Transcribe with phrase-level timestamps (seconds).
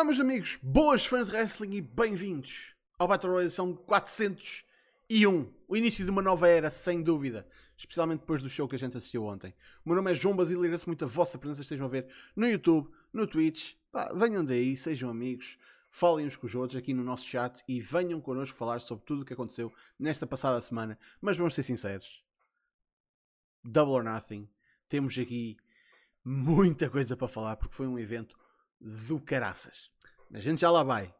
[0.00, 5.52] Olá, meus amigos, boas fãs de wrestling e bem-vindos ao Battle Royale são 401.
[5.68, 7.46] O início de uma nova era, sem dúvida.
[7.76, 9.54] Especialmente depois do show que a gente assistiu ontem.
[9.84, 11.60] O meu nome é João Basílio e agradeço muito a vossa presença.
[11.60, 13.74] Estejam a ver no YouTube, no Twitch.
[13.92, 15.58] Pá, venham daí, sejam amigos.
[15.90, 19.20] Falem uns com os outros aqui no nosso chat e venham connosco falar sobre tudo
[19.20, 20.98] o que aconteceu nesta passada semana.
[21.20, 22.24] Mas vamos ser sinceros.
[23.62, 24.48] Double or Nothing.
[24.88, 25.58] Temos aqui
[26.24, 28.39] muita coisa para falar porque foi um evento
[28.80, 29.90] do caraças.
[30.32, 31.14] A gente já lá vai.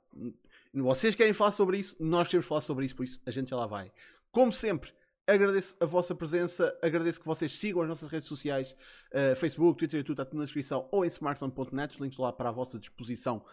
[0.72, 1.96] Vocês querem falar sobre isso?
[1.98, 3.92] Nós queremos falar sobre isso, por isso a gente já lá vai.
[4.30, 4.92] Como sempre,
[5.26, 8.76] agradeço a vossa presença, agradeço que vocês sigam as nossas redes sociais,
[9.12, 12.32] uh, Facebook, Twitter e tudo, está tudo na descrição, ou em smartphone.net, os links lá
[12.32, 13.44] para a vossa disposição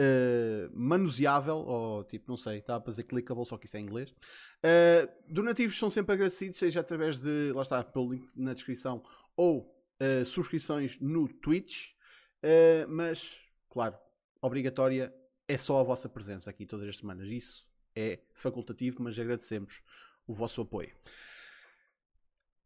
[0.00, 3.84] uh, manuseável, ou tipo, não sei, está a fazer clickable, só que isso é em
[3.84, 4.10] inglês.
[4.10, 9.02] Uh, donativos são sempre agradecidos, seja através de, lá está, pelo link na descrição,
[9.36, 9.76] ou
[10.24, 11.90] subscrições no Twitch.
[12.42, 13.38] Uh, mas,
[13.68, 13.96] claro,
[14.40, 15.14] obrigatória
[15.46, 17.28] é só a vossa presença aqui todas as semanas.
[17.28, 19.82] Isso é facultativo, mas agradecemos
[20.26, 20.94] o vosso apoio.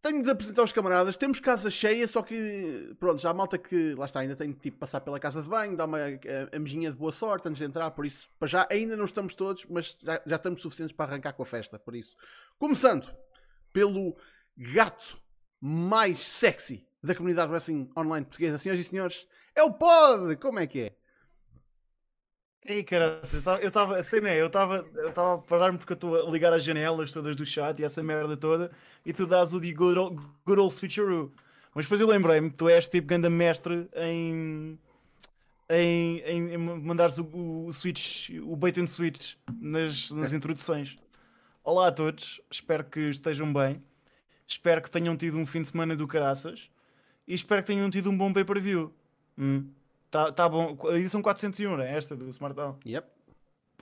[0.03, 1.17] Tenho de apresentar os camaradas.
[1.17, 4.59] Temos casa cheia, só que, pronto, já a malta que, lá está, ainda tem de
[4.59, 5.99] tipo, passar pela casa de banho, dar uma
[6.53, 9.65] amejinha de boa sorte antes de entrar, por isso, para já, ainda não estamos todos,
[9.65, 12.15] mas já, já estamos suficientes para arrancar com a festa, por isso.
[12.59, 13.11] Começando
[13.73, 14.15] pelo
[14.55, 15.19] gato
[15.59, 20.37] mais sexy da comunidade wrestling online portuguesa, senhoras e senhores, é o pod!
[20.37, 20.93] Como é que é?
[22.67, 23.21] Ei, cara,
[23.61, 24.41] eu estava, assim, né?
[24.41, 27.45] Eu estava eu estava a parar-me porque eu estou a ligar as janelas todas do
[27.45, 28.71] chat e essa merda toda
[29.05, 31.31] e tu dás o de good old, good old switcheroo.
[31.75, 34.79] Mas depois eu lembrei-me que tu és tipo grande mestre em,
[35.69, 37.25] em, em, em mandares o,
[37.67, 40.97] o, switch, o bait and switch nas, nas introduções.
[41.63, 43.83] Olá a todos, espero que estejam bem.
[44.47, 46.71] Espero que tenham tido um fim de semana do caraças
[47.29, 48.91] e espero que tenham tido um bom pay-per-view.
[49.39, 49.71] Hum.
[50.11, 50.77] Tá, tá bom.
[50.93, 52.79] Edição 401, é esta do Smartdown.
[52.87, 53.09] Yep.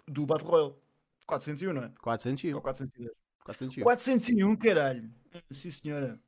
[0.09, 0.75] Do Battle Royale.
[1.27, 1.93] 401, não é?
[2.01, 2.55] 401.
[2.55, 3.11] Ou 410.
[3.45, 3.83] 401.
[3.83, 5.11] 401, caralho.
[5.51, 6.19] Sim, senhora.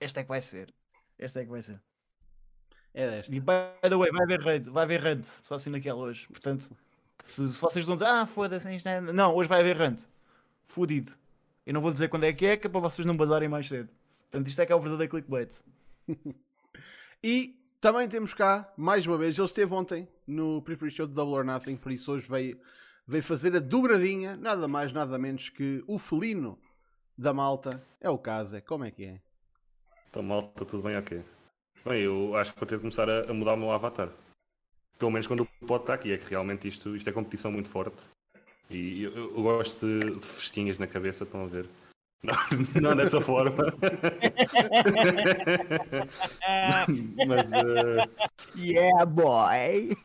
[0.00, 0.74] Esta é que vai ser.
[1.18, 1.80] Esta é que vai ser.
[2.94, 3.34] É desta.
[3.34, 4.70] E by the way, vai haver raid.
[4.70, 5.26] Vai haver raid.
[5.26, 6.26] Só assim naquela hoje.
[6.28, 6.70] Portanto,
[7.24, 9.00] se, se vocês a dizer, ah, foda-se, é...
[9.00, 10.02] Não, hoje vai haver raid.
[10.66, 11.12] Fudido.
[11.66, 13.66] Eu não vou dizer quando é que é, que é para vocês não bazarem mais
[13.68, 13.88] cedo.
[14.30, 15.54] Portanto, isto é que é o verdadeiro clickbait.
[17.22, 21.34] e também temos cá, mais uma vez, ele esteve ontem no pre show de Double
[21.34, 22.60] or Nothing, por isso hoje veio,
[23.06, 26.58] veio fazer a dobradinha, nada mais, nada menos que o felino
[27.16, 27.82] da malta.
[28.00, 29.20] É o caso, é como é que é?
[30.10, 30.96] Então, malta, tudo bem?
[30.96, 31.22] Ok.
[31.84, 34.10] Bem, eu acho que vou ter de começar a, a mudar o meu avatar.
[34.98, 37.68] Pelo menos quando o pode estar aqui, é que realmente isto, isto é competição muito
[37.68, 38.04] forte.
[38.68, 41.68] E eu, eu gosto de, de festinhas na cabeça, estão a ver?
[42.22, 42.34] Não,
[42.80, 43.56] não dessa forma.
[47.26, 47.50] Mas.
[47.52, 48.08] Uh...
[48.56, 49.96] Yeah, boy!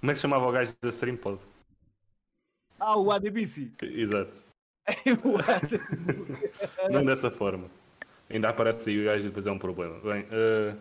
[0.00, 1.38] Como é que se chamava o gajo da stream pod?
[2.80, 3.70] Ah, o ADBC.
[3.82, 4.44] Exato.
[6.90, 7.68] não dessa forma.
[8.30, 10.00] Ainda aparece aí o gajo e depois é um problema.
[10.00, 10.78] Bem, uh...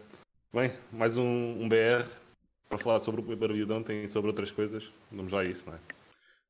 [0.54, 2.08] bem mais um, um BR
[2.70, 4.92] para falar sobre o pay-per-view de ontem e sobre outras coisas.
[5.12, 5.80] Vamos lá a isso, não é?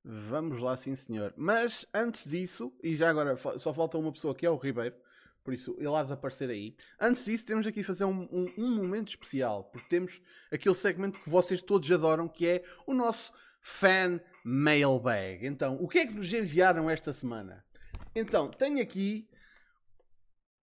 [0.08, 1.34] Vamos lá, sim senhor.
[1.36, 4.96] Mas antes disso, e já agora só falta uma pessoa que é o Ribeiro,
[5.44, 6.76] por isso ele há de aparecer aí.
[7.00, 10.22] Antes disso, temos aqui fazer um, um, um, momento especial, porque temos
[10.52, 15.48] aquele segmento que vocês todos adoram, que é o nosso Fan Mailbag.
[15.48, 17.66] Então, o que é que nos enviaram esta semana?
[18.14, 19.28] Então, tenho aqui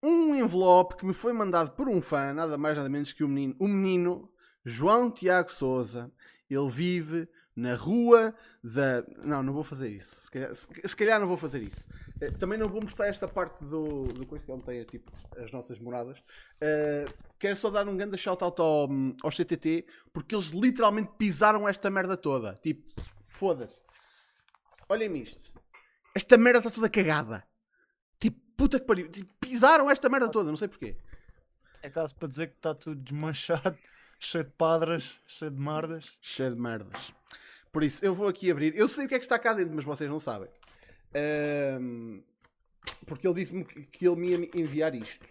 [0.00, 3.28] um envelope que me foi mandado por um fã, nada mais nada menos que o
[3.28, 4.32] menino, o menino
[4.64, 6.12] João Tiago Souza.
[6.48, 9.04] Ele vive na rua da.
[9.24, 10.14] Não, não vou fazer isso.
[10.22, 11.86] Se calhar, se, se calhar não vou fazer isso.
[12.16, 15.50] Uh, também não vou mostrar esta parte do, do coisa que ontem é tipo as
[15.52, 16.18] nossas moradas.
[16.18, 18.88] Uh, quero só dar um grande shout-out ao,
[19.22, 22.58] ao CTT porque eles literalmente pisaram esta merda toda.
[22.62, 22.82] Tipo,
[23.26, 23.82] foda-se.
[24.88, 25.52] Olhem-me isto.
[26.14, 27.44] Esta merda está toda cagada.
[28.20, 29.10] Tipo, puta que pariu.
[29.10, 30.96] Tipo, pisaram esta merda toda, não sei porquê.
[31.82, 33.76] É caso para dizer que está tudo desmanchado,
[34.20, 36.12] cheio de padras, cheio de merdas.
[36.20, 37.12] Cheio de merdas.
[37.72, 38.76] Por isso, eu vou aqui abrir.
[38.76, 40.48] Eu sei o que é que está cá dentro, mas vocês não sabem.
[41.80, 42.22] Um,
[43.06, 45.26] porque ele disse-me que ele me ia enviar isto.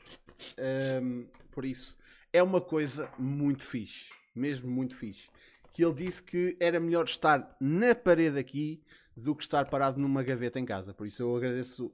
[1.03, 1.95] Um, por isso,
[2.33, 4.09] é uma coisa muito fixe.
[4.33, 5.29] Mesmo muito fixe.
[5.71, 8.81] Que ele disse que era melhor estar na parede aqui
[9.15, 10.95] do que estar parado numa gaveta em casa.
[10.95, 11.93] Por isso, eu agradeço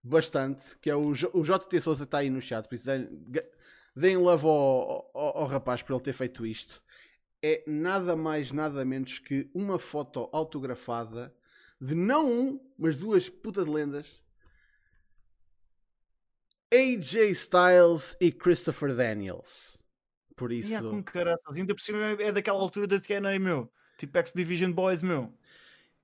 [0.00, 0.78] bastante.
[0.78, 2.68] Que é o, J o JT Souza está aí no chat.
[2.68, 2.88] Por isso,
[3.96, 6.80] deem love ao, ao, ao rapaz por ele ter feito isto
[7.42, 11.34] é nada mais, nada menos que uma foto autografada
[11.80, 14.22] de não um, mas duas putas de lendas.
[16.72, 19.82] AJ Styles e Christopher Daniels.
[20.36, 20.72] Por isso.
[20.74, 21.56] E com caraças.
[21.56, 23.72] Ainda por cima é daquela altura da TNA, meu.
[23.96, 25.32] Tipo X Division Boys, meu.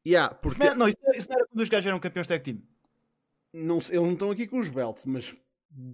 [0.06, 2.00] Yeah, Isso porque não, é- não, isso, não- isso não era quando os gajos eram
[2.00, 2.62] campeões tag team.
[3.52, 5.34] não, eles não estão aqui com os belts, mas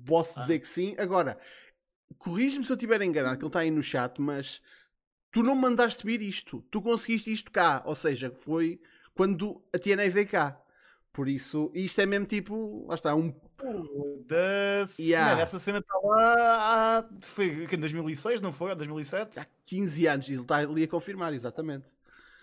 [0.06, 0.42] posso Ah.
[0.42, 0.94] dizer que sim.
[0.98, 1.38] Agora,
[2.18, 4.62] corrige-me se eu estiver enganado, que ele está aí no chat, mas
[5.30, 6.64] tu não mandaste vir isto.
[6.70, 7.82] Tu conseguiste isto cá.
[7.84, 8.80] Ou seja, foi
[9.14, 10.60] quando a TNA veio cá.
[11.12, 13.34] Por isso, isto é mesmo tipo, lá está, um
[14.26, 14.96] Das...
[14.98, 15.34] Yeah.
[15.34, 17.04] Man, essa cena está lá há...
[17.20, 18.70] Foi em 2006, não foi?
[18.70, 19.40] Ou 2007?
[19.40, 21.92] há 15 anos, e ele está ali a confirmar, exatamente.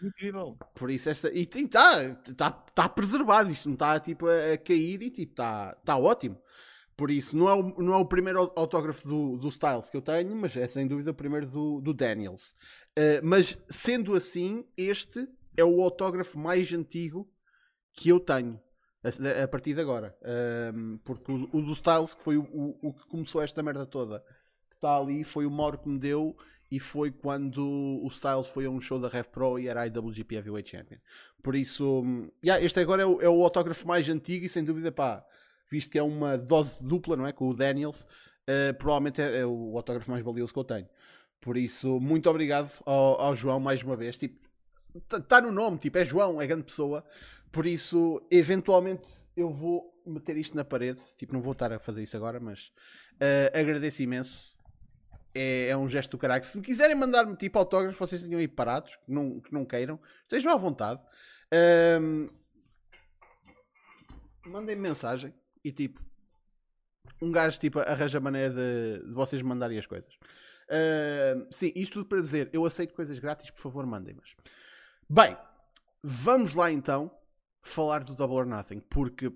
[0.01, 0.57] Incrível.
[0.75, 1.31] Por isso esta.
[1.33, 5.73] E está tá, tá preservado, isto não está tipo a, a cair e tipo, está
[5.83, 6.37] tá ótimo.
[6.97, 9.95] Por isso, não é o, não é o primeiro au- autógrafo do, do Styles que
[9.95, 12.55] eu tenho, mas é sem dúvida o primeiro do, do Daniels.
[12.97, 17.29] Uh, mas sendo assim, este é o autógrafo mais antigo
[17.93, 18.59] que eu tenho
[19.03, 20.17] a, a partir de agora.
[20.73, 23.85] Um, porque o, o do Styles, que foi o, o, o que começou esta merda
[23.85, 24.19] toda,
[24.67, 26.35] que está ali, foi o Mauro que me deu
[26.69, 27.63] e foi quando
[28.03, 30.97] o Styles foi a um show da Rev Pro e era a IWGP Heavyweight Champion.
[31.41, 34.63] Por isso, hum, yeah, este agora é o, é o autógrafo mais antigo e sem
[34.63, 35.23] dúvida, pá,
[35.69, 37.31] visto que é uma dose dupla, não é?
[37.31, 40.87] Com o Daniels, uh, provavelmente é, é o autógrafo mais valioso que eu tenho.
[41.41, 44.17] Por isso, muito obrigado ao, ao João mais uma vez.
[44.17, 44.47] Tipo,
[44.95, 47.03] está no nome, tipo, é João, é grande pessoa.
[47.51, 50.99] Por isso, eventualmente, eu vou meter isto na parede.
[51.17, 52.71] Tipo, não vou estar a fazer isso agora, mas
[53.15, 54.55] uh, agradeço imenso.
[55.33, 56.43] É, é um gesto do caralho.
[56.43, 59.99] Se me quiserem mandar-me tipo autógrafos, vocês tenham aí parados, que não, que não queiram,
[60.23, 60.99] estejam à vontade.
[61.51, 62.27] Ahm,
[64.45, 65.33] mandem mensagem
[65.67, 66.01] e tipo,
[67.21, 70.17] um gajo tipo arranja maneira de, de vocês mandarem as coisas.
[70.69, 74.33] Ahm, sim, isto tudo para dizer, eu aceito coisas grátis, por favor, mandem-mas.
[75.09, 75.35] Bem,
[76.01, 77.11] vamos lá então
[77.61, 79.29] falar do Double or Nothing, porque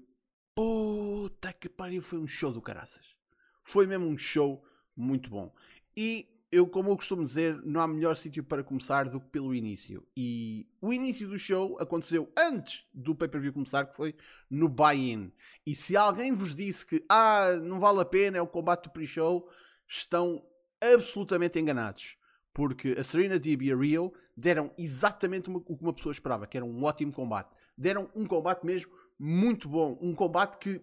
[0.55, 3.13] puta que pariu, foi um show do caraças.
[3.61, 5.53] Foi mesmo um show muito bom.
[5.97, 9.55] E eu, como eu costumo dizer, não há melhor sítio para começar do que pelo
[9.55, 10.05] início.
[10.17, 14.13] E o início do show aconteceu antes do pay-per-view começar, que foi
[14.49, 15.31] no buy-in.
[15.65, 18.89] E se alguém vos disse que ah, não vale a pena, é o combate do
[18.89, 19.49] pre-show,
[19.87, 20.43] estão
[20.81, 22.17] absolutamente enganados.
[22.53, 26.57] Porque a Serena Deeb e a Rio deram exatamente o que uma pessoa esperava, que
[26.57, 27.55] era um ótimo combate.
[27.77, 29.97] Deram um combate mesmo muito bom.
[30.01, 30.81] Um combate que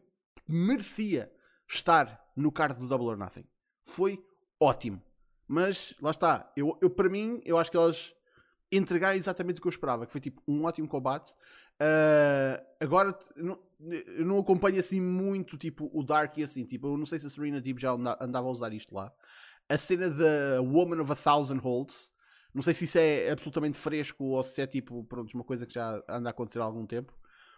[0.49, 1.31] merecia
[1.69, 3.45] estar no card do Double or Nothing.
[3.85, 4.25] Foi
[4.59, 5.03] ótimo.
[5.49, 6.53] Mas, lá está.
[6.57, 8.15] Eu, eu, para mim, eu acho que elas
[8.71, 10.07] entregaram exatamente o que eu esperava.
[10.07, 11.35] Que foi tipo um ótimo combate.
[11.81, 16.65] Ah, agora, não- eu não acompanho assim muito tipo o Dark e assim.
[16.65, 19.13] Tipo, eu não sei se a Serena Deeb já anda- andava a usar isto lá.
[19.69, 22.13] A cena da Woman of a Thousand Holds.
[22.55, 25.75] Não sei se isso é absolutamente fresco ou se é tipo, pronto, uma coisa que
[25.75, 27.13] já anda a acontecer há algum tempo.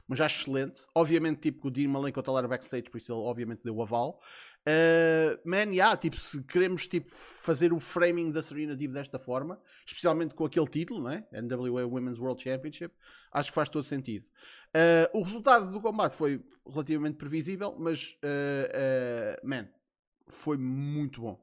[0.06, 0.82] Mas acho excelente.
[0.94, 4.20] Obviamente, tipo, o Dean Malenko está lá backstage, por isso ele obviamente deu o aval.
[4.67, 9.59] Uh, man, yeah, tipo, se queremos tipo, fazer o framing da Serena Deeb desta forma,
[9.87, 11.27] especialmente com aquele título, né?
[11.33, 12.95] NWA Women's World Championship,
[13.33, 14.27] acho que faz todo sentido.
[14.69, 19.67] Uh, o resultado do combate foi relativamente previsível, mas, uh, uh, man,
[20.29, 21.43] foi muito bom.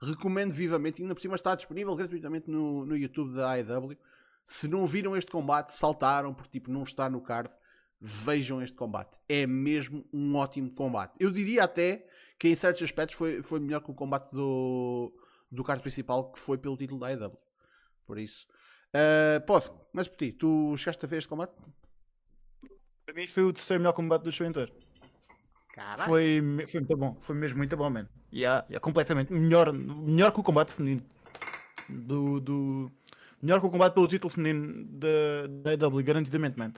[0.00, 3.98] Recomendo vivamente, ainda por cima está disponível gratuitamente no, no YouTube da AEW.
[4.44, 7.50] Se não viram este combate, saltaram, porque tipo, não está no card
[8.00, 9.18] vejam este combate.
[9.28, 11.16] É mesmo um ótimo combate.
[11.18, 12.06] Eu diria até
[12.38, 15.12] que em certos aspectos foi, foi melhor que o combate do,
[15.50, 17.36] do card principal, que foi pelo título da AEW.
[18.06, 18.46] Por isso.
[18.88, 21.52] Uh, posso, mas por ti, tu chegaste a ver este combate?
[23.04, 24.72] Para mim foi o terceiro melhor combate do show inteiro.
[26.04, 28.08] Foi, foi muito bom, foi mesmo muito bom, man.
[28.32, 29.32] Yeah, yeah, completamente.
[29.32, 31.02] Melhor, melhor que o combate feminino.
[31.88, 32.92] Do, do,
[33.40, 36.72] melhor que o combate pelo título feminino da, AEW, garantidamente, man.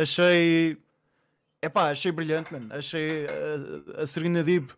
[0.00, 0.78] Achei.
[1.60, 2.68] Epá, achei brilhante, man.
[2.70, 4.70] Achei a, a Serena Deeb.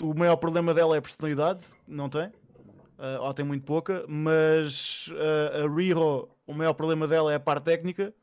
[0.00, 2.32] O maior problema dela é a personalidade, não tem.
[2.98, 7.40] Ah, ou tem muito pouca, mas ah, a Riho, o maior problema dela é a
[7.40, 8.14] parte técnica.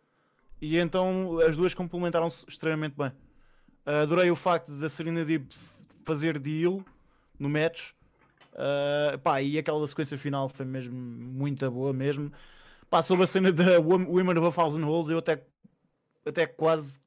[0.62, 3.10] E então as duas complementaram-se extremamente bem.
[3.86, 5.50] Uh, adorei o facto da Serena Deeb
[6.04, 6.84] fazer deal
[7.40, 7.92] no match.
[8.54, 12.32] Uh, pá, e aquela sequência final foi mesmo muito boa mesmo.
[12.90, 15.42] Pá, sobre a cena da Wom- Women of a Thousand Holes, eu até,
[16.30, 17.00] até quase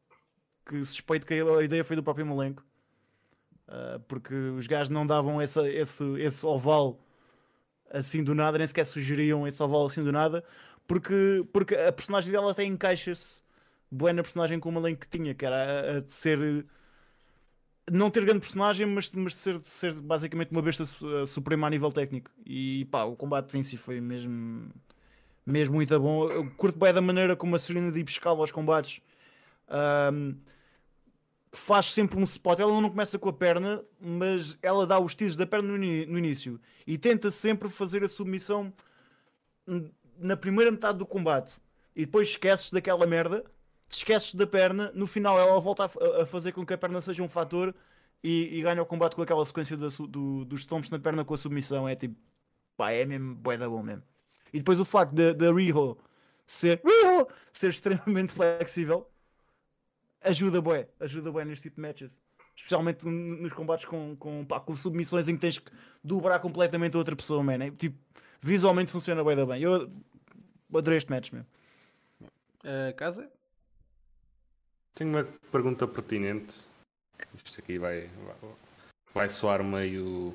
[0.66, 2.64] que suspeito que a ideia foi do próprio Malenco.
[3.68, 6.98] Uh, porque os gajos não davam essa, esse, esse oval
[7.90, 10.44] assim do nada, nem sequer sugeriam esse oval assim do nada,
[10.86, 13.42] porque, porque a personagem dela até encaixa-se
[13.90, 16.66] bué na personagem que o Malenco tinha, que era a, a de ser
[17.90, 21.66] não ter grande personagem, mas, mas de ser, de ser basicamente uma besta uh, suprema
[21.66, 22.30] a nível técnico.
[22.46, 24.70] E pá, o combate em si foi mesmo,
[25.44, 26.30] mesmo muito bom.
[26.30, 29.00] Eu curto bem da maneira como a Serena Deeb escala aos combates.
[29.68, 30.36] Ahm,
[31.52, 32.58] faz sempre um spot.
[32.58, 36.18] Ela não começa com a perna, mas ela dá os tiros da perna no, no
[36.18, 38.72] início e tenta sempre fazer a submissão
[40.18, 41.52] na primeira metade do combate
[41.94, 43.44] e depois esqueces daquela merda,
[43.88, 47.22] esqueces da perna, no final ela volta a, a fazer com que a perna seja
[47.22, 47.74] um fator
[48.22, 51.34] e, e ganha o combate com aquela sequência da do- dos stomps na perna com
[51.34, 51.88] a submissão.
[51.88, 52.16] É tipo,
[52.76, 54.02] pá, é mesmo bué da bom mesmo.
[54.52, 55.98] E depois o facto da da Riho
[56.46, 59.08] ser, Riho ser extremamente flexível
[60.24, 62.18] ajuda bué, ajuda bué neste tipo de matches.
[62.54, 65.70] Especialmente nos combates com, com, pá, com submissões em que tens que
[66.04, 67.64] dobrar completamente a outra pessoa, man.
[67.64, 67.96] É, tipo,
[68.40, 69.62] visualmente funciona bué da bem.
[69.62, 69.90] Eu
[70.74, 71.46] adorei este match mesmo.
[72.62, 73.30] Uh, casa?
[74.94, 76.54] Tenho uma pergunta pertinente.
[77.42, 78.50] Isto aqui vai, vai,
[79.14, 80.34] vai soar meio.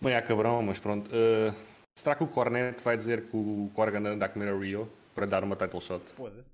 [0.00, 1.08] meio a cabrão, mas pronto.
[1.08, 1.54] Uh,
[1.94, 5.26] será que o Cornet vai dizer que o Corgan anda a comer a Rio para
[5.26, 6.04] dar uma title shot?
[6.10, 6.48] Foda-se.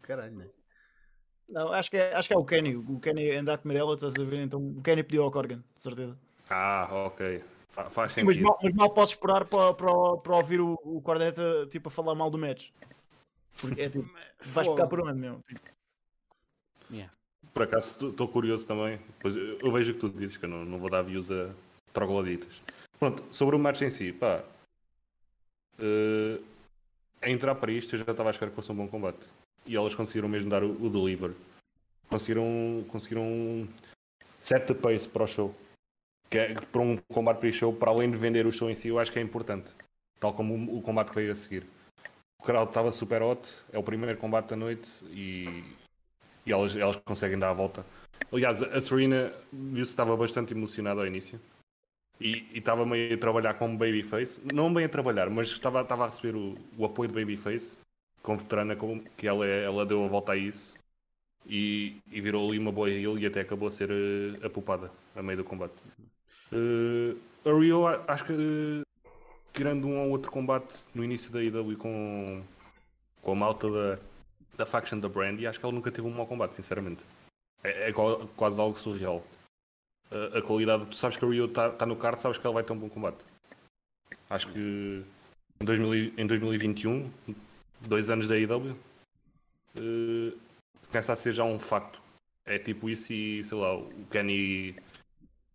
[0.00, 0.46] Caralho, né?
[1.52, 2.76] Não, acho que, é, acho que é o Kenny.
[2.76, 4.38] O Kenny anda a comer ela, estás a ver?
[4.40, 6.16] Então o Kenny pediu ao Corgan, de certeza.
[6.48, 7.44] Ah, ok.
[7.72, 8.44] Fa- faz Mas sentido.
[8.44, 12.14] mal, mas mal posso esperar para, para, para ouvir o, o Corneta tipo, a falar
[12.14, 12.70] mal do match.
[13.60, 14.10] Porque é tipo,
[14.46, 15.44] vais ficar por onde mesmo?
[16.90, 17.12] Yeah.
[17.52, 18.98] Por acaso estou curioso também.
[19.20, 21.30] Pois eu, eu vejo o que tu dizes, que eu não, não vou dar views
[21.30, 21.50] a
[21.92, 22.62] trogloditas.
[22.98, 24.42] Pronto, sobre o match em si, pá.
[25.78, 26.40] eh,
[27.20, 29.26] a entrar para isto eu já estava a esperar que fosse um bom combate.
[29.66, 31.32] E elas conseguiram mesmo dar o, o deliver.
[32.08, 33.68] Conseguiram, conseguiram
[34.48, 35.54] the pace para o show.
[36.28, 38.98] Que é, para um combate pre-show, para além de vender o show em si, eu
[38.98, 39.72] acho que é importante.
[40.18, 41.64] Tal como o, o combate que veio a seguir.
[42.40, 45.46] O crowd estava super hot, é o primeiro combate da noite e,
[46.44, 47.86] e elas, elas conseguem dar a volta.
[48.32, 51.40] Aliás, a Serena viu-se estava bastante emocionada ao início
[52.20, 54.40] e e estava meio a trabalhar como babyface.
[54.52, 57.78] Não bem a trabalhar, mas estava, estava a receber o, o apoio de babyface,
[58.22, 60.76] com veterana, com, que ela, é- ela deu a volta a isso
[61.46, 64.90] e, e virou ali uma boa heel e até acabou a ser eh, a poupada
[65.16, 65.74] a meio do combate.
[66.52, 68.82] Eh, a Rio, acho que eh,
[69.52, 72.42] tirando um ou outro combate no início da IW com,
[73.22, 73.98] com a malta da,
[74.58, 77.04] da faction da Brandy, acho que ele nunca teve um mau combate, sinceramente.
[77.64, 77.92] É, é
[78.36, 79.22] quase algo surreal.
[80.10, 82.54] A, a qualidade, tu sabes que a Rio está tá no card, sabes que ela
[82.54, 83.24] vai ter um bom combate.
[84.28, 85.04] Acho que
[85.60, 87.10] em, 2000 e- em 2021,
[87.88, 88.76] dois anos da IW,
[89.76, 90.36] eh,
[90.88, 92.00] começa a ser já um facto.
[92.44, 94.74] É tipo isso e sei lá, o Kenny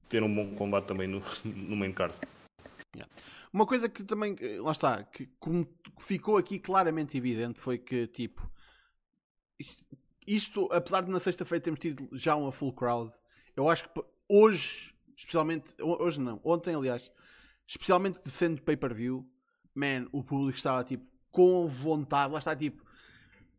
[0.08, 2.16] ter um bom combate também no, no main card.
[3.52, 5.30] Uma coisa que também, eh, lá está, que
[6.00, 8.50] ficou aqui claramente evidente foi que, tipo,
[9.60, 9.86] isto,
[10.28, 13.12] isto, apesar de na sexta-feira termos tido já uma full crowd,
[13.56, 17.12] eu acho que hoje, especialmente, ho- hoje não, ontem aliás,
[17.66, 19.28] especialmente sendo pay-per-view,
[19.74, 21.06] man, o público estava, tipo,
[21.38, 22.84] com vontade, lá está, tipo,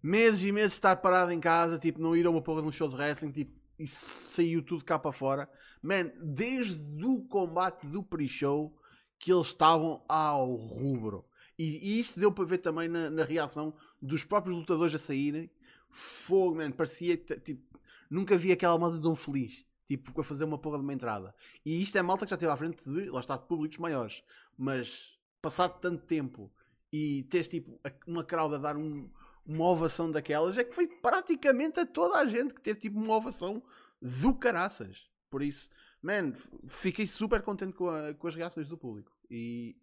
[0.02, 2.72] meses e meses estar parado em casa, tipo, não ir a uma porra de um
[2.72, 5.48] show de wrestling, tipo, e saiu tudo cá para fora.
[5.80, 8.76] Man, desde o combate do pre-show
[9.16, 11.24] que eles estavam ao rubro.
[11.56, 15.48] E, e isto deu para ver também na, na reação dos próprios lutadores a saírem.
[15.88, 17.78] Fogo, man, parecia tipo,
[18.10, 19.64] nunca vi aquela malta tão feliz.
[19.86, 21.32] Tipo, a fazer uma porra de uma entrada.
[21.64, 24.24] E isto é malta que já esteve à frente de, lá está, de públicos maiores.
[24.58, 26.50] Mas, passado tanto tempo
[26.92, 29.10] e teres tipo uma crowd a dar um-
[29.44, 33.14] uma ovação daquelas, é que foi praticamente a toda a gente que teve tipo uma
[33.16, 33.62] ovação
[34.00, 35.08] do caraças.
[35.30, 35.70] Por isso,
[36.02, 36.32] man,
[36.66, 39.10] fiquei super contente com, a- com as reações do público.
[39.30, 39.76] E,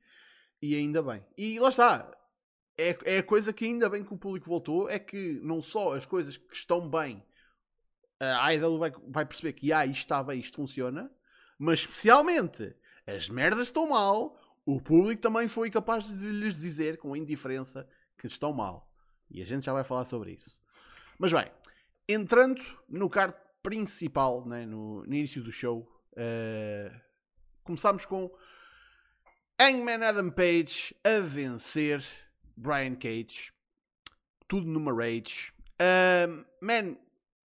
[0.62, 1.24] e ainda bem.
[1.38, 2.12] E lá está.
[2.78, 4.90] É, é a coisa que ainda bem que o público voltou.
[4.90, 7.24] É que não só as coisas que estão bem,
[8.20, 11.12] a IDL vai, vai perceber que ah, isto está bem, isto funciona.
[11.58, 12.76] Mas especialmente
[13.08, 14.40] as merdas estão mal.
[14.66, 18.92] O público também foi capaz de lhes dizer com indiferença que estão mal.
[19.30, 20.60] E a gente já vai falar sobre isso.
[21.20, 21.52] Mas bem,
[22.08, 26.92] entrando no card principal, né, no, no início do show, eh,
[27.64, 28.32] começámos com
[29.60, 32.04] Hangman Adam Page a vencer
[32.58, 33.54] Brian Cage.
[34.48, 35.54] Tudo numa rage.
[35.80, 36.98] Ahm, man,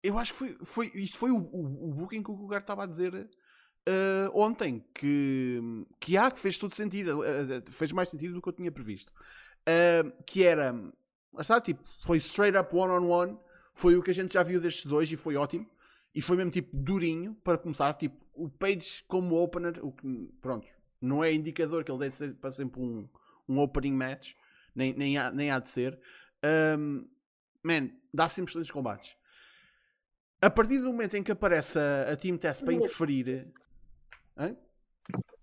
[0.03, 2.85] eu acho que foi, foi, isto foi o, o, o booking que o Gugar estava
[2.85, 3.29] a dizer
[3.89, 4.85] ah, ontem.
[4.95, 5.61] Que,
[5.99, 7.23] que há, que fez todo sentido.
[7.23, 9.13] ah, fez mais sentido do que eu tinha previsto.
[9.67, 10.75] Ahm, que era,
[11.39, 13.39] está, tipo, foi straight up one on one.
[13.75, 15.69] Foi o que a gente já viu destes dois e foi ótimo.
[16.15, 17.93] E foi mesmo tipo durinho para começar.
[17.95, 20.67] Tipo, o Page como opener, o que, pronto,
[21.01, 23.09] não é indicador que ele deve ser para sempre um,
[23.49, 24.35] um opening match,
[24.75, 25.99] nem, nem, há, nem há de ser.
[26.79, 27.07] Um,
[27.63, 29.17] man, dá sempre excelentes combates.
[30.43, 33.53] A partir do momento em que aparece a, a Team Test para interferir.
[34.37, 34.57] Hã?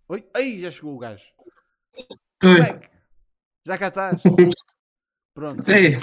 [0.09, 0.29] Oi?
[0.35, 1.25] Aí já chegou o gajo.
[2.43, 2.89] Moleque,
[3.65, 4.21] já cá estás.
[5.33, 5.69] Pronto.
[5.69, 5.97] Ei,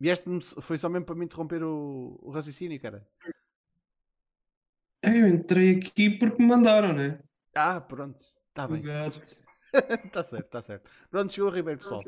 [0.00, 0.28] Vieste
[0.60, 3.06] foi só mesmo para me interromper o, o raciocínio, cara.
[5.02, 7.18] eu entrei aqui porque me mandaram, né?
[7.54, 8.24] Ah, pronto.
[8.48, 8.82] Está bem.
[10.04, 10.90] Está certo, está certo.
[11.10, 12.00] Pronto, chegou o Ribeiro, pessoal.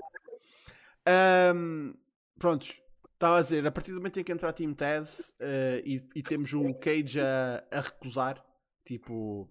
[1.04, 1.94] Ahm,
[2.38, 2.80] prontos,
[3.14, 6.08] estava a dizer, a partir do momento em que entra a Team Taz eh, e,
[6.14, 8.44] e temos o Cage a, a recusar,
[8.90, 9.48] tipo,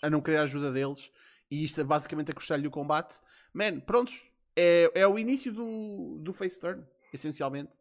[0.00, 1.10] a não querer a ajuda deles,
[1.50, 3.18] e isto é basicamente a custar-lhe o combate,
[3.52, 7.72] man, prontos, é, é o início do, do face turn, essencialmente.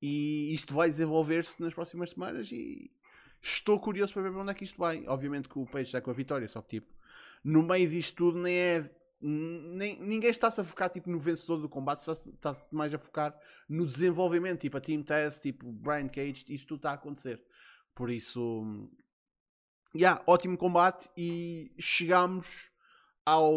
[0.00, 2.90] E isto vai desenvolver-se nas próximas semanas e
[3.40, 5.04] estou curioso para ver para onde é que isto vai.
[5.06, 6.92] Obviamente que o Page está com a vitória, só que tipo,
[7.42, 8.90] no meio disto tudo nem é.
[9.20, 13.38] Nem, ninguém está-se a focar tipo, no vencedor do combate, está-se está-se mais a focar
[13.68, 17.40] no desenvolvimento, tipo a Team Test, tipo Brian Cage, isto tudo está a acontecer.
[17.94, 18.90] Por isso,
[19.94, 22.70] yeah, ótimo combate e chegamos
[23.24, 23.54] ao,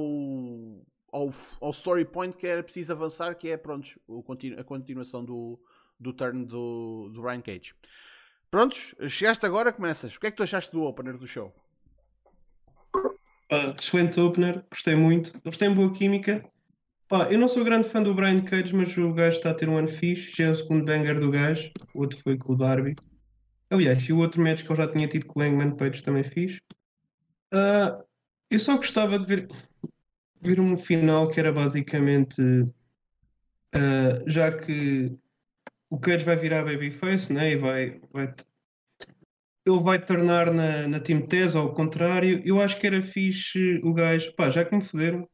[1.12, 1.30] ao,
[1.62, 5.60] ao story point que era preciso avançar, que é pronto, o continu- a continuação do,
[6.00, 7.74] do turn do, do Brian Cage.
[8.52, 10.16] Prontos, chegaste agora, começas.
[10.16, 11.54] O que é que tu achaste do opener do show?
[13.50, 15.32] Pá, excelente opener, gostei muito.
[15.44, 16.44] Eles têm boa química.
[17.08, 19.70] Pá, eu não sou grande fã do Brian Cage, mas o gajo está a ter
[19.70, 20.32] um ano fixe.
[20.36, 21.72] Já é o segundo banger do gajo.
[21.94, 22.96] O outro foi com o Darby.
[23.70, 26.24] Aliás, e o outro match que eu já tinha tido com o Hangman Page também
[26.24, 26.60] fiz.
[27.52, 28.04] Ah,
[28.50, 29.48] eu só gostava de ver,
[30.42, 32.42] ver um final que era basicamente
[33.74, 35.18] ah, já que
[35.90, 37.52] o Cage vai virar babyface, né?
[37.52, 38.34] E vai, vai
[39.66, 43.94] ele vai tornar na, na Team Tez, ao contrário, eu acho que era fixe o
[43.94, 45.28] gajo, pá, já que me foderam,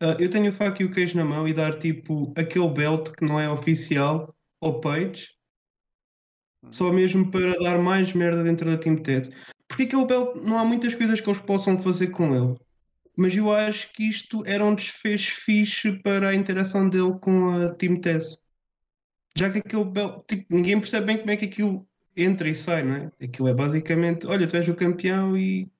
[0.00, 3.10] ah, eu tenho o faca e o queijo na mão e dar tipo aquele belt
[3.12, 5.30] que não é oficial ao Page,
[6.70, 9.30] só mesmo para dar mais merda dentro da Team Tez.
[9.66, 12.56] Porque aquele belt não há muitas coisas que eles possam fazer com ele.
[13.16, 17.70] Mas eu acho que isto era um desfecho fixe para a interação dele com a
[17.70, 18.36] Team Tez.
[19.36, 22.82] Já que aquele belt, tipo, ninguém percebe bem como é que aquilo entra e sai,
[22.82, 23.12] não é?
[23.24, 25.70] Aquilo é basicamente, olha, tu és o campeão e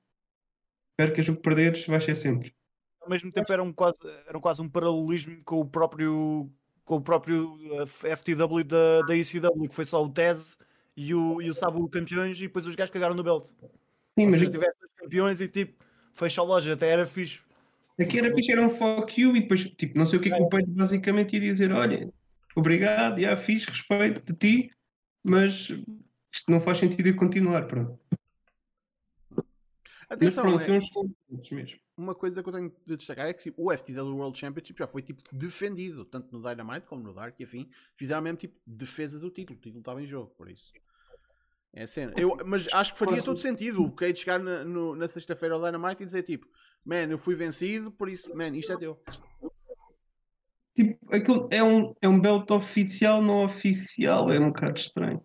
[0.97, 2.53] percas o que perderes, vais ser sempre.
[3.01, 6.49] Ao mesmo tempo era um quase, era um quase um paralelismo com o próprio
[6.85, 10.57] com o próprio uh, FTW da, da ECW, que foi só o Tez
[10.95, 13.45] e o, e o Sabu campeões e depois os gajos cagaram no belt.
[14.17, 17.39] Sim, Ou mas seja, tivesse os campeões e tipo, fecha a loja, até era fixe.
[17.99, 20.35] aqui era fixe, era um fuck you e depois, tipo, não sei o que é
[20.35, 22.11] que o Pedro basicamente ia dizer, olha,
[22.55, 24.71] obrigado, já fiz, respeito de ti,
[25.23, 25.69] mas
[26.31, 27.99] isto não faz sentido eu continuar, pronto.
[30.19, 30.79] Mas Atenção, pronto, é-
[31.29, 31.79] pontos mesmo.
[31.97, 34.87] uma coisa que eu tenho de destacar é que tipo, o FTW World Championship já
[34.87, 39.19] foi tipo defendido, tanto no Dynamite como no Dark e afim, fizeram mesmo tipo defesa
[39.19, 40.71] do título, o título estava em jogo, por isso.
[41.75, 42.13] É a cena.
[42.15, 45.61] Eu, mas acho que faria todo sentido o Cage chegar na, no- na sexta-feira ao
[45.63, 46.47] Dynamite e dizer tipo,
[46.85, 49.01] man, eu fui vencido, por isso, man, isto é teu.
[50.75, 55.23] Tipo, aquilo é um, é um belt oficial, não oficial, é um bocado estranho.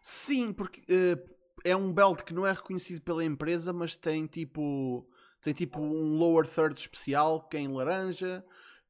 [0.00, 1.16] Sim, porque eh,
[1.64, 5.08] é um belt que não é reconhecido pela empresa, mas tem tipo
[5.42, 8.44] tem tipo um lower third especial que é em laranja.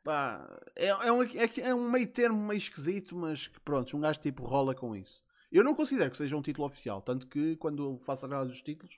[0.04, 4.00] Pá, é, é, um, é, é um meio termo meio esquisito, mas que pronto, um
[4.00, 5.22] gajo tipo rola com isso.
[5.50, 8.96] Eu não considero que seja um título oficial, tanto que quando faço análise dos títulos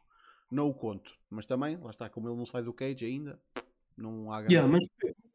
[0.51, 1.13] não o conto.
[1.29, 3.41] Mas também, lá está, como ele não sai do cage ainda,
[3.97, 4.85] não há Yeah, mas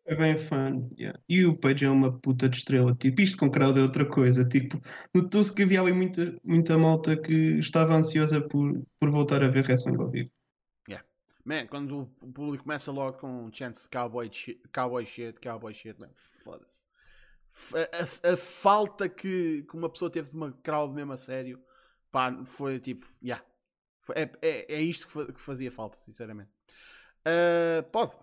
[0.09, 0.87] é bem fã.
[0.97, 1.19] yeah.
[1.27, 2.95] E o Page é uma puta de estrela.
[2.95, 4.43] Tipo, isto com crowd é outra coisa.
[4.45, 4.81] Tipo,
[5.13, 9.63] notou-se que havia ali muita, muita malta que estava ansiosa por, por voltar a ver
[9.65, 10.31] wrestling ao vivo.
[11.45, 14.29] Man, quando o público começa logo com um chance de cowboy
[14.71, 16.83] cowboy shit, cowboy shit, man, foda-se.
[17.73, 21.59] A, a- a falta que, que uma pessoa teve de uma crowd mesmo a sério,
[22.11, 23.43] pá, foi tipo, yeah.
[24.15, 26.51] É, é, é isto que, fa- que fazia falta, sinceramente.
[27.25, 28.13] Ah, pode.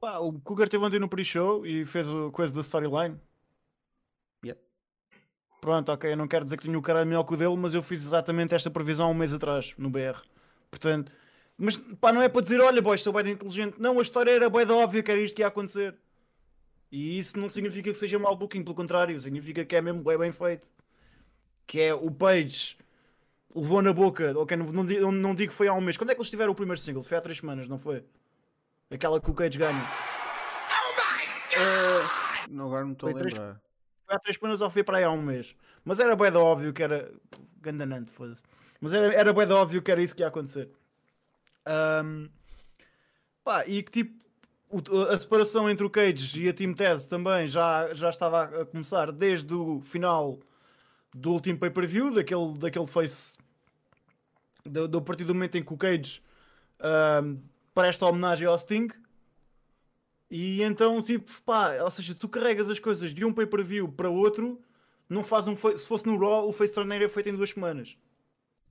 [0.00, 3.18] Pá, o Cougar teve ontem no pre-show e fez o coisa da storyline.
[4.44, 4.60] Yep.
[5.60, 7.74] Pronto, ok, eu não quero dizer que tenho o caralho melhor que o dele, mas
[7.74, 10.20] eu fiz exatamente esta previsão há um mês atrás, no BR.
[10.70, 11.12] Portanto,
[11.56, 13.80] mas pá, não é para dizer, olha, boy, sou bem inteligente.
[13.80, 15.96] Não, a história era bem óbvia que era isto que ia acontecer.
[16.90, 20.18] E isso não significa que seja mau booking, pelo contrário, significa que é mesmo bem,
[20.18, 20.70] bem feito.
[21.66, 22.76] Que é o Page
[23.54, 25.96] levou na boca, ok, não, não, não digo que foi há um mês.
[25.96, 27.02] Quando é que eles tiveram o primeiro single?
[27.02, 28.04] Foi há três semanas, não foi?
[28.90, 29.82] Aquela que o Cage ganha.
[31.58, 33.60] Ah, não, agora não estou a três- lembrar.
[34.06, 35.54] Foi há três semanas ou foi para aí há um mês.
[35.84, 37.12] Mas era bem óbvio que era.
[37.60, 38.42] Gandanante, foda-se.
[38.80, 40.70] Mas era, era bem óbvio que era isso que ia acontecer.
[41.66, 42.28] Ahm,
[43.42, 44.24] pá, e que tipo.
[44.68, 48.64] o- a separação entre o Cage e a Team Taz também já, já estava a
[48.66, 50.38] começar desde o final
[51.14, 53.36] do último pay-per-view, daquele, daquele face.
[54.64, 56.22] Do, do a partir do momento em que o Cage
[56.80, 57.38] ahm,
[57.76, 58.88] presta homenagem ao Sting.
[60.30, 64.58] E então, tipo, pá, ou seja, tu carregas as coisas de um pay-per-view para outro,
[65.08, 67.96] não faz um se fosse no Raw, o face turn era feito em duas semanas.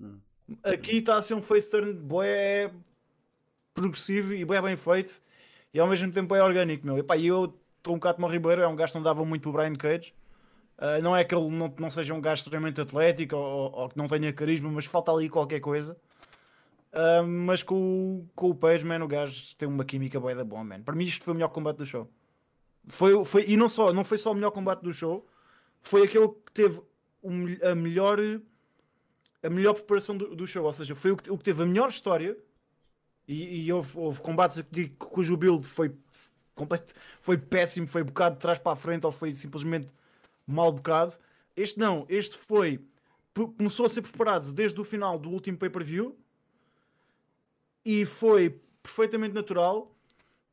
[0.02, 0.18] Hum.
[0.64, 2.74] Aqui está a ser um face turn bué
[3.76, 5.22] progressivo e bem, bem feito
[5.74, 6.98] e ao mesmo tempo é orgânico, meu.
[6.98, 9.50] E eu estou um bocado como Ribeiro, é um gajo que não dava muito para
[9.50, 10.14] o Brian Cage.
[10.78, 13.98] Uh, não é que ele não, não seja um gajo extremamente atlético ou, ou que
[13.98, 15.96] não tenha carisma, mas falta ali qualquer coisa.
[17.28, 20.82] Mas com, com o Page, man, o gajo tem uma química boa da bom, man.
[20.82, 22.10] Para mim isto foi o melhor combate do show.
[22.88, 25.28] Foi, foi, e não, só, não foi só o melhor combate do show,
[25.82, 26.82] foi aquele que teve
[27.64, 28.20] a melhor
[29.42, 31.66] a melhor preparação do, do show, ou seja, foi o que, o que teve a
[31.66, 32.36] melhor história
[33.28, 35.96] e, e houve, houve combates aqui cujo build foi
[36.56, 39.92] completo, foi péssimo, foi bocado de trás para a frente ou foi simplesmente
[40.48, 41.14] mal bocado.
[41.56, 42.84] Este não, este foi
[43.58, 46.18] começou a ser preparado desde o final do último pay-per-view
[47.86, 49.96] e foi perfeitamente natural.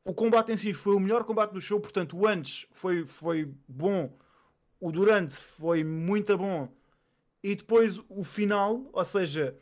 [0.05, 3.53] O combate em si foi o melhor combate do show, portanto, o antes foi, foi
[3.67, 4.17] bom,
[4.79, 6.69] o durante foi muito bom,
[7.43, 9.57] e depois o final, ou seja,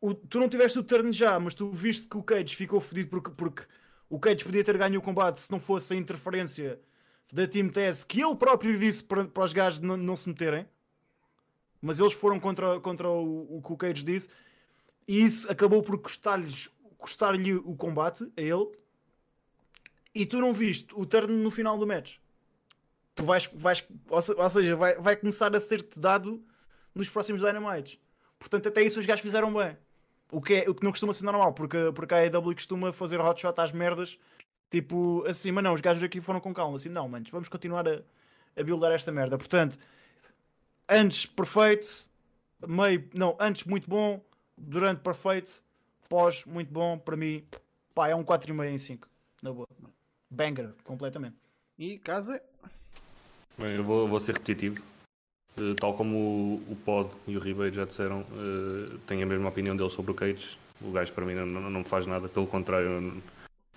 [0.00, 3.08] o- tu não tiveste o turn já, mas tu viste que o Cage ficou fodido
[3.10, 3.62] porque, porque
[4.08, 6.80] o Cage podia ter ganho o combate se não fosse a interferência
[7.32, 10.66] da Team Tess, que ele próprio disse para, para os gajos não, não se meterem,
[11.80, 14.28] mas eles foram contra, contra o, o que o Cage disse,
[15.06, 18.66] e isso acabou por custar-lhes custar-lhe o combate a ele,
[20.14, 22.16] e tu não viste o turn no final do match.
[23.14, 26.42] Tu vais, vais ou se- ou seja, vai, vai começar a ser-te dado
[26.94, 27.98] nos próximos Dynamites.
[28.38, 29.76] Portanto, até isso os gajos fizeram bem.
[30.30, 33.20] O que, é, o que não costuma ser normal, porque, porque a AEW costuma fazer
[33.20, 34.18] hotshot às merdas,
[34.70, 37.86] tipo assim, mas não, os gajos aqui foram com calma, assim, não, manos, vamos continuar
[37.88, 38.02] a,
[38.56, 39.38] a buildar esta merda.
[39.38, 39.78] Portanto,
[40.88, 41.88] antes perfeito,
[42.66, 44.24] meio, não, antes muito bom,
[44.56, 45.62] durante perfeito,
[46.08, 47.44] pós muito bom, para mim,
[47.94, 49.08] pá, é um 4,5 em 5,
[49.42, 49.68] na boa.
[50.30, 51.36] Banger, completamente.
[51.78, 52.40] E casa.
[53.56, 54.82] Bem, eu vou, vou ser repetitivo.
[55.56, 59.48] Eh, tal como o, o Pod e o Ribeiro já disseram, eh, tenho a mesma
[59.48, 60.58] opinião deles sobre o Cage.
[60.80, 63.22] O gajo para mim não, não, não me faz nada, pelo contrário, não,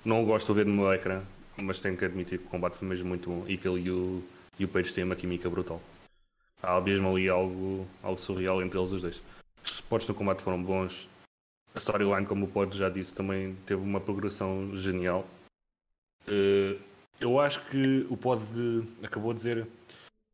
[0.04, 1.22] não o gosto de ver no meu ecrã,
[1.62, 3.92] mas tenho que admitir que o combate foi mesmo muito bom e que ele e
[3.92, 4.24] o,
[4.58, 5.82] e o Page têm uma química brutal.
[6.62, 9.22] Há mesmo ali algo, algo surreal entre eles os dois.
[9.88, 11.08] Os spots no combate foram bons.
[11.74, 15.26] A storyline, como o Pod já disse, também teve uma progressão genial.
[16.28, 16.78] Eh,
[17.22, 18.42] eu acho que o Pod
[19.02, 19.68] acabou de dizer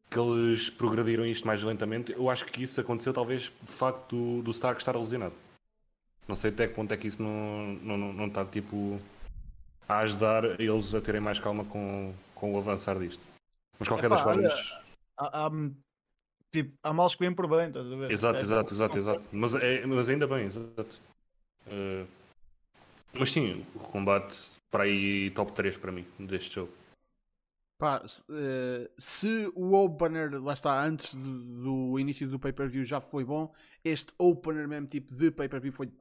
[0.09, 2.13] que eles progrediram isto mais lentamente.
[2.13, 5.35] Eu acho que isso aconteceu talvez de facto do, do Stark estar lesionado.
[6.27, 8.99] Não sei até que ponto é que isso não, não, não, não está tipo
[9.87, 13.23] a ajudar eles a terem mais calma com, com o avançar disto.
[13.77, 14.79] Mas qualquer Epá, das formas.
[15.17, 15.51] Há, há,
[16.53, 18.11] tipo, há males que vêm por bem, estás a ver?
[18.11, 19.27] Exato, É, exato, exato, exato.
[19.31, 21.01] Mas, é, mas ainda bem, exato.
[21.67, 22.05] Eh,
[23.13, 24.37] mas sim, o combate
[24.71, 26.71] para aí top 3 para mim deste jogo.
[27.79, 33.01] Pá, se, eh, se o opener, lá está, antes do, do início do pay-per-view já
[33.01, 33.51] foi bom,
[33.83, 35.91] este opener mesmo tipo de pay-per-view foi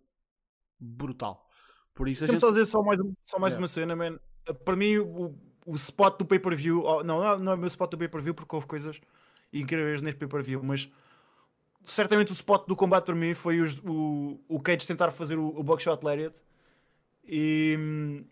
[0.79, 1.49] brutal.
[1.95, 2.41] Por isso a Deixa-me gente...
[2.41, 3.62] só dizer só mais, só mais Yeah.
[3.62, 4.19] uma cena, man.
[4.65, 5.35] Para mim, o,
[5.67, 8.35] o spot do pay-per-view, oh, não, não é- não é o meu spot do pay-per-view
[8.35, 9.01] porque houve coisas
[9.53, 10.91] incríveis neste pay-per-view, mas
[11.85, 15.49] certamente o spot do combate para mim foi os- o, o Cage tentar fazer o,
[15.49, 16.35] o Buckshot Lariat
[17.25, 18.25] e,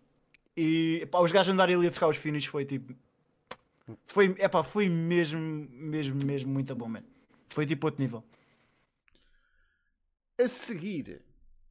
[0.56, 2.94] e pá, os gajos andarem ali a trocar os finishes foi tipo.
[4.06, 7.02] Foi, epá, foi mesmo, mesmo, mesmo muito bom, man.
[7.48, 8.24] Foi tipo outro nível.
[10.38, 11.22] A seguir...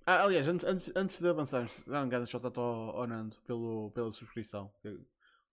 [0.06, 3.92] Ah, aliás, antes, antes, de avançarmos, dá um grande shout out ao, ao Nando pelo,
[3.92, 4.72] pela subscrição.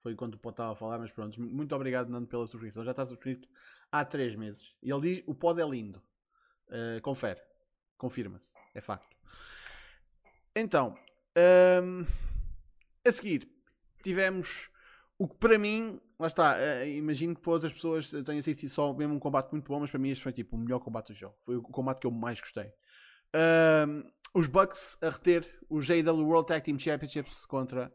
[0.03, 1.41] Foi enquanto o Pod estava a falar, mas pronto.
[1.41, 2.85] Muito obrigado, Nando, pela subscrição.
[2.85, 3.49] Já está subscrito
[4.01, 4.75] há 3 meses.
[4.83, 6.03] E ele diz: o pod é lindo.
[6.69, 7.41] Uh, confere.
[7.97, 8.53] Confirma-se.
[8.75, 9.17] É facto.
[10.55, 10.97] Então,
[11.83, 12.07] hum,
[13.07, 13.49] a seguir,
[14.03, 14.71] tivemos
[15.19, 18.93] o que para mim, lá está, eh, imagino que para outras pessoas tenha sido só
[18.93, 21.15] mesmo um combate muito bom, mas para mim este foi tipo o melhor combate do
[21.15, 21.35] jogo.
[21.43, 22.73] Foi o combate que eu mais gostei.
[23.35, 24.05] Hum,
[24.35, 27.93] os Bucks a reter o JW World Tag Team Championships contra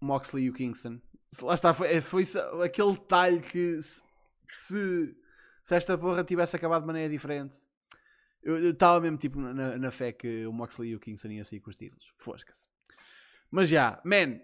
[0.00, 1.00] Moxley e o Kingston.
[1.40, 3.80] Lá está, foi, foi só aquele detalhe que
[4.54, 5.16] se,
[5.64, 7.56] se, esta porra tivesse acabado de maneira diferente,
[8.42, 11.60] eu estava mesmo tipo na, na fé que o Moxley e o Kingston iam sair
[11.60, 12.12] com os títulos.
[12.18, 12.64] Fosca-se.
[13.50, 14.40] Mas já, man,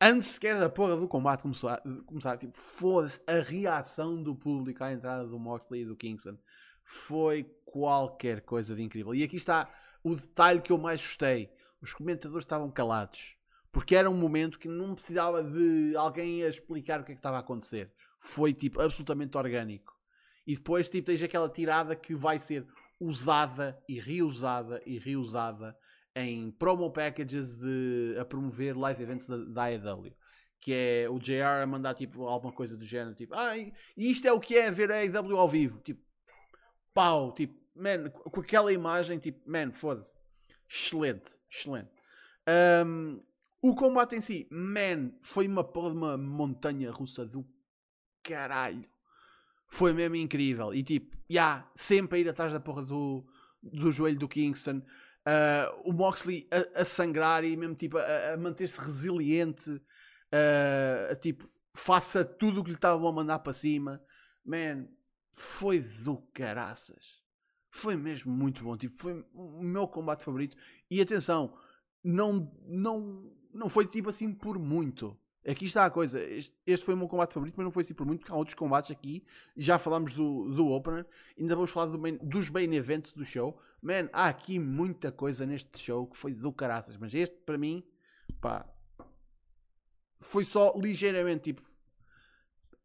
[0.00, 4.92] antes sequer da porra do combate começar, começar tipo, foda-se, a reação do público à
[4.92, 6.36] entrada do Moxley e do Kingston
[6.82, 9.14] foi qualquer coisa de incrível.
[9.14, 11.52] E aqui está o detalhe que eu mais gostei.
[11.80, 13.36] Os comentadores estavam calados.
[13.70, 17.18] Porque era um momento que não precisava de alguém a explicar o que é que
[17.18, 17.92] estava a acontecer.
[18.18, 19.94] Foi tipo absolutamente orgânico.
[20.46, 22.66] E depois tipo, tens aquela tirada que vai ser
[22.98, 25.76] usada e reusada e reusada
[26.14, 30.16] em promo packages de, a promover live events da, da AEW.
[30.60, 34.26] Que é o JR a mandar tipo alguma coisa do género, tipo, ah, e isto
[34.26, 35.78] é o que é ver a AEW ao vivo.
[35.80, 36.02] Tipo,
[36.92, 40.12] pau, tipo, man, com aquela imagem, tipo, man, foda-se.
[40.68, 41.90] Excelente, excelente.
[42.46, 43.20] Ahm,
[43.62, 47.46] o combate em si, man, foi uma uma montanha russa do
[48.28, 48.84] caralho.
[49.70, 50.74] Foi mesmo incrível.
[50.74, 53.26] E tipo, já, sempre a ir atrás da porra do,
[53.62, 54.82] do joelho do Kingston.
[55.24, 59.80] Ah, o Moxley a, a sangrar e mesmo tipo a, a manter-se resiliente.
[60.32, 64.02] ah, a, tipo, faça tudo o que lhe estavam a mandar para cima.
[64.44, 64.88] Man,
[65.32, 67.18] foi do caraças.
[67.70, 68.76] Foi mesmo muito bom.
[68.76, 70.56] Tipo, foi o meu combate favorito.
[70.90, 71.56] E atenção,
[72.02, 75.18] não, não, não foi tipo assim por muito.
[75.46, 76.20] Aqui está a coisa.
[76.22, 78.36] Este, este foi o meu combate favorito, mas não foi assim por muito, porque há
[78.36, 79.24] outros combates aqui.
[79.56, 81.06] Já falámos do, do Opener.
[81.38, 83.58] Ainda vamos falar do main- dos main events do show.
[83.80, 86.96] Man, há aqui muita coisa neste show que foi do caraças.
[86.96, 87.82] Mas este, para mim,
[88.40, 88.66] pá,
[90.20, 91.62] foi só ligeiramente tipo.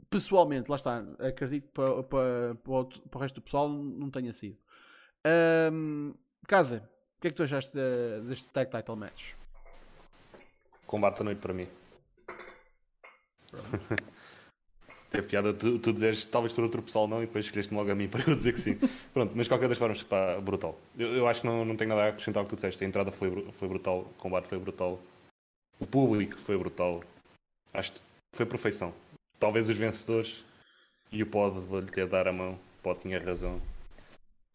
[0.10, 1.00] Pessoalmente, lá está.
[1.20, 4.58] Acredito que para, para, para, o para o resto do pessoal não tenha sido.
[5.26, 6.13] Ahm,
[6.48, 6.88] Casa,
[7.18, 7.72] o que é que tu achaste
[8.28, 9.34] deste tag title match?
[10.86, 11.68] Combate da noite para mim.
[15.10, 17.94] Teve piada tu, tu dizeres talvez por outro pessoal não e depois escolheste logo a
[17.94, 18.80] mim para eu dizer que sim.
[19.13, 20.80] Pronto, mas de qualquer das formas, pá, brutal.
[20.98, 22.84] Eu, eu acho que não, não tenho nada a acrescentar ao que tu disseste.
[22.84, 25.00] A entrada foi, foi brutal, o combate foi brutal,
[25.80, 27.04] o público foi brutal.
[27.74, 28.00] Acho que
[28.34, 28.94] foi perfeição.
[29.39, 30.44] Talvez os vencedores
[31.12, 32.54] e o Pod vou-lhe ter dar a mão.
[32.54, 33.62] O Pod tinha razão.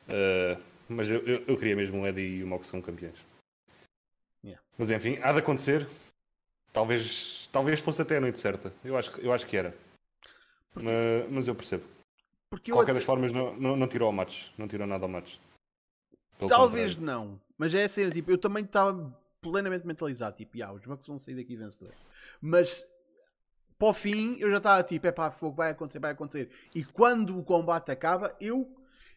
[0.09, 3.19] Uh, mas eu, eu, eu queria mesmo o Eddie e o Mox como campeões.
[4.45, 4.61] Yeah.
[4.77, 5.87] Mas enfim, há de acontecer.
[6.73, 8.73] Talvez, talvez fosse até a noite certa.
[8.85, 9.75] Eu acho, que- eu acho que era.
[10.75, 10.85] Mas,
[11.31, 11.85] mas eu percebo.
[12.51, 14.49] Porque qualquer até- das formas, não, não, não tirou ao match.
[14.57, 15.37] Não tirou nada ao match.
[16.39, 17.21] Pelo Talvez contrário.
[17.31, 17.41] não.
[17.57, 20.37] Mas é a cena, tipo, eu também estava plenamente mentalizado.
[20.37, 21.97] Tipo, "Ya, os Bucks vão sair daqui vencedores.
[22.41, 22.87] Mas
[23.79, 26.51] para o fim, eu já estava tipo, é pá, fogo, vai acontecer, vai acontecer.
[26.75, 28.73] E quando o combate acaba, eu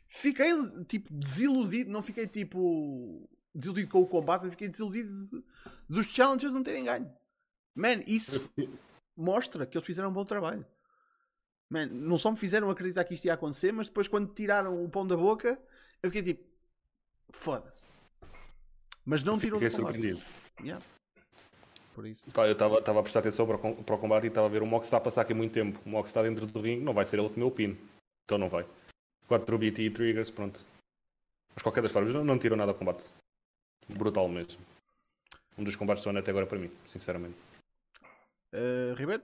[0.07, 0.51] fiquei
[0.87, 1.91] tipo desiludido.
[1.91, 5.43] Não fiquei tipo desiludido com o combate, mas fiquei desiludido de-
[5.87, 7.11] dos challengers não terem ganho.
[7.75, 8.51] Man, isso
[9.15, 10.65] mostra que eles fizeram um bom trabalho.
[11.69, 14.89] Man, não só me fizeram acreditar que isto ia acontecer, mas depois quando tiraram o
[14.89, 15.59] pão da boca,
[16.03, 16.43] eu fiquei tipo,
[17.31, 17.87] foda-se.
[19.05, 20.23] Mas não tirou do combate.
[20.61, 20.85] Yeah.
[21.93, 22.29] Por isso.
[22.31, 24.61] Pá, eu estava a prestar atenção para o, para o combate e estava a ver
[24.61, 25.79] o Mox está a passar aqui muito tempo.
[25.85, 27.77] O Mox está dentro do ringue, não vai ser ele que comeu o pino.
[28.25, 28.65] Então não vai.
[29.27, 30.65] 4 BT e triggers, pronto.
[31.53, 33.03] Mas qualquer das formas, não, não tirou nada ao combate.
[33.89, 34.61] Brutal mesmo.
[35.57, 37.35] Um dos combates do ano até agora para mim, sinceramente.
[38.53, 39.23] Uh, Ribeiro?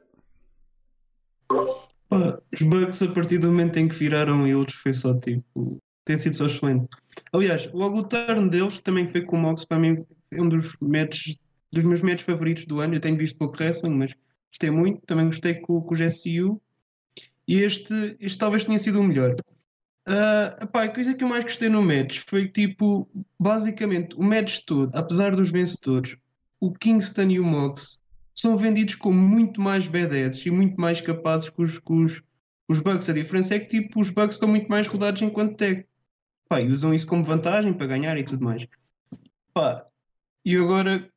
[2.10, 5.78] Pá, os Bucks, a partir do momento em que viraram eles, foi só tipo.
[6.06, 6.88] Tem sido só excelente.
[7.34, 9.66] Aliás, logo o turn deles também foi com o Mox.
[9.66, 11.38] Para mim, é um dos matches,
[11.72, 12.96] dos meus matches favoritos do ano.
[12.96, 14.14] Eu tenho visto pouco wrestling, mas
[14.50, 15.06] gostei muito.
[15.06, 16.62] Também gostei com, com o GSU.
[17.46, 19.36] E este, este talvez tenha sido o melhor.
[20.06, 24.60] Ah, epá, a coisa que eu mais gostei no match foi tipo, basicamente, o match
[24.66, 26.16] todo, apesar dos vencedores,
[26.62, 28.00] o Kingston e o Mox
[28.40, 32.22] são vendidos como muito mais badass e muito mais capazes que os, que os,
[32.68, 33.10] os Bucks.
[33.10, 35.86] A diferença é que tipo, os Bucks estão muito mais rodados enquanto tag.
[36.48, 38.66] Pá, e usam isso como vantagem para ganhar e tudo mais.
[39.54, 39.86] Pá,
[40.46, 41.10] e agora,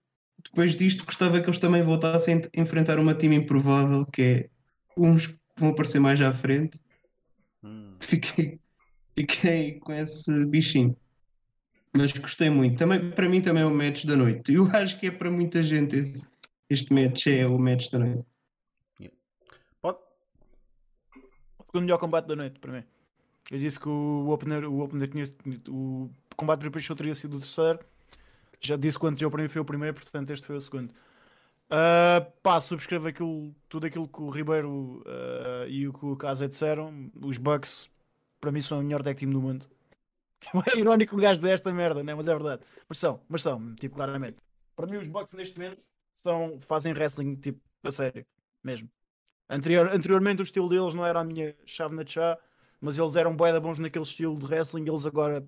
[0.42, 4.50] depois disto, gostava que eles também voltassem a enfrentar uma time improvável, que é
[4.96, 6.80] uns que vão aparecer mais à frente.
[7.62, 7.96] Hum.
[8.00, 8.58] Fiquei,
[9.14, 10.96] fiquei com esse bichinho.
[11.92, 12.78] Mas gostei muito.
[12.78, 14.52] Também, para mim também é o match da noite.
[14.54, 16.26] Eu acho que é para muita gente esse-
[16.70, 18.24] este match é o match da noite.
[19.82, 19.98] Pode?
[21.74, 22.84] O melhor combate da noite, para mim.
[23.50, 25.28] Eu disse que o opener, o opener tinha,
[25.68, 27.80] o combate para show teria sido o terceiro.
[28.60, 30.94] Já disse que o anterior para mim foi o primeiro, portanto este foi o segundo.
[31.68, 36.48] Ah, pá, subscrevo aquilo, tudo aquilo que o Ribeiro ah, e o que o Casa
[36.48, 37.10] disseram.
[37.20, 37.90] Os Bucks,
[38.40, 39.66] para mim, são o melhor tag team do mundo.
[40.74, 42.14] É irónico o gajo dizer esta merda, né?
[42.14, 42.62] mas é verdade.
[42.88, 44.38] Mas são, mas são, tipo, claramente.
[44.74, 45.82] Para mim, os Bucks neste momento
[46.22, 48.26] são, fazem wrestling, tipo, a sério,
[48.62, 48.90] mesmo.
[49.48, 52.38] Anterior, anteriormente o estilo deles não era a minha chave na chá,
[52.80, 55.46] mas eles eram bué da bons naquele estilo de wrestling eles agora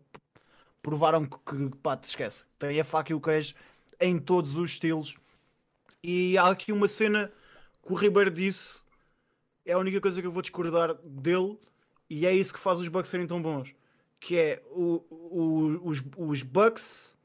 [0.83, 2.45] provaram que, que pá, te esquece.
[2.59, 3.55] Tem a faca e o queijo
[4.01, 5.17] em todos os estilos.
[6.03, 7.33] E há aqui uma cena
[7.85, 8.83] que o Ribeiro disse,
[9.65, 11.59] é a única coisa que eu vou discordar dele,
[12.11, 13.75] e é isso que faz os Bucks serem tão bons.
[14.21, 17.17] Que é o, o- os, os Bucks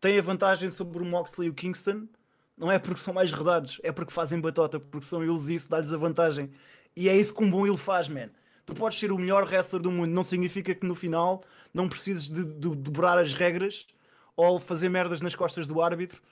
[0.00, 2.08] têm a vantagem sobre o Moxley e o Kingston,
[2.56, 5.68] não é porque são mais rodados, é porque fazem batota, porque são eles e isso
[5.68, 6.50] dá-lhes a vantagem.
[6.96, 8.30] E é isso que um bom ele faz, man.
[8.66, 12.28] Tu podes ser o melhor wrestler do mundo, não significa que no final não precises
[12.28, 13.86] de, de dobrar as regras
[14.36, 16.22] ou fazer merdas nas costas do árbitro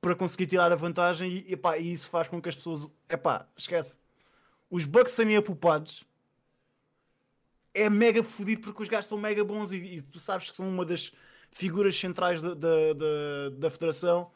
[0.00, 2.86] para conseguir tirar a vantagem e, epá, e isso faz com que as pessoas.
[3.08, 3.98] Epá, esquece.
[4.70, 6.04] Os Bucks serem apupados
[7.74, 10.68] é mega fodido porque os gajos são mega bons e, e tu sabes que são
[10.68, 11.12] uma das
[11.50, 14.30] figuras centrais da, da, da, da federação.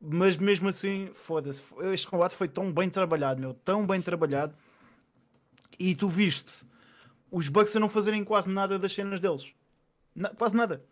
[0.00, 1.62] Mas mesmo assim, foda-se.
[1.92, 3.54] Este combate foi tão bem trabalhado, meu.
[3.54, 4.54] Tão bem trabalhado.
[5.78, 6.52] E tu viste
[7.30, 9.50] os Bucks a não fazerem quase nada das cenas deles.
[10.14, 10.82] Na- quase nada.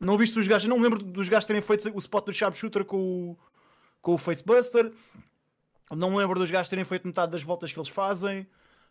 [0.00, 2.84] Não viste os gajos, não me lembro dos gajos terem feito o spot do Sharpshooter
[2.84, 2.96] com
[3.32, 3.38] o,
[4.00, 4.92] com o Facebuster.
[5.90, 8.46] Não me lembro dos gajos terem feito metade das voltas que eles fazem.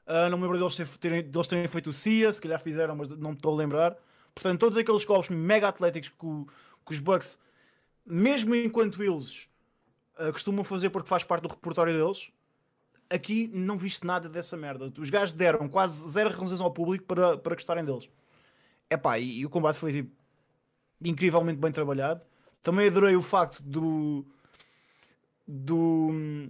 [0.05, 2.95] Ah, não me lembro deles, ter- terem, deles terem feito o CIA, se calhar fizeram,
[2.95, 3.95] mas não me estou a lembrar.
[4.33, 6.51] Portanto, todos aqueles golpes mega atléticos que,
[6.86, 7.39] que os Bucks,
[8.07, 9.49] mesmo enquanto eles
[10.17, 12.31] ah, costumam fazer porque faz parte do repertório deles,
[13.09, 14.91] aqui não viste nada dessa merda.
[14.97, 18.09] Os gajos deram quase zero razões ao público para, para gostarem deles.
[18.89, 20.11] Epá, e, e o combate foi tipo,
[21.03, 22.21] incrivelmente bem trabalhado.
[22.63, 24.25] Também adorei o facto do.
[25.47, 26.49] do.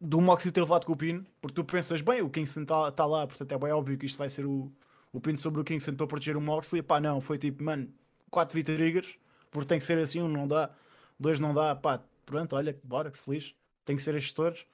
[0.00, 3.06] do Moxie ter levado com o pin, porque tu pensas, bem, o Kingston está tá
[3.06, 4.72] lá, portanto é bem óbvio que isto vai ser o,
[5.12, 6.82] o pin sobre o Kingston para proteger o Moxley.
[6.82, 7.92] Pá, não, foi tipo, mano,
[8.30, 9.06] 4 vitrigas,
[9.50, 10.70] porque tem que ser assim, um não dá,
[11.18, 14.66] dois não dá, pá, pronto, olha, bora, que se tem que ser estes todos.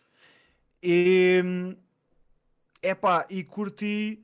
[0.82, 1.42] E.
[2.82, 4.22] É pá, e curti.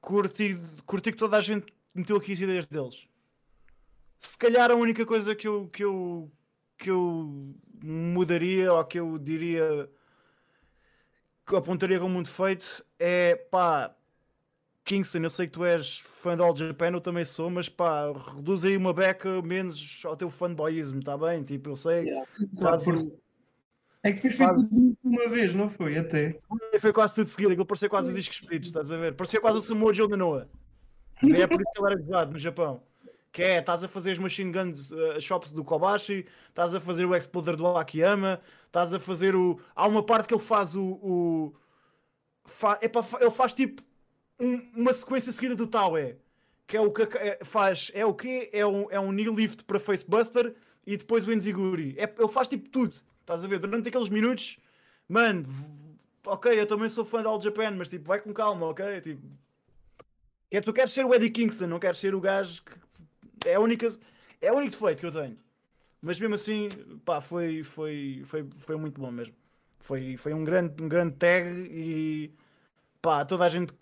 [0.00, 3.06] Curti, curti que toda a gente meteu aqui as ideias deles.
[4.18, 6.30] Se calhar a única coisa que eu, que eu,
[6.78, 9.88] que eu mudaria ou que eu diria
[11.46, 13.94] que apontaria como muito feito é pá.
[14.84, 18.12] Kingston, eu sei que tu és fã de All Japan, eu também sou, mas pá,
[18.36, 21.42] reduz aí uma beca menos ao teu fanboyismo, tá bem?
[21.42, 22.12] Tipo, eu sei,
[22.60, 23.18] faz o-
[24.02, 24.68] É que depois Faz-
[25.02, 25.96] uma vez, não foi?
[25.96, 26.38] Até.
[26.78, 29.14] foi quase tudo seguido, aquilo parecia quase o disco Spirits, estás a ver?
[29.14, 30.46] Parecia quase o Samoa Joe da Noah.
[31.22, 32.82] E é por isso que ele era gozado no Japão.
[33.32, 37.06] Que é, estás a fazer as machine guns uh, shops do Kobashi, estás a fazer
[37.06, 39.58] o exploder do Akiyama, estás a fazer o.
[39.74, 40.84] Há uma parte que ele faz o.
[41.02, 41.54] o...
[42.44, 42.78] Fa...
[42.82, 43.82] epá, fa- ele faz tipo
[44.40, 46.16] um- uma sequência seguida do Taue.
[46.66, 47.90] Que é o que é, faz.
[47.94, 48.48] É o quê?
[48.52, 50.54] É um, é um knee lift para Facebuster
[50.86, 51.94] e depois o Enziguri.
[51.98, 52.94] É, ele faz tipo tudo.
[53.20, 53.58] Estás a ver?
[53.58, 54.58] Durante aqueles minutos,
[55.08, 55.44] mano,
[56.26, 59.00] ok, eu também sou fã de All Japan, mas tipo, vai com calma, ok?
[59.02, 59.22] Tipo,
[60.50, 63.54] que é, tu queres ser o Eddie Kingston, não queres ser o gajo que é
[63.54, 63.88] a única,
[64.40, 65.38] é o único defeito que eu tenho.
[66.00, 66.68] Mas mesmo assim,
[67.04, 69.34] pá, foi, foi, foi, foi muito bom mesmo.
[69.80, 72.30] Foi, foi um grande, um grande tag e
[73.02, 73.72] pá, toda a gente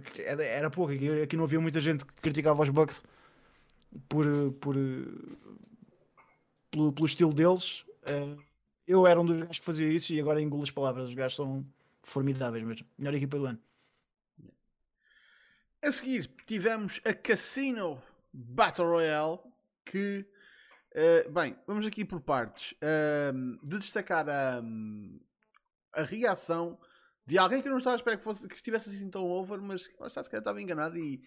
[0.00, 3.02] que- era, pouco, aqui, não havia muita gente que criticava os Bucks
[4.08, 4.26] por,
[4.60, 4.76] por
[6.70, 7.84] pelo, pelo estilo deles.
[8.04, 8.36] Eh,
[8.86, 11.08] eu era um dos gajos que fazia isso e agora engulo as palavras.
[11.08, 11.64] Os gajos são
[12.02, 12.86] formidáveis mesmo.
[12.98, 13.58] Melhor equipa do ano.
[15.82, 18.00] A seguir tivemos a Casino
[18.32, 19.40] Battle Royale
[19.84, 20.24] que
[20.94, 24.62] eh, bem, vamos aqui por partes Ahm, de destacar a,
[25.92, 26.78] a reação
[27.26, 29.60] de alguém que eu não estava a esperar que, fosse, que estivesse assim tão over,
[29.60, 31.22] mas lá está, se calhar estava enganado e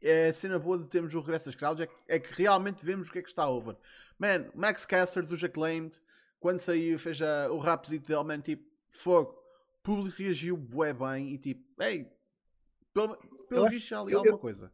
[0.00, 2.84] é a cena boa de termos o regresso das crowds é que, é que realmente
[2.84, 3.76] vemos o que é que está over.
[4.18, 6.00] Man, Max Caster dos Acclaimed,
[6.38, 9.32] quando saiu, fez a- o rapzito dele, man, tipo, fogo.
[9.78, 12.10] O público reagiu bué bem e tipo, ei,
[12.92, 13.16] pelo,
[13.48, 14.70] pelo Eu- visto ali eu- alguma coisa.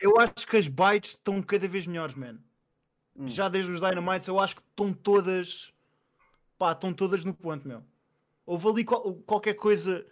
[0.00, 2.38] Eu acho que as bytes estão cada vez melhores, man.
[3.14, 3.28] Hum.
[3.28, 5.72] Já desde os Dynamites eu acho que estão todas.
[6.58, 7.82] Pá, estão todas no ponto, meu.
[8.46, 10.06] Houve ali qual- qualquer coisa.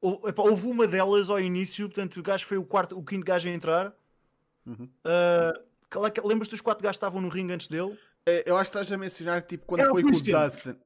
[0.00, 3.24] Houve, epá, houve uma delas ao início, portanto, o gajo foi o quarto, o quinto
[3.24, 3.92] gajo a entrar.
[4.66, 4.88] Uhum.
[5.04, 7.96] É que- Lembras-te dos quatro gajos que estavam no ringue antes dele?
[8.26, 10.12] Eh, Eu acho que estás a mencionar tipo quando Era o foi com o.
[10.12, 10.32] Dustin.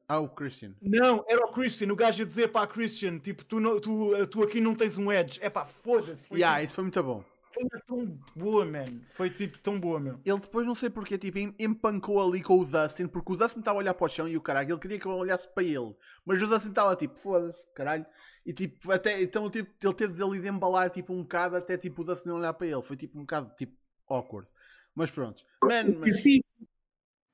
[0.08, 0.74] Ah, o Christian.
[0.82, 4.10] Não, era o Christian, o gajo a dizer para a Christian, tipo, tu, não- tu,
[4.26, 5.38] tu aqui não tens um edge.
[5.42, 6.26] É pá, foda-se.
[6.32, 7.24] Yeah, tipo, isso foi muito bom.
[7.56, 8.84] Era tão boa, man.
[9.11, 10.20] Foi tipo tão boa, meu.
[10.24, 13.61] Ele depois não sei porque, tipo, em- empancou ali com o Dustin, porque o Dustin
[13.61, 15.62] estava a olhar para o chão e o caralho, ele queria que eu olhasse para
[15.64, 15.94] ele.
[16.24, 18.06] Mas o Dustin estava tipo, foda-se, caralho.
[18.44, 22.02] E tipo, até, então tipo, ele teve dele de embalar tipo um bocado até tipo
[22.02, 22.82] o Dustin não olhar para ele.
[22.82, 23.76] Foi tipo um bocado tipo
[24.08, 24.48] awkward.
[24.94, 25.42] Mas pronto.
[25.62, 26.16] Man, mas...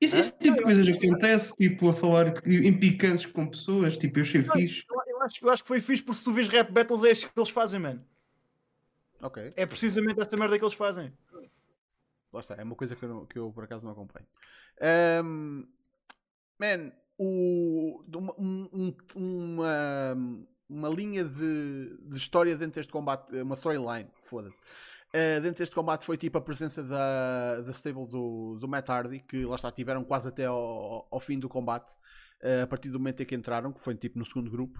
[0.01, 4.19] Isso, esse tipo de coisas acontece, tipo, a falar de- em picantes com pessoas, tipo,
[4.19, 4.83] eu achei fixe.
[4.89, 7.11] Eu, eu acho, eu acho que foi fixe porque se tu vês rap battles é
[7.11, 8.05] isto que eles fazem, mano.
[9.25, 11.11] Ok, É precisamente esta merda que eles fazem.
[12.31, 12.55] lá está.
[12.55, 14.27] É uma coisa que eu, não- que eu por acaso não acompanho.
[14.81, 15.63] Ahm,
[16.59, 20.17] man, o, uma, um- um- uma,
[20.69, 24.59] uma linha de, de história dentro deste combate, uma storyline, foda-se.
[25.13, 29.21] Uh, dentro deste combate foi tipo a presença da, da stable do, do Matt Hardy,
[29.21, 31.93] que lá está, tiveram quase até ao, ao fim do combate,
[32.45, 34.79] uh, a partir do momento em que entraram, que foi tipo no segundo grupo.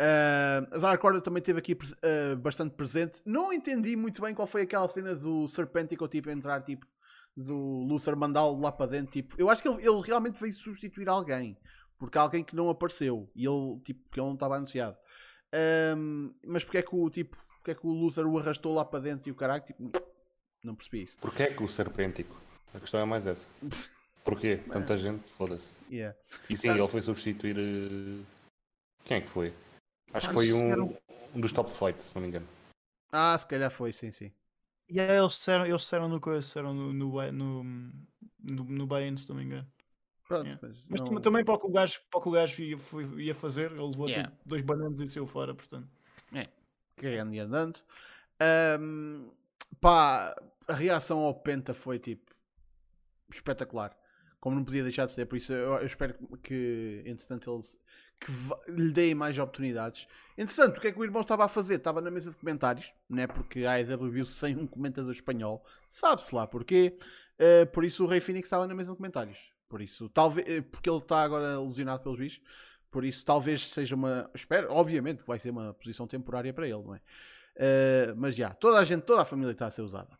[0.00, 3.22] Uh, a Dark Order também esteve aqui uh, bastante presente.
[3.24, 6.86] Não entendi muito bem qual foi aquela cena do Serpentico tipo entrar tipo
[7.34, 9.12] do Luther mandá-lo lá para dentro.
[9.12, 11.56] Tipo, eu acho que ele, ele realmente veio substituir alguém,
[11.98, 14.96] porque alguém que não apareceu e ele tipo que ele não estava anunciado.
[15.96, 18.84] Um, mas porque é que o tipo, porque é que o Luther o arrastou lá
[18.84, 19.90] para dentro e o caralho tipo,
[20.62, 21.18] não percebi isso.
[21.18, 22.36] Porquê é que o serpêntico?
[22.74, 23.48] A questão é mais essa.
[24.26, 24.56] Porquê?
[24.70, 25.74] Tanta gente, foda-se.
[25.90, 26.14] Yeah.
[26.50, 26.76] E sim, Ah.
[26.76, 27.56] ele foi substituir.
[27.58, 28.24] eh,
[29.04, 29.54] Quem é que foi?
[30.12, 30.94] Acho Ah, que foi um,
[31.34, 32.46] um dos top flight, se não me engano.
[33.12, 34.32] Ah, se calhar foi, sim, sim.
[34.88, 37.64] E aí eles disseram, eles disseram no coisa, disseram no, no, no,
[38.42, 39.66] no, no Bayern, se não me engano.
[40.26, 40.60] Pronto, Yeah.
[40.68, 42.62] mas Mas não- tam- também para o que o gajo, para o que o gajo
[42.62, 44.28] ia, foi- ia fazer, ele levou Yeah.
[44.30, 45.88] tipo, dois bananas e saiu fora, portanto.
[46.96, 47.78] cagando e andando.
[48.40, 49.28] Ahm,
[49.80, 50.34] pá,
[50.66, 52.34] a reação ao Penta foi tipo
[53.30, 53.94] espetacular.
[54.46, 57.76] Como não podia deixar de ser, por isso eu, eu espero que, entretanto, eles
[58.20, 58.30] que
[58.70, 60.06] lhe deem mais oportunidades.
[60.38, 61.74] Entretanto, o que é que o irmão estava a fazer?
[61.74, 63.26] Estava na mesa de comentários, né?
[63.26, 66.96] porque a AEW viu sem um comentador espanhol, sabe-se lá porquê.
[67.40, 69.50] Uh, por isso o Rei Phoenix estava na mesa de comentários.
[69.68, 72.40] Por isso, talvez, eh, porque ele está agora lesionado pelos bichos,
[72.88, 74.30] por isso talvez seja uma.
[74.32, 76.98] Espero, obviamente que vai ser uma posição temporária para ele, não é?
[76.98, 80.16] Uh, mas já, toda a gente, toda a família está a ser usada.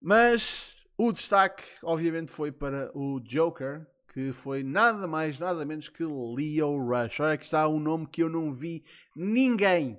[0.00, 6.04] Mas o destaque, obviamente, foi para o Joker, que foi nada mais, nada menos que
[6.04, 7.20] Leo Rush.
[7.20, 8.84] Olha que está um nome que eu não vi
[9.16, 9.98] ninguém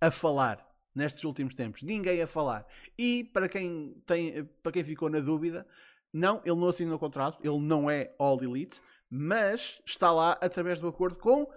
[0.00, 1.82] a falar nestes últimos tempos.
[1.82, 2.64] Ninguém a falar.
[2.96, 5.66] E para quem, tem, para quem ficou na dúvida,
[6.12, 8.80] não, ele não assinou o contrato, ele não é All Elite,
[9.10, 11.50] mas está lá através do acordo com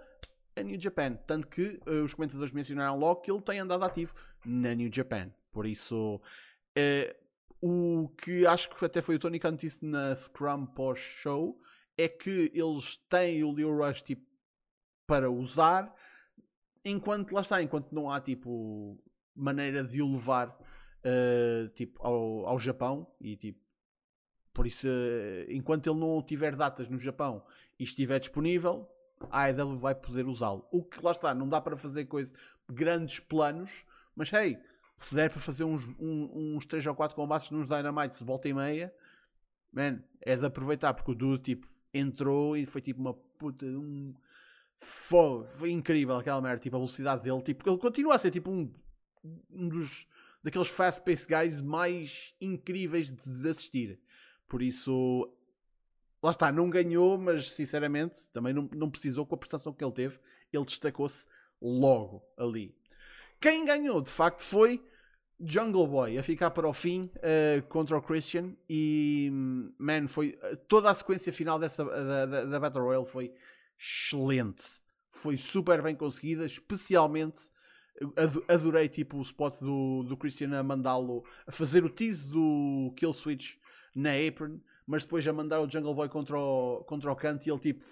[0.56, 1.14] a New Japan.
[1.28, 4.12] Tanto que eh, os comentadores mencionaram logo que ele tem andado ativo
[4.44, 5.30] na New Japan.
[5.52, 6.20] Por isso,
[6.74, 7.14] eh,
[7.60, 11.60] o que acho que até foi o Tony Khan disse na Scrum pós-show
[11.96, 14.24] é que eles têm o Leo Rush tipo,
[15.06, 15.94] para usar,
[16.84, 18.98] enquanto lá está, enquanto não há tipo
[19.34, 20.56] maneira de o levar
[21.04, 23.60] eh, tipo, ao, ao Japão e tipo
[24.52, 27.44] por isso, eh, enquanto ele não tiver datas no Japão
[27.78, 28.88] e estiver disponível,
[29.30, 30.66] a AEW vai poder usá-lo.
[30.70, 32.34] O que lá está, não dá para fazer coisa,
[32.68, 34.58] grandes planos, mas hey,
[35.00, 38.48] se der para fazer uns, um- uns 3 ou 4 combates nos Dynamites de volta
[38.48, 38.94] e meia,
[39.72, 43.64] man, é de aproveitar, porque o Dude tipo, entrou e foi tipo uma puta.
[43.64, 44.14] Um...
[44.76, 48.50] Foi, foi incrível aquela merda, tipo, a velocidade dele, tipo, ele continua a ser tipo
[48.50, 48.72] um,
[49.50, 50.06] um dos
[50.42, 54.00] daqueles fast-paced guys mais incríveis de, de assistir.
[54.46, 55.32] Por isso,
[56.22, 59.92] lá está, não ganhou, mas sinceramente também não, não precisou com a prestação que ele
[59.92, 60.18] teve.
[60.52, 61.26] Ele destacou-se
[61.60, 62.74] logo ali.
[63.40, 64.82] Quem ganhou de facto foi
[65.40, 68.54] Jungle Boy a ficar para o fim eh, contra o Christian.
[68.68, 69.30] E
[69.78, 73.32] man, foi eh, toda a sequência final dessa, da, da, da Battle Royale foi
[73.78, 74.64] excelente.
[75.10, 77.48] Foi super bem conseguida, especialmente.
[78.16, 82.92] ado- Adorei tipo o spot do, do Christian a mandá-lo a fazer o tease do
[82.96, 83.56] Kill Switch
[83.94, 87.50] na apron, mas depois a mandar o Jungle Boy contra o, contra o canto e
[87.50, 87.84] ele tipo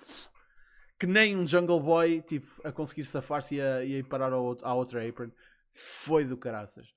[0.98, 4.32] que nem um Jungle Boy tipo, a conseguir safar-se e a, e a ir parar
[4.32, 5.30] à outra apron
[5.72, 6.88] foi do caraças.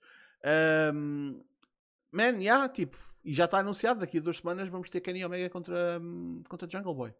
[0.45, 1.41] Um,
[2.11, 5.49] man, yeah, tipo, e já está anunciado daqui a duas semanas vamos ter Kenny Omega
[5.49, 7.13] contra, hum, contra Jungle Boy.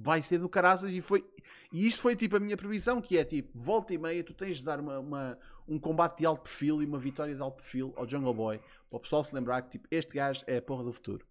[0.00, 1.24] Vai ser do caraças e foi.
[1.72, 4.58] E isto foi tipo a minha previsão, que é tipo, volta e meia, tu tens
[4.58, 7.92] de dar uma, uma- um combate de alto perfil e uma vitória de alto perfil
[7.96, 8.58] ao Jungle Boy,
[8.88, 11.26] para o pessoal se lembrar que tipo, este gajo é a porra do futuro.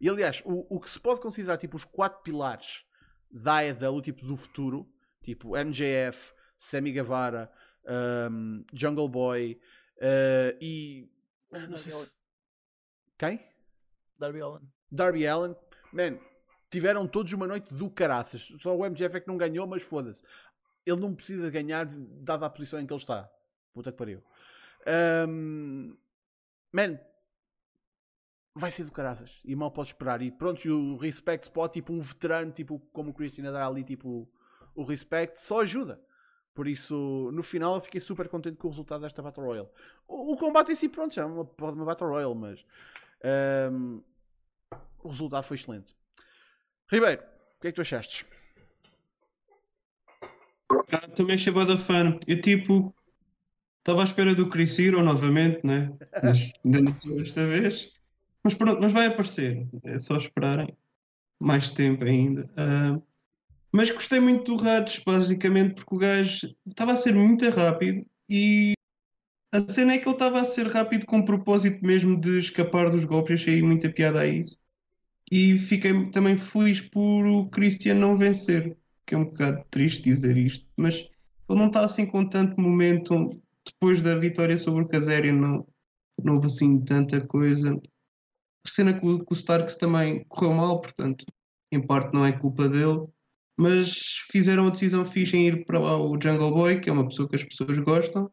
[0.00, 2.84] E aliás, o, o que se pode considerar tipo os quatro pilares
[3.28, 4.88] da AEW, tipo do futuro,
[5.22, 7.50] tipo MJF, Sammy Guevara,
[8.30, 9.58] um, Jungle Boy
[9.98, 11.10] uh, e.
[11.52, 12.12] ah, Não sei se...
[13.18, 13.40] Quem?
[14.18, 14.62] Darby Allen.
[14.90, 15.56] Darby Allen,
[15.92, 16.18] man,
[16.70, 18.48] tiveram todos uma noite do caraças.
[18.60, 20.22] Só o MJF é que não ganhou, mas foda-se.
[20.84, 23.28] Ele não precisa ganhar, dada a posição em que ele está.
[23.72, 24.22] Puta que pariu.
[25.28, 25.96] Um,
[26.72, 26.98] man,
[28.54, 29.40] vai ser do caraças.
[29.44, 30.22] E mal podes esperar.
[30.22, 33.66] E pronto, e o Respect Spot, tipo um veterano, tipo como o Christian a dar
[33.66, 34.28] ali, tipo
[34.74, 36.00] o Respect, só ajuda.
[36.56, 39.68] Por isso, no final, eu fiquei super contente com o resultado desta Battle Royale.
[40.08, 42.64] O, o combate em si, pronto, já é uma, uma Battle Royale, mas
[43.70, 44.00] um,
[45.04, 45.94] o resultado foi excelente.
[46.90, 48.26] Ribeiro, o que é que tu achaste?
[50.90, 52.18] Ah, também achei da fã.
[52.26, 52.94] Eu tipo
[53.80, 55.92] estava à espera do Chris Hero novamente, né?
[56.24, 56.52] Mas
[57.04, 57.92] desta vez.
[58.42, 59.66] Mas pronto, mas vai aparecer.
[59.84, 60.74] É só esperarem
[61.38, 62.48] mais tempo ainda.
[62.56, 62.98] Ah,
[63.76, 68.72] mas gostei muito do Rades, basicamente, porque o gajo estava a ser muito rápido e
[69.52, 72.88] a cena é que ele estava a ser rápido com o propósito mesmo de escapar
[72.88, 73.40] dos golpes.
[73.40, 74.58] Achei muita piada a isso.
[75.30, 78.74] E fiquei também feliz por o Christian não vencer
[79.06, 83.40] que é um bocado triste dizer isto, mas ele não está assim com tanto momento
[83.64, 85.68] depois da vitória sobre o Kazarian, não,
[86.22, 87.74] não houve assim tanta coisa.
[87.74, 91.26] A cena com o Starks também correu mal, portanto,
[91.70, 93.06] em parte não é culpa dele,
[93.56, 97.06] mas fizeram a decisão fixe em ir para lá o Jungle Boy, que é uma
[97.08, 98.30] pessoa que as pessoas gostam,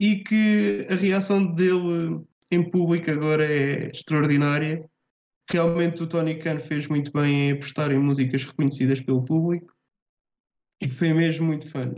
[0.00, 4.84] e que a reação dele em público agora é extraordinária.
[5.50, 9.72] realmente o Tony Khan fez muito bem em apostar em músicas reconhecidas pelo público
[10.80, 11.90] e foi mesmo muito fã.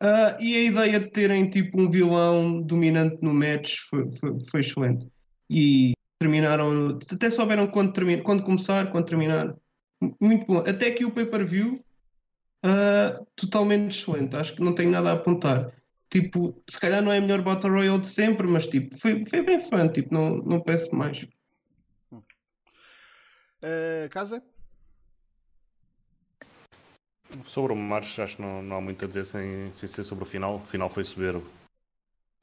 [0.00, 4.60] Ah, e a ideia de terem tipo um vilão dominante no match foi, foi, foi
[4.60, 5.06] excelente.
[5.48, 9.54] E terminaram, até souberam quando, termi- quando começar, quando terminar.
[10.20, 10.58] Muito bom.
[10.58, 11.84] Até que o pay-per-view,
[12.62, 14.36] ah, totalmente excelente.
[14.36, 15.72] Acho que não tenho nada a apontar.
[16.10, 19.42] Tipo, se calhar não é a melhor Battle Royale de sempre, mas tipo, foi, foi
[19.42, 21.26] bem fã, tipo, não, não peço mais.
[23.62, 24.42] Uh, casa?
[27.44, 30.22] Sobre o match, acho que não, não há muito a dizer sem, sem ser sobre
[30.24, 30.56] o final.
[30.56, 31.44] O final foi soberbo.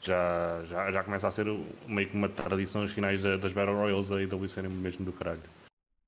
[0.01, 1.45] Já, já, já começa a ser
[1.88, 5.14] meio que uma tradição os finais da- das Battle Royals da IW serem mesmo do
[5.14, 5.41] caralho.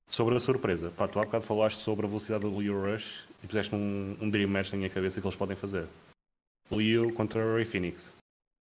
[0.08, 3.46] Sobre a surpresa, pá, tu há bocado falaste sobre a velocidade do Leo Rush e
[3.46, 5.86] puseste um, um Dream Match na minha cabeça que eles podem fazer.
[6.70, 8.14] Leo contra Ray Phoenix.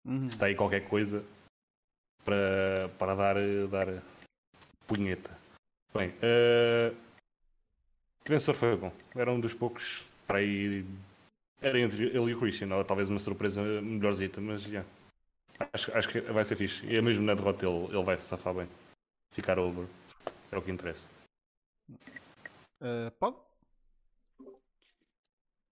[0.06, 0.28] Uhum.
[0.28, 1.24] Está aí qualquer coisa
[2.24, 3.36] para, para dar,
[3.70, 4.04] dar
[4.88, 5.38] punheta.
[5.94, 6.94] Bem, eh,
[8.26, 8.92] o vencedor foi bom.
[9.16, 10.86] Era um dos poucos para aí.
[11.62, 14.86] Era entre ele e o Christian, ou talvez uma surpresa melhorzita, mas já.
[15.74, 16.86] Acho, acho que vai ser fixe.
[16.86, 18.68] E mesmo na derrota ele, ele vai se safar bem.
[19.32, 19.88] Ficar over.
[20.52, 21.10] É o que interessa.
[22.82, 23.38] Uh, pode?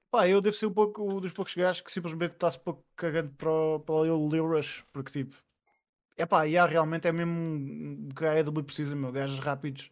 [0.10, 2.86] Pá, eu devo ser um pouco um dos poucos gajos que simplesmente está-se um pouco
[2.96, 5.36] cagando para para o Leo Rush, porque tipo,
[6.18, 9.92] é pá, e há realmente é mesmo um que a AEW precisa, meu, gajos rápidos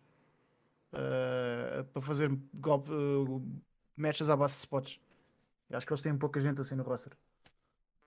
[0.94, 3.62] eh, para fazer golpe, eh,
[3.98, 5.00] matches à base de spots.
[5.70, 7.14] Eu acho que eles têm pouca gente assim no roster,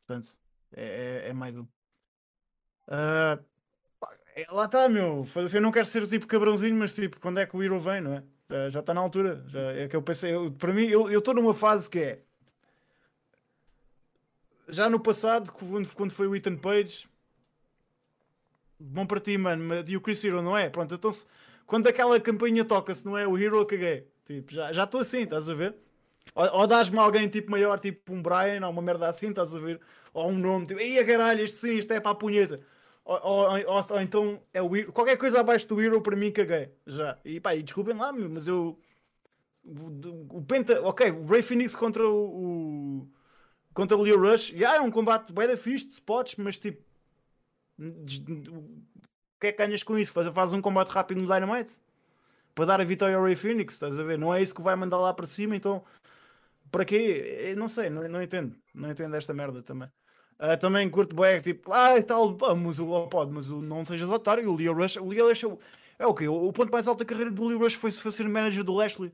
[0.06, 0.36] portanto,
[0.72, 1.66] é, é, é mais um.
[2.88, 3.38] É-
[4.50, 5.24] lá está, meu.
[5.54, 8.14] Eu não quero ser tipo cabrãozinho, mas tipo, quando é que o Hero vem, não
[8.14, 8.22] é?
[8.48, 9.44] Já- Já está na altura.
[9.48, 12.22] Já é que eu pensei, eu- para mim, eu estou numa fase que é
[14.68, 17.08] já no passado, quando, quando foi o Ethan Page,
[18.78, 20.68] bom para ti, mano, mas- e o Chris Hero não é?
[20.70, 21.26] Pronto, então se-
[21.66, 24.06] quando aquela campanha toca-se, não é o Hero, caguei.
[24.26, 25.74] Tipo, já já estou assim, estás a ver?
[26.34, 29.58] Ou, ou dás-me alguém tipo maior, tipo um Brian, ou uma merda assim, estás a
[29.58, 29.80] ver?
[30.14, 32.60] Ou um nome, tipo, ia caralho, este sim, isto é para a punheta.
[33.08, 34.92] Ou, ou- ou- ou então é o Hero.
[34.92, 36.70] Qualquer coisa abaixo do Hero, para mim, caguei.
[36.86, 37.18] Já.
[37.24, 38.78] E pá, e desculpem lá, mas eu.
[39.64, 40.82] O, Penta.
[40.82, 43.00] Ok, o Ray Phoenix contra o.
[43.02, 43.08] o
[43.72, 44.48] contra o Leo Rush.
[44.48, 46.82] Já é um combate bem da fixe de spots, mas tipo.
[47.78, 50.12] O que é que ganhas com isso?
[50.12, 51.80] Faz, faz um combate rápido no Dynamite?
[52.54, 54.18] Para dar a vitória ao Ray Phoenix, estás a ver?
[54.18, 55.82] Não é isso que vai mandar lá para cima, então.
[56.70, 57.46] Para quê?
[57.52, 58.54] Eu não sei, não, não entendo.
[58.74, 59.88] Não entendo esta merda também.
[60.38, 64.08] Ah, também curto bem, tipo, ah, tal, mas o oh, pode, mas o, não sejas
[64.08, 65.58] otário, o Leo Rush, o Leo Rush é o,
[65.98, 66.28] é o quê?
[66.28, 69.12] O, ponto mais alto da carreira do Leo Rush foi, ser manager do Lashley.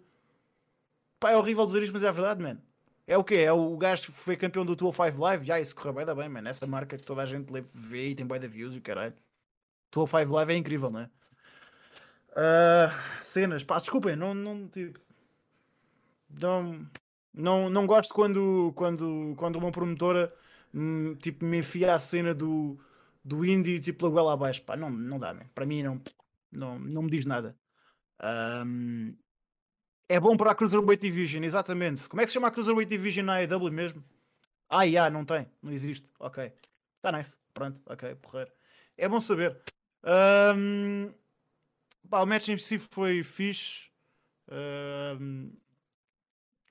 [1.18, 2.60] Pá, é horrível dizer isto, mas é verdade, mano.
[3.06, 3.36] É o quê?
[3.36, 5.46] É o gajo que foi campeão do 205 Live?
[5.46, 6.48] Já, isso correu bem, da bem, mano.
[6.48, 9.14] Essa marca que toda a gente lê- vê e tem bem de views e caralho.
[9.92, 11.10] 205 Live é incrível, não é?
[12.36, 12.90] Ah,
[13.22, 14.98] cenas, pá, desculpem, não, não, tipo,
[16.28, 16.86] não,
[17.32, 20.32] não, não gosto quando, quando, quando uma promotora
[21.20, 22.78] tipo, me enfia a cena do,
[23.24, 24.62] do indie tipo pela goela abaixo.
[24.62, 25.46] Pá, não, não dá, man.
[25.54, 26.00] para mim não,
[26.50, 27.56] não, não me diz nada.
[28.20, 29.14] Ahm,
[30.08, 32.08] é bom para a Cruiserweight Division, exatamente.
[32.08, 34.04] Como é que se chama a Cruiserweight Division na AEW mesmo?
[34.68, 36.08] Ah, já, não tem, não existe.
[36.18, 36.52] Ok,
[36.96, 37.36] está nice.
[37.52, 38.50] Pronto, ok, porreiro.
[38.96, 39.60] É bom saber.
[40.02, 41.12] Ahm,
[42.08, 43.90] pá, o match em si foi fixe.
[44.48, 45.50] Ahm,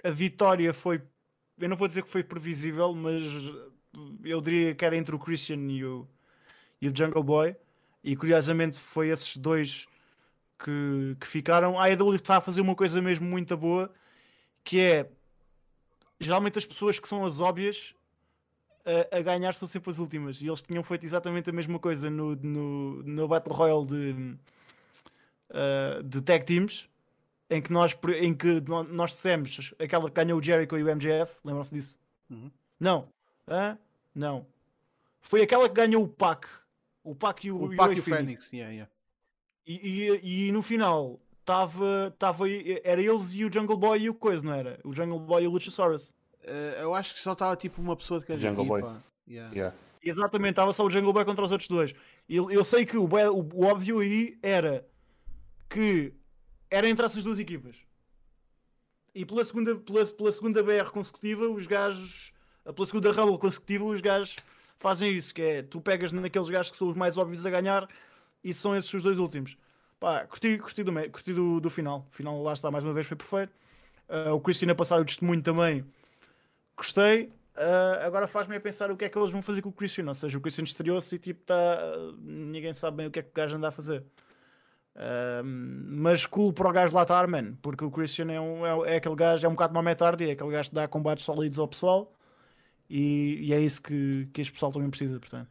[0.03, 1.01] a vitória foi.
[1.57, 3.23] Eu não vou dizer que foi previsível, mas
[4.23, 6.07] eu diria que era entre o Christian e o,
[6.81, 7.55] e o Jungle Boy.
[8.03, 9.85] E curiosamente foi esses dois
[10.59, 11.79] que, que ficaram.
[11.79, 13.91] A AEW está a fazer uma coisa mesmo muito boa
[14.63, 15.09] que é
[16.19, 17.93] geralmente as pessoas que são as óbvias
[18.85, 20.41] a, a ganhar são sempre as últimas.
[20.41, 24.37] E eles tinham feito exatamente a mesma coisa no, no, no Battle Royale de,
[25.49, 26.87] uh, de Tag Teams
[27.49, 30.89] em que nós, em que nó- nós dissemos aquela que ganhou o Jericho e o
[30.89, 31.97] MJF, lembram-se disso?
[32.29, 32.49] Uhum.
[32.79, 33.07] Não.
[33.47, 33.77] Hã?
[34.13, 34.45] Não.
[35.21, 36.45] Foi aquela que ganhou o Pac.
[37.03, 38.91] O Pac e o, O e Pac e o Fênix, yeah, yeah.
[39.65, 42.45] E, e, e no final estava, tava,
[42.83, 44.79] era eles e o Jungle Boy e o coisa, não era?
[44.83, 46.05] O Jungle Boy e o Luchasaurus.
[46.43, 48.81] Uh, eu acho que só estava tipo uma pessoa de cada Jungle Boy.
[48.81, 49.03] equipa.
[49.27, 49.53] Yeah.
[49.53, 49.75] Yeah.
[50.01, 51.93] Exatamente, estava só o Jungle Boy contra os outros dois.
[52.27, 54.85] Eu, eu sei que o, o- o óbvio aí era
[55.69, 56.13] que
[56.69, 57.75] era entre essas duas equipas.
[59.15, 62.32] E pela segunda, pela, pela segunda BR consecutiva, os gajos,
[62.71, 64.37] pela segunda Rumble consecutiva, os gajos
[64.79, 67.87] fazem isso, que é tu pegas naqueles gajos que são os mais óbvios a ganhar
[68.43, 69.57] e são esses os dois últimos.
[69.99, 72.05] Pá, curti, curti, do, curti do, do final.
[72.11, 73.53] O final lá está mais uma vez foi perfeito.
[74.09, 75.85] Ah, o Christian a passar o testemunho também
[76.75, 77.31] gostei.
[77.55, 80.05] Ah, agora faz-me pensar o que é que eles vão fazer com o Christian.
[80.07, 81.79] Ou seja, o Christian estreou-se e tipo tá,
[82.21, 84.03] ninguém sabe bem o que é que o gajo anda a fazer.
[84.95, 88.93] Ahm, mas cool para o gajo lá estar, man, porque o Christian é, um, é,
[88.93, 91.57] é aquele gajo, é um bocado uma tarde, é aquele gajo que dá combates sólidos
[91.57, 92.13] ao pessoal
[92.89, 95.49] e, e é isso que, que este pessoal também precisa, portanto.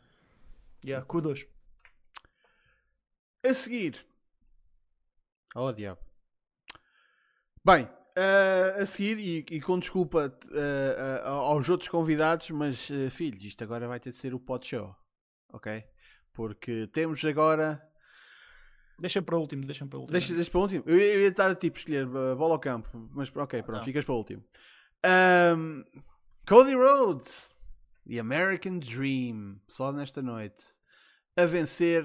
[0.85, 1.47] Yeah, kudos.
[3.45, 4.05] A seguir.
[5.55, 6.01] Oh, diabo.
[7.64, 13.11] Bem, eh, a seguir, e, e com desculpa eh, eh, aos outros convidados, mas eh,
[13.11, 14.95] filhos, isto agora vai ter de ser o pod show.
[15.53, 15.85] Ok?
[16.33, 17.80] Porque temos agora.
[18.99, 20.12] Deixa para o último, deixa para o último.
[20.12, 20.85] Deixa, deixa para o último.
[20.87, 23.85] Eu, ia- eu ia estar tipo escolher uh, bola ao campo, mas ok, pronto, Não.
[23.85, 24.45] ficas para o último.
[25.05, 25.83] Ahm,
[26.45, 27.55] Cody Rhodes,
[28.05, 30.64] The American Dream, só nesta noite,
[31.36, 32.05] a vencer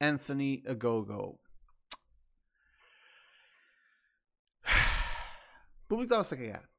[0.00, 1.40] Anthony Agogo.
[5.82, 6.70] O público estava-se a cagar.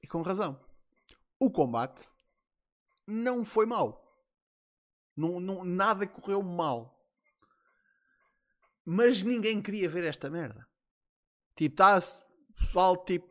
[0.00, 0.64] E com razão.
[1.40, 2.08] O combate
[3.04, 4.06] não foi mau.
[5.16, 7.04] Não, não, nada correu mal.
[8.84, 10.64] Mas ninguém queria ver esta merda.
[11.56, 12.20] Tipo, está-se.
[12.54, 13.28] Pessoal, tipo,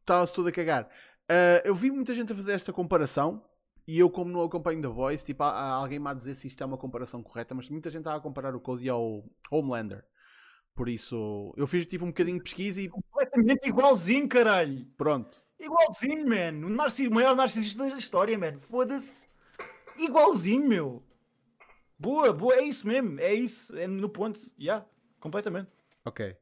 [0.00, 0.88] estava-se tudo a cagar.
[1.28, 3.42] Ah, eu vi muita gente a fazer esta comparação.
[3.86, 6.46] E eu, como não acompanho The Voice, tipo, há, há alguém me a dizer se
[6.46, 7.54] isto é uma comparação correta.
[7.54, 10.04] Mas muita gente estava a comparar o Cody ao Homelander.
[10.74, 14.86] Por isso, eu fiz tipo um bocadinho de pesquisa e Completamente igualzinho, caralho.
[14.96, 15.38] pronto.
[15.60, 16.66] Igualzinho, man.
[16.66, 18.58] O, narcis, o maior narcisista da história, man.
[18.60, 19.28] Foda-se.
[19.98, 21.02] Igualzinho, meu.
[21.98, 22.54] Boa, boa.
[22.56, 23.20] É isso mesmo.
[23.20, 23.76] É isso.
[23.76, 24.40] É no ponto.
[24.40, 24.50] Já.
[24.58, 24.86] Yeah.
[25.20, 25.70] Completamente.
[26.04, 26.36] Ok.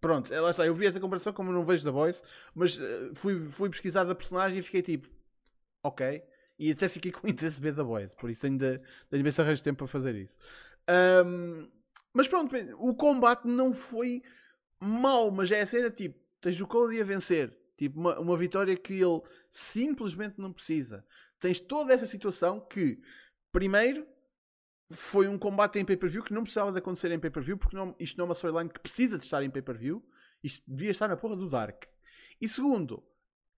[0.00, 0.66] Pronto, é, lá está.
[0.66, 2.22] Eu vi essa comparação como não vejo The Voice,
[2.54, 5.08] mas eh, fui, fui pesquisar da personagem e fiquei tipo,
[5.82, 6.22] ok.
[6.58, 9.40] E até fiquei com interesse de ver The Voice, por isso ainda tenho ver se
[9.40, 10.38] arranjo tempo para fazer isso.
[10.88, 11.68] Ahm,
[12.12, 14.22] mas pronto, o combate não foi
[14.80, 18.76] mau, mas é a cena tipo, tens o Cody a vencer, tipo, uma, uma vitória
[18.76, 19.20] que ele
[19.50, 21.04] simplesmente não precisa.
[21.38, 23.00] Tens toda essa situação que,
[23.52, 24.06] primeiro,
[24.90, 28.16] foi um combate em pay-per-view que não precisava de acontecer em pay-per-view, porque não- isto
[28.18, 30.04] não é uma storyline que precisa de estar em pay-per-view.
[30.42, 31.84] Isto devia estar na porra do Dark.
[32.40, 33.02] E segundo,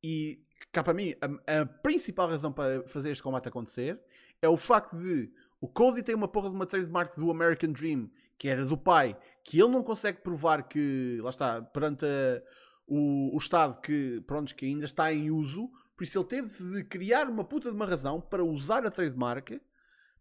[0.02, 1.14] e cá para mim,
[1.46, 4.00] a, a principal razão para fazer este combate acontecer
[4.40, 8.10] é o facto de o Cody tem uma porra de uma trademark do American Dream,
[8.36, 12.42] que era do pai, que ele não consegue provar que, lá está, perante a-
[12.86, 16.84] o, o Estado que, pronto, que ainda está em uso, por isso ele teve de
[16.84, 19.60] criar uma puta de uma razão para usar a trademark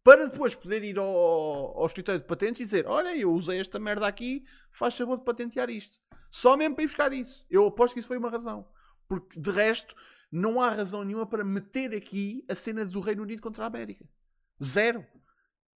[0.04, 3.80] para depois poder ir ao, ao escritório de patentes e dizer: Olha, eu usei esta
[3.80, 6.00] merda aqui, faz favor de patentear isto.
[6.30, 7.46] Só mesmo para ir buscar isso.
[7.50, 8.68] Eu aposto que isso foi uma razão.
[9.08, 9.94] Porque de resto,
[10.32, 14.06] não há razão nenhuma para meter aqui a cena do Reino Unido contra a América.
[14.64, 15.06] Zero.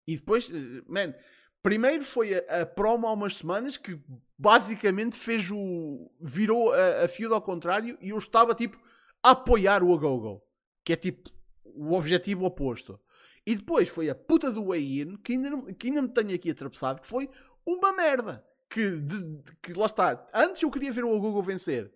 [0.08, 1.14] E depois, eh, man,
[1.62, 4.00] primeiro foi a, a promo há umas semanas que
[4.38, 6.10] basicamente fez o.
[6.22, 8.80] virou a, a feud ao contrário e eu estava tipo
[9.22, 10.42] a apoiar o Agogo.
[10.84, 11.30] Que é tipo
[11.64, 13.00] o objetivo oposto.
[13.46, 16.50] E depois foi a puta do Way-In, que ainda, não- que ainda me tenho aqui
[16.50, 17.30] atravessado, que foi
[17.66, 18.46] uma merda.
[18.68, 20.28] Que, de- que lá está.
[20.34, 21.94] Antes eu queria ver o Agogo vencer.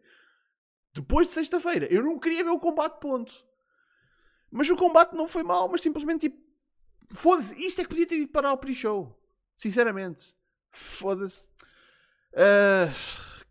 [0.94, 3.46] Depois de sexta-feira, eu não queria ver o combate, ponto.
[4.52, 6.40] Mas o combate não foi mau, mas simplesmente tipo.
[7.12, 9.20] Foda-se, isto é que podia ter ido parar ao pre-show.
[9.58, 10.36] Sinceramente.
[10.72, 11.48] Foda-se.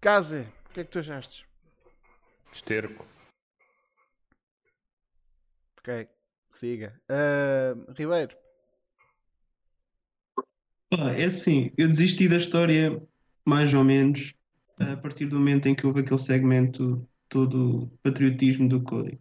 [0.01, 1.45] Kaze, o que é que tu achaste?
[2.53, 3.05] Esterco.
[5.79, 6.09] Ok,
[6.59, 7.01] siga.
[7.09, 8.37] Ah, Ribeiro.
[11.17, 13.01] É assim, eu desisti da história
[13.45, 14.35] mais ou menos
[14.79, 19.19] a partir do momento em que houve aquele segmento todo patriotismo do Cody.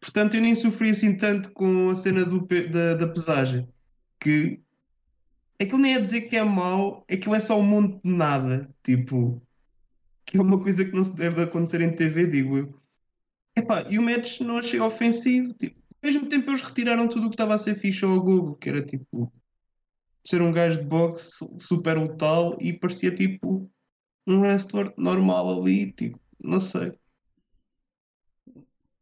[0.00, 3.68] Portanto, eu nem sofri assim tanto com a cena do da, da pesagem,
[4.20, 4.60] que
[5.60, 9.40] aquilo nem é dizer que é mau, aquilo é só um monte de nada, tipo,
[10.24, 12.82] que é uma coisa que não se deve acontecer em TV, digo eu.
[13.56, 17.34] Epá, e o match não achei ofensivo, tipo, mesmo tempo eles retiraram tudo o que
[17.34, 19.32] estava a ser fixe ao Google, que era tipo
[20.24, 23.70] ser um gajo de boxe super letal e parecia tipo
[24.26, 26.92] um wrestler normal ali, tipo, não sei.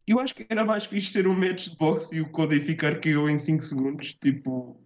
[0.07, 3.01] Eu acho que era mais fixe ser um match de boxe e o Cody ficar
[3.01, 4.83] KO em 5 segundos, tipo.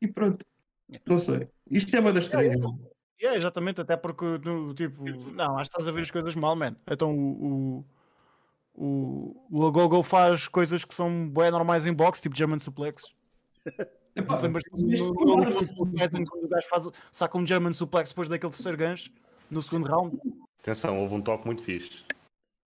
[0.00, 0.44] E pronto.
[1.06, 1.48] Não sei.
[1.70, 2.56] Isto é uma das estranha.
[3.20, 4.24] É, exatamente, até porque,
[4.74, 6.74] tipo, não, acho que estás a ver as coisas mal, man.
[6.90, 7.84] Então o, o,
[8.74, 13.04] o, o Agogo faz coisas que são bem normais em boxe, tipo German Suplex.
[14.16, 19.10] Epá, Lembras é quando o gajo faz, saca um German Suplex depois daquele terceiro gancho
[19.50, 20.18] no segundo round?
[20.60, 22.04] Atenção, houve um toque muito fixe.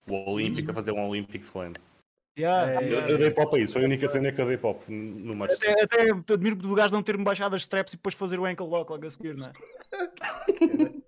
[0.08, 1.72] O Olímpico a fazer um Olympic Slam.
[2.38, 4.56] Yeah, É, Eu, eu dei pop a isso, foi a única cena que eu dei
[4.56, 5.52] pop no match.
[5.52, 8.44] Até, até te admiro do gajo não ter-me baixado as straps e depois fazer o
[8.44, 9.52] ankle lock logo a seguir, não é?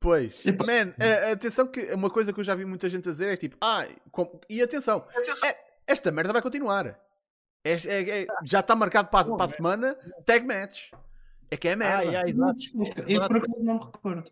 [0.00, 0.64] Pois, Epá.
[0.64, 3.32] man, a- a- atenção que uma coisa que eu já vi muita gente a dizer
[3.32, 5.04] é tipo, ah, com- e atenção,
[5.44, 6.86] é- esta merda vai continuar.
[7.64, 9.94] É- é- é- já está marcado para, a- para a semana
[10.24, 10.92] tag match.
[11.50, 12.18] É que é merda.
[12.20, 12.58] Ai, Não, exato.
[13.08, 14.30] Eu por acaso não me recordo.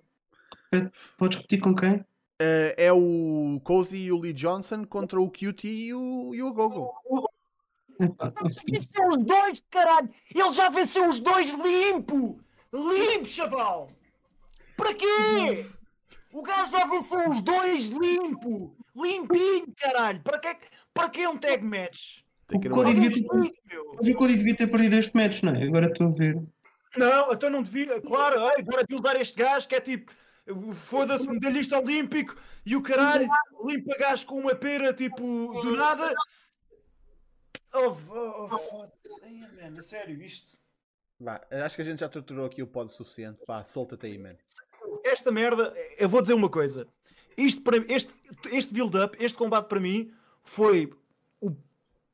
[0.73, 2.05] Repete, Podes repetir com quem?
[2.41, 6.53] Eh, é o Cozy e o Lee Johnson contra o QT e o, e o
[6.53, 6.93] Gogo.
[8.69, 10.11] Venceu os dois, caralho!
[10.35, 12.39] Ele já venceu os dois limpo!
[12.73, 13.91] Limpo, chaval!
[14.77, 15.67] Para quê?
[16.33, 18.77] O gajo já venceu os dois limpo!
[18.95, 20.23] Limpinho, caralho!
[20.23, 20.57] Para que,
[20.93, 22.21] para que um tag match?
[22.53, 25.65] O Cody devia ter, o Cody devia ter perdido este match, não é?
[25.65, 26.41] Agora estou a ver.
[26.97, 28.01] Não, então não devia.
[28.01, 30.13] Claro, ai, agora buildar este gajo que é tipo.
[30.73, 33.29] Foda-se, medalhista olímpico e o caralho
[33.65, 35.21] limpa gajo com uma pera tipo
[35.61, 36.15] do nada.
[37.75, 39.25] Oh, oh, oh, foda-se.
[39.25, 40.57] Ai, man, a sério, isto.
[41.19, 43.43] Vá, acho que a gente já torturou aqui o pod o suficiente.
[43.47, 44.37] Vá, solta-te aí, man.
[45.07, 46.87] Esta merda, eu vou dizer uma coisa.
[47.37, 48.13] Isto para, este
[48.51, 50.93] este build-up, este combate para mim, foi
[51.41, 51.55] o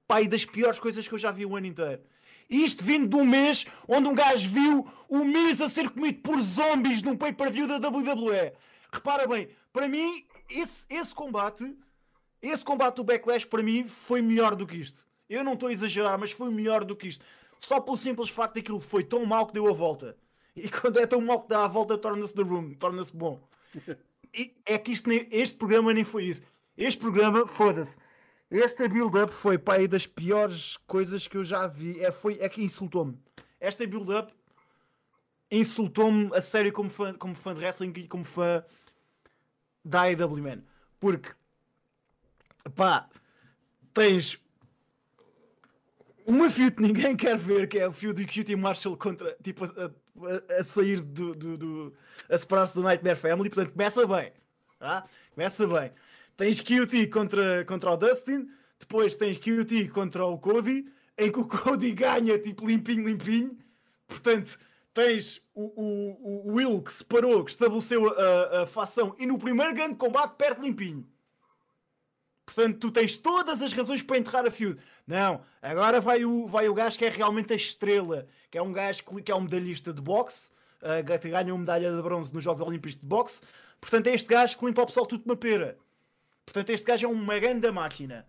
[0.07, 2.03] pai das piores coisas que eu já vi o ano inteiro.
[2.49, 6.40] Isto vindo de um mês onde um gajo viu o Miz a ser comido por
[6.43, 8.53] zombies num pay-per-view da WWE.
[8.93, 11.76] Repara bem, para mim, esse, esse combate,
[12.43, 15.01] esse combate do Backlash, para mim, foi melhor do que isto.
[15.30, 17.24] Eu não estou a exagerar, mas foi melhor do que isto.
[17.59, 20.16] Só pelo simples facto daquilo foi tão mau que deu a volta.
[20.55, 23.41] E quando é tão mau que dá a volta, torna-se the room, torna-se bom.
[24.35, 26.41] E é que isto nem- este programa nem foi isso.
[26.75, 27.99] Este programa, foda-se.
[28.51, 32.01] Esta build-up foi pá, aí das piores coisas que eu já vi.
[32.01, 33.19] É, foi, é que insultou-me.
[33.61, 34.33] Esta build-up
[35.51, 38.65] insultou-me a sério como fã, como fã de wrestling e como fã
[39.85, 40.63] da AEW, man.
[40.99, 41.31] Porque,
[42.75, 43.09] pá,
[43.93, 44.39] tens
[46.27, 49.64] uma feud que ninguém quer ver, que é o feud do QT Marshall contra, tipo,
[49.64, 51.93] a, a- a sair do, do, do-
[52.29, 54.33] a separar-se do Nightmare Family, portanto começa bem,
[54.79, 55.05] tá?
[55.35, 55.93] Começa bem.
[56.37, 58.49] Tens QT contra, contra o Dustin,
[58.79, 60.87] depois tens QT contra o Cody,
[61.18, 63.57] em que o Cody ganha, tipo, limpinho, limpinho,
[64.07, 64.59] portanto
[64.95, 69.75] tens o, o, o Will que separou, que estabeleceu a, a facção, e no primeiro
[69.75, 71.07] grande combate perde limpinho.
[72.45, 74.78] Portanto, tu tens todas as razões para enterrar a feud.
[75.07, 78.72] Não, agora vai o, vai o gajo que é realmente a estrela, que é um
[78.72, 80.51] gajo que, que é um medalhista de boxe,
[80.82, 83.40] uh, uma medalha de bronze nos Jogos Olímpicos de boxe.
[83.80, 85.78] Portanto, é este gajo que limpa o pessoal tudo de uma pera.
[86.45, 88.26] Portanto, este gajo é uma grande máquina.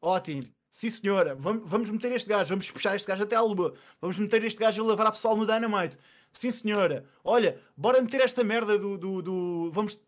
[0.00, 0.42] Ótimo.
[0.70, 1.34] Sim, senhora.
[1.34, 2.50] Vamos, vamos meter este gajo.
[2.50, 3.74] Vamos puxar este gajo até à lua.
[4.00, 5.96] Vamos meter este gajo a lavar a pessoal no Dynamite.
[6.32, 7.04] Sim, senhora.
[7.24, 8.96] Olha, bora meter esta merda do...
[8.98, 9.98] do, do- vamos...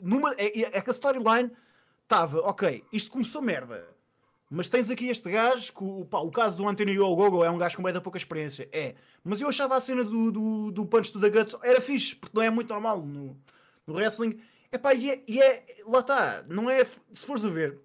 [0.00, 1.50] Numa, é, é que a storyline
[2.10, 2.40] estava...
[2.40, 3.86] Ok, isto começou merda.
[4.50, 7.56] Mas tens aqui este gajo, que, o, pá, o caso do Anthony Ogogo é um
[7.56, 8.68] gajo com bem da pouca experiência.
[8.72, 8.96] É.
[9.22, 12.36] Mas eu achava a cena do, do, do Punch to the Guts era fixe, porque
[12.36, 13.36] não é muito normal no,
[13.86, 14.40] no wrestling.
[14.72, 15.64] Epá, e é, e é.
[15.86, 16.42] Lá está.
[16.48, 16.84] Não é.
[16.84, 17.78] Se fores a ver,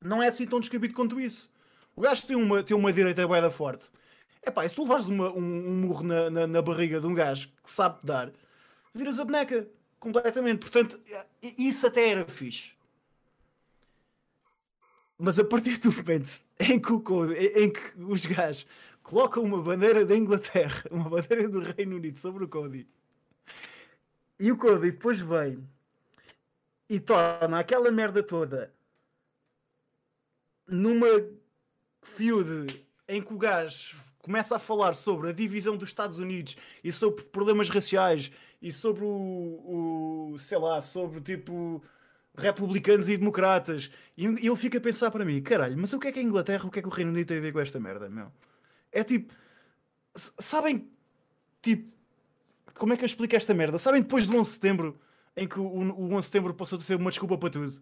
[0.00, 1.50] não é assim tão descabido quanto isso.
[1.96, 3.90] O gajo tem uma, tem uma direita bué da forte.
[4.46, 7.14] Epá, e se tu levares uma- um, um murro na, na, na barriga de um
[7.14, 8.30] gajo que sabe dar,
[8.94, 9.68] viras a boneca.
[9.98, 10.60] Completamente.
[10.60, 11.00] Portanto,
[11.42, 12.78] isso até era fixe.
[15.22, 18.66] Mas a partir do momento em que, o em que os gajos
[19.02, 22.88] colocam uma bandeira da Inglaterra, uma bandeira do Reino Unido sobre o Cody,
[24.38, 25.62] e o Cody depois vem
[26.88, 28.72] e torna aquela merda toda
[30.66, 31.06] numa
[32.00, 36.90] feud em que o gajo começa a falar sobre a divisão dos Estados Unidos e
[36.90, 41.82] sobre problemas raciais e sobre o, o sei lá, sobre tipo
[42.36, 43.90] republicanos e democratas.
[44.16, 46.66] E eu- fico a pensar para mim, caralho, mas o que é que a Inglaterra,
[46.66, 48.30] o que é que o Reino Unido tem a ver com esta merda, meu?
[48.92, 49.32] É tipo,
[50.14, 50.90] sabem,
[51.62, 51.90] tipo,
[52.74, 53.78] como é que eu explico esta merda?
[53.78, 55.00] Sabem depois do 11 de setembro,
[55.36, 57.80] em que o, o 11 de setembro passou a ser uma desculpa para tudo?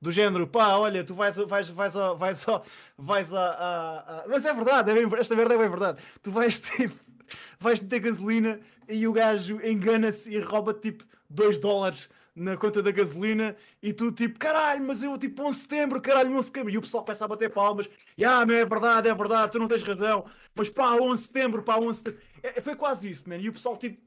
[0.00, 2.62] Do género, pá, olha, tu vais, vais, vais, vais, a-
[2.98, 6.02] vais a, a- a- Mas é verdade, é bem- esta merda é bem verdade.
[6.20, 6.94] Tu vais, tipo,
[7.60, 12.90] vais meter gasolina e o gajo engana-se e rouba tipo 2 dólares na conta da
[12.90, 16.70] gasolina e tu tipo, caralho, mas eu tipo 11 de setembro, caralho, 11 de setembro.
[16.72, 17.88] E o pessoal começa a bater palmas.
[18.16, 20.24] E ah, meu, é verdade, é verdade, tu não tens razão.
[20.54, 22.20] Mas pá, 11 de setembro, pá, 11 de setembro.
[22.42, 23.36] É, foi quase isso, man.
[23.36, 24.00] E o pessoal tipo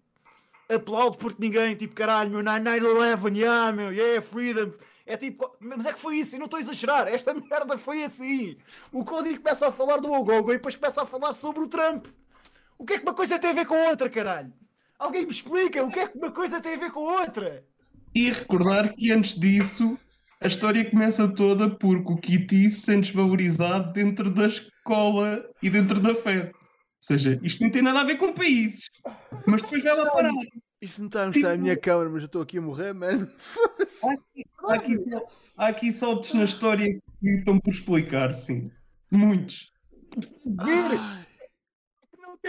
[0.70, 4.72] aplaude porque ninguém, tipo, caralho, meu, 9-11, yeah, meu, yeah, freedom.
[5.06, 8.04] É tipo, mas é que foi isso, eu não estou a exagerar, esta merda foi
[8.04, 8.58] assim.
[8.92, 12.08] O Cody começa a falar do Ogogo e depois começa a falar sobre o Trump.
[12.78, 14.52] O que é que uma coisa tem a ver com outra, caralho?
[14.98, 17.64] Alguém me explica o que é que uma coisa tem a ver com outra?
[18.16, 20.00] E recordar que antes disso
[20.42, 26.00] a história começa toda porque o Kitty se sente desvalorizado dentro da escola e dentro
[26.00, 26.48] da Fed.
[26.48, 26.54] Ou
[27.02, 28.90] seja, isto não tem nada a ver com países.
[29.46, 30.32] Mas depois vai lá parar.
[30.82, 33.28] Isso não está a mostrar a minha câmera, mas eu estou aqui a morrer, mano.
[34.68, 35.26] Há aqui, só-
[35.58, 36.86] há aqui saltos na história
[37.22, 38.72] que estão por explicar, sim.
[39.12, 39.72] Muitos.
[40.46, 41.00] Ver.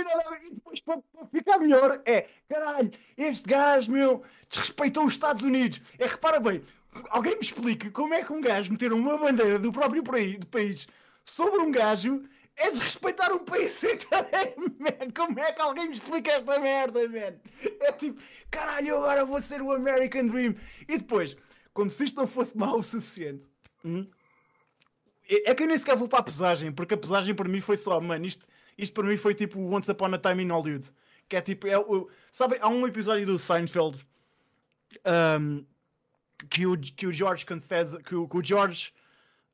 [0.01, 5.81] E depois, para, ficar melhor, é caralho, este gajo, meu, desrespeitou os Estados Unidos.
[5.99, 6.63] É, repara bem,
[7.11, 10.87] alguém me explique como é que um gajo meter uma bandeira do próprio país,
[11.25, 12.23] sobre um gajo
[12.57, 15.11] é desrespeitar um país inteiro, man.
[15.15, 17.37] Como é que alguém me explica esta merda, man?
[17.81, 18.21] É tipo,
[18.51, 20.55] caralho, eu agora vou ser o American Dream.
[20.89, 21.37] E depois,
[21.75, 23.47] como se isto não fosse mau o suficiente,
[23.85, 24.07] hum,
[25.29, 27.61] é é que eu nem sequer vou para a pesagem, porque a pesagem para mim
[27.61, 28.47] foi só, mano, isto,
[28.77, 30.91] isto para mim foi tipo Once Upon a Time in Hollywood.
[31.29, 31.75] Que é tipo, é,
[32.31, 34.07] sabe, há um episódio do Seinfeld
[35.41, 35.65] um,
[36.49, 38.93] que, o, que o George Constanza, que o, que o George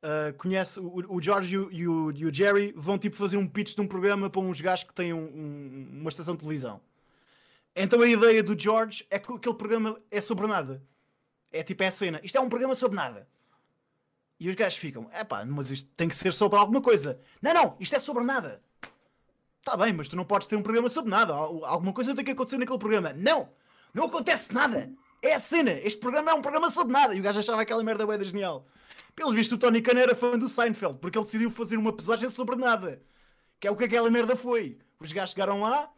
[0.03, 3.37] uh, conhece, o, o George e o, e, o, e o Jerry vão tipo fazer
[3.37, 6.41] um pitch de um programa para uns gajos que têm um- um- uma estação de
[6.41, 6.79] televisão.
[7.75, 10.83] Então a ideia do George é que aquele programa é sobre nada.
[11.51, 12.19] É tipo é a cena.
[12.23, 13.27] Isto é um programa sobre nada.
[14.39, 17.19] E os gajos ficam, epá, mas isto tem que ser sobre alguma coisa.
[17.41, 18.61] Não, não, isto é sobre nada.
[19.65, 21.33] Está bem, mas tu não podes ter um programa sobre nada.
[21.33, 23.13] Al- Alguma coisa tem que acontecer naquele programa.
[23.13, 23.49] Não!
[23.93, 24.91] Não acontece nada!
[25.21, 25.71] É a cena!
[25.71, 27.15] Este programa é um programa sobre nada!
[27.15, 28.65] E o gajo achava aquela merda bué genial.
[29.15, 32.29] Pelos vistos, o Tony Khan era fã do Seinfeld, porque ele decidiu fazer uma pesagem
[32.29, 33.01] sobre nada.
[33.59, 34.77] Que é o que aquela merda foi.
[34.99, 35.89] Os gajos chegaram lá,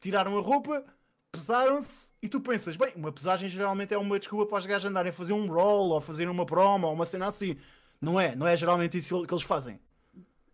[0.00, 0.84] tiraram a roupa,
[1.32, 5.10] pesaram-se, e tu pensas, bem, uma pesagem geralmente é uma desculpa para os gajos andarem
[5.10, 7.56] a fazer um roll, ou fazer uma promo, ou uma cena assim.
[8.00, 8.36] Não é?
[8.36, 9.80] Não é geralmente isso que eles fazem.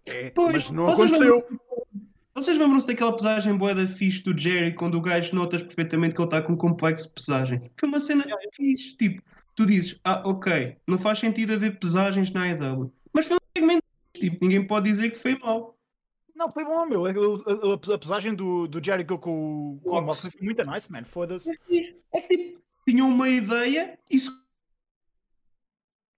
[0.07, 1.19] É, Pois, mas não aconteceu.
[1.19, 1.61] lembram-se-
[2.41, 6.27] Vocês lembram-se daquela pesagem boeda fixe do Jerry, quando o gajo notas perfeitamente que ele
[6.27, 7.61] está com um complexo de pesagem?
[7.79, 8.25] Foi uma cena
[8.55, 9.23] fixe, tipo,
[9.55, 13.85] tu dizes, ah, ok, não faz sentido haver pesagens na AEW, mas foi um segmento,
[14.15, 15.77] tipo, ninguém pode dizer que foi mau.
[16.35, 17.05] Não, foi bom, meu.
[17.05, 21.05] A, pesagem do, do Jericho com, o- com o Moxley foi muito nice, man.
[21.05, 21.51] Foda-se.
[21.51, 24.31] É que, tipo, tinham uma ideia e se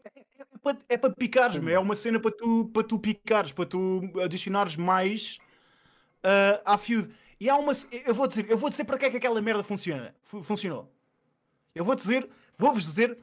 [0.05, 1.75] É para, é para picares, meu.
[1.75, 5.39] É uma cena para tu, para tu picares, para tu adicionares mais
[6.23, 7.09] ah, à feud.
[7.41, 7.73] E há uma.
[8.07, 10.15] Eu vou dizer, eu vou dizer para que é que aquela merda funciona.
[10.23, 10.91] Fu- funcionou.
[11.75, 13.19] Eu vou dizer, vou-vos dizer,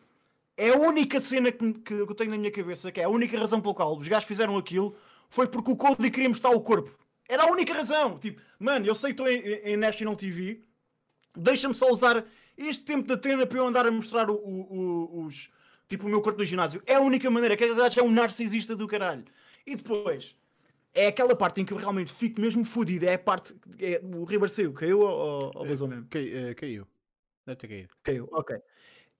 [0.58, 3.38] é a única cena que, que eu tenho na minha cabeça, que é a única
[3.40, 4.96] razão pela qual os gajos fizeram aquilo,
[5.30, 6.98] foi porque o Cody queria mostrar o corpo.
[7.30, 8.18] Era a única razão.
[8.18, 10.62] Tipo, mano, eu sei que estou em, em- National TV,
[11.38, 12.26] deixa-me só usar
[12.58, 15.50] este tempo da tenda para eu andar a mostrar o, o- o- os,
[15.88, 16.82] tipo, o meu corpo no ginásio.
[16.86, 19.24] É a única maneira, que gajo é um narcisista do caralho.
[19.66, 20.36] E depois,
[20.94, 24.24] é aquela parte em que eu realmente fico mesmo fodido, é a parte, é, o
[24.24, 26.08] River saiu, caiu ou, ou vazou mesmo?
[26.10, 26.88] Cai- eh, caiu.
[27.46, 27.90] Deve ter caído.
[28.04, 28.58] Caiu, ok.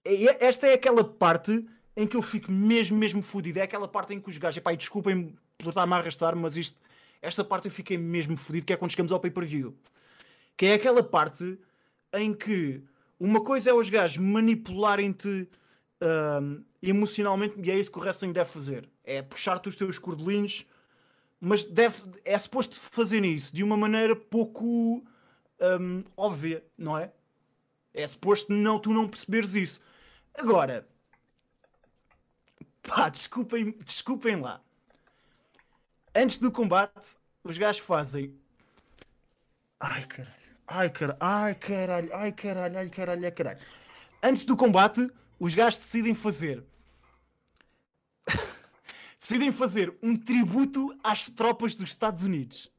[0.04, 1.66] E esta é aquela parte
[1.96, 3.58] em que eu fico mesmo, mesmo fodido.
[3.58, 6.80] É aquela parte em que os gajos, epá, desculpem por estar-me a arrastar, mas isto,
[7.20, 9.76] esta parte eu fiquei mesmo fodido, que é quando chegamos ao pay-per-view.
[10.56, 11.58] Que é aquela parte
[12.14, 12.82] em que
[13.18, 15.48] uma coisa é os gajos manipularem-te
[16.00, 18.88] ahm, emocionalmente, e é isso que o wrestling deve fazer.
[19.04, 20.66] É puxar-te os teus cordelinhos,
[21.40, 25.02] mas deve, é suposto fazer isso de uma maneira pouco
[25.58, 27.12] ahm, óbvia, não é?
[27.94, 29.80] É suposto não, tu não perceberes isso.
[30.34, 30.86] Agora,
[32.82, 34.60] pá, desculpem, desculpem lá.
[36.14, 38.38] Antes do combate, os gajos fazem.
[39.78, 40.34] Ai caralho,
[40.66, 43.60] ai caralho, ai caralho, ai caralho, ai caralho, ai caralho.
[44.22, 46.62] Antes do combate, os gajos decidem fazer.
[49.20, 52.72] Decidem fazer um tributo às tropas dos Estados Unidos.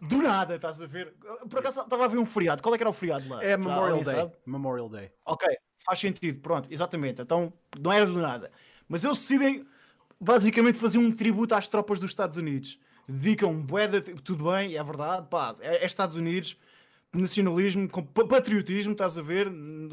[0.00, 1.14] Do nada, estás a ver?
[1.48, 2.60] Por acaso estava a ver um feriado.
[2.62, 3.44] Qual é que era o feriado lá?
[3.44, 4.14] É Memorial Day.
[4.16, 4.32] sabe?
[4.46, 5.12] Memorial Day.
[5.24, 5.46] Ok,
[5.86, 7.22] faz sentido, pronto, exatamente.
[7.22, 8.50] Então não era do nada.
[8.88, 9.64] Mas eles decidem
[10.18, 12.78] basicamente fazer um tributo às tropas dos Estados Unidos.
[13.06, 13.64] Dedicam
[14.24, 16.56] tudo bem, é verdade, pá, é, é Estados Unidos,
[17.12, 19.48] nacionalismo, com pa- patriotismo, estás a ver?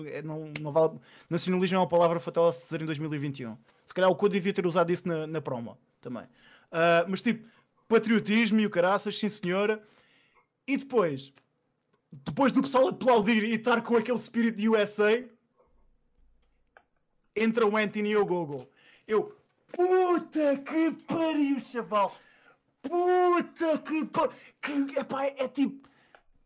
[0.07, 0.99] É, Não, não vale...
[1.29, 3.57] Nacionalismo é uma palavra fatal a se dizer em 2021.
[3.89, 6.27] Se calhar o Code devia ter usado isso na, na promo também.
[6.71, 7.49] Ah, mas tipo,
[7.87, 9.83] patriotismo e o caraças, sim senhora.
[10.67, 11.33] E depois,
[12.11, 15.27] depois do pessoal aplaudir e estar com aquele espírito de USA,
[17.35, 18.69] entra o Anthony Ogogo.
[19.07, 19.35] Eu,
[19.71, 22.15] puta que pariu, chaval!
[22.83, 24.35] Puta que pariu!
[24.61, 25.89] Que, epá, é tipo,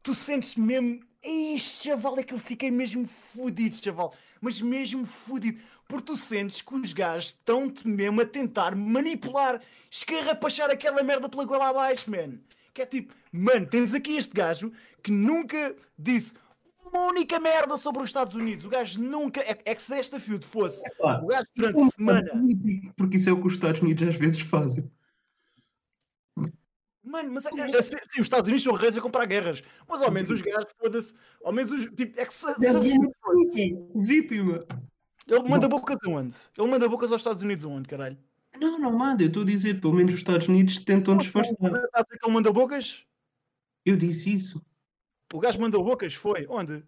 [0.01, 5.59] tu sentes mesmo, Ih, chaval, é que eu fiquei mesmo fodido, chaval, mas mesmo fodido.
[5.93, 11.45] Porque tu sentes que os gajos estão-te mesmo a tentar manipular, escarrapachar aquela merda pela
[11.45, 12.39] goela abaixo, man.
[12.73, 14.71] Que é tipo, mano, tens aqui este gajo
[15.03, 16.33] que nunca disse
[16.91, 18.65] uma única merda sobre os Estados Unidos.
[18.65, 19.41] O gajo nunca.
[19.41, 22.31] É, é que se esta feud fosse pá, o gajo durante um semana.
[22.97, 24.91] porque isso é o que os Estados Unidos às vezes fazem.
[27.03, 29.61] Mano, mas é, é, é, sim, os Estados Unidos são reis a comprar guerras.
[29.87, 31.13] Mas ao menos os gajos, foda-se.
[31.43, 31.83] Ao menos os.
[31.91, 32.79] Tipo, é que se, se a
[33.93, 34.65] Vítima.
[35.28, 36.36] Ele manda bocas aonde?
[36.57, 38.17] Ele manda bocas aos Estados Unidos aonde, caralho?
[38.59, 41.55] Não, não manda, eu estou a dizer, pelo menos os Estados Unidos tentam disfarçar.
[41.55, 43.03] Estás a dizer que ele manda bocas?
[43.86, 44.63] Eu disse isso.
[45.34, 46.45] O gajo mandou bocas, foi.
[46.47, 46.84] Onde?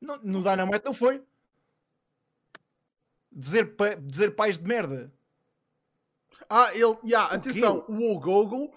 [0.00, 1.22] No, no Dynamite não foi.
[3.32, 5.12] Dizer, pa- dizer pais de merda.
[6.48, 6.96] Ah, ele.
[7.04, 7.36] Yeah, O quê?
[7.50, 8.74] atenção, o Ogogo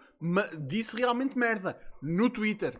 [0.61, 2.79] disse realmente merda no Twitter.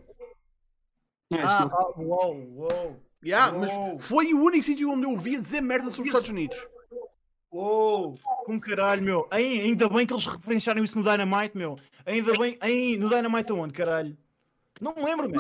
[1.33, 3.03] Ah, Ah, ah, uou, uou.
[3.23, 3.95] Yeah, Uou.
[3.95, 6.57] mas foi o único sítio onde eu ouvi dizer merda sobre os Estados Unidos.
[7.51, 8.15] Uou,
[8.45, 9.27] com caralho, meu.
[9.31, 11.77] Ai, ainda bem que eles referenciaram isso no Dynamite, meu.
[12.05, 12.57] Ainda bem.
[12.61, 14.17] Ai, no Dynamite aonde, caralho?
[14.79, 15.39] Não me lembro, man.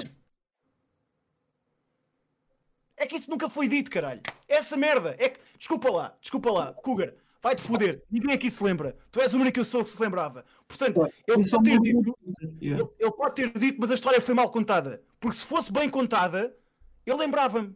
[2.97, 4.21] É que isso nunca foi dito, caralho.
[4.47, 5.15] Essa merda.
[5.17, 5.39] É que.
[5.57, 7.13] Desculpa lá, desculpa lá, Cougar.
[7.41, 7.93] Vai-te foder.
[8.11, 8.97] Ninguém aqui se lembra.
[9.11, 10.43] Tu és o único que eu sou que se lembrava.
[10.67, 12.17] Portanto, ele é pode ter dito.
[12.61, 15.01] Ele pode ter dito, mas a história foi mal contada.
[15.19, 16.53] Porque se fosse bem contada,
[17.11, 17.75] eu lembrava-me.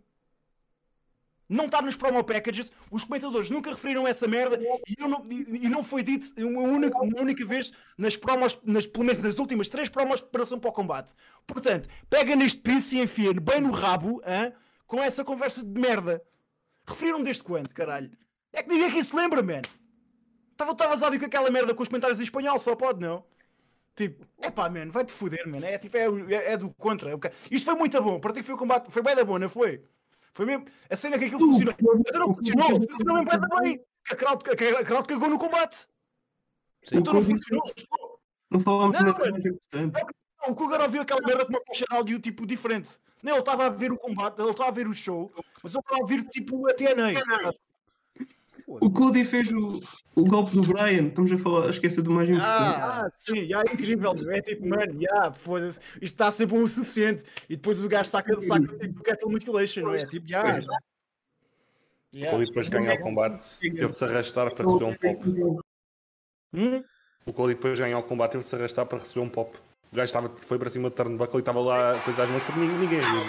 [1.49, 5.83] Não está nos promo packages, os comentadores nunca referiram essa merda e, não, e- não
[5.83, 9.89] foi dito uma única, uma única vez nas promos, nas, pelo menos nas últimas três
[9.89, 11.13] promos de preparação para o combate.
[11.45, 14.53] Portanto, pega neste piso e enfia bem no rabo hã,
[14.87, 16.23] com essa conversa de merda.
[16.87, 18.11] Referiram desde quando, caralho?
[18.51, 19.61] É que ninguém aqui se lembra, man.
[20.59, 23.23] Estavas a ouvir com aquela merda com os comentários em espanhol, só pode, não?
[23.95, 25.65] Tipo, é pá, mano, vai-te foder, mano.
[25.65, 27.11] É, tipo, é, é, é do contra.
[27.11, 27.15] é
[27.51, 28.19] Isto foi muito bom.
[28.19, 29.83] Para ti foi o combate, foi bem da boa, não foi?
[30.33, 30.65] Foi mesmo.
[30.89, 31.75] A cena que aquilo funcionou.
[31.79, 33.85] Mas não funcionou, funcionou mesmo bem da bem.
[34.11, 34.43] A crowd,
[35.07, 35.87] cagou no combate.
[36.91, 37.63] Então não funcionou.
[38.49, 40.01] Não falámos nada mais importante.
[40.41, 42.89] Não, o Cougar ouviu aquela merda com uma faixa de áudio tipo diferente.
[43.21, 45.31] Não, ele estava a ver o combate, ele estava a ver o show,
[45.63, 47.13] mas ele estava a ouvir tipo a TNA.
[48.67, 49.79] O Cody fez o,
[50.15, 51.07] o golpe do Brian.
[51.07, 52.49] Estamos a falar, a esquecer do mais importante.
[52.49, 54.13] Ah, sim, já é incrível.
[54.29, 55.79] É tipo, mano, já, foda-se.
[55.95, 57.23] Isto está a ser bom o suficiente.
[57.49, 60.05] E depois o gajo saca, saca tipo Cattle Mutilation, não é?
[60.05, 60.59] Tipo, já.
[60.59, 60.77] já.
[62.13, 65.63] O Cody depois de ganhar o combate teve de se arrastar para receber um pop.
[66.53, 66.83] Hum?
[67.25, 69.57] O Cody depois de ganhar o combate teve de se arrastar para receber um pop.
[69.93, 72.43] O gajo estava, foi para cima de turnbuckle e estava lá a coisar as mãos
[72.43, 73.21] porque ninguém, ninguém viu.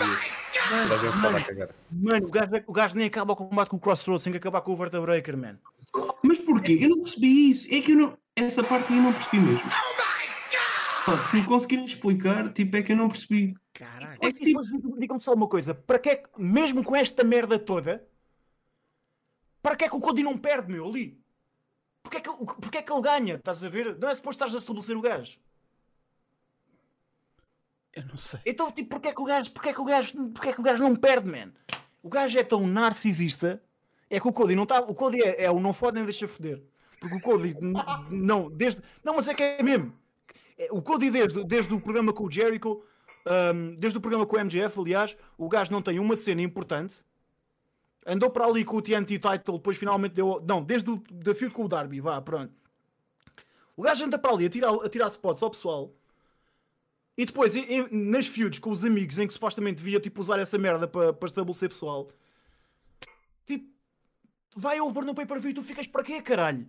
[0.88, 1.68] Toda a gente estava a cagar.
[1.92, 4.62] Mano, o gajo, o gajo nem acaba o combate com o Crossroads, tem que acabar
[4.62, 5.58] com o Vertebreaker, man.
[6.22, 6.78] Mas porquê?
[6.80, 7.68] Eu não percebi isso.
[7.70, 8.18] É que eu não.
[8.34, 9.68] Essa parte aí eu não percebi mesmo.
[11.04, 13.54] Pá, se me conseguirem explicar, tipo, é que eu não percebi.
[13.74, 14.18] Caralho.
[14.22, 14.62] É que, tipo,
[14.98, 18.02] diga-me só uma coisa, para que é que, mesmo com esta merda toda,
[19.60, 21.20] para que é que o Cody não perde, meu, ali?
[22.02, 23.34] Porquê é que, é que ele ganha?
[23.34, 23.98] Estás a ver?
[23.98, 25.38] Não é suposto estás a estabelecer o gajo.
[27.94, 28.40] Eu não sei.
[28.44, 30.60] Então, tipo, porquê é que o gajo, porquê é que o gajo, porquê é que
[30.60, 31.52] o gajo não perde, man?
[32.02, 33.62] O gajo é tão narcisista,
[34.10, 36.28] é que o Cody não está, o Cody é, é o não fode nem deixa
[36.28, 36.62] foder.
[37.00, 37.54] Porque o Cody,
[38.10, 39.92] não, desde, não, mas é que é mesmo.
[40.58, 42.82] É, O Cody desde, desde o programa com o Jericho,
[43.26, 46.94] ahm, desde o programa com o MJF, aliás, o gajo não tem uma cena importante.
[48.06, 51.54] Andou para ali com o TNT title, depois finalmente deu, não, desde o da feud
[51.54, 52.52] com o Darby, vá, pronto.
[53.76, 55.92] O gajo anda para ali a tirar, a tirar spots ao pessoal.
[57.16, 60.38] E depois, em- em- nas feuds com os amigos, em que supostamente devia tipo, usar
[60.40, 62.10] essa merda para, estabelecer pessoal,
[63.46, 63.68] tipo,
[64.56, 66.66] vai over no pay-per-view e tu ficas para quê, caralho?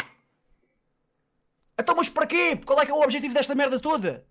[1.79, 2.55] Então, mas para quê?
[2.63, 4.25] Qual é que é o objetivo desta merda toda?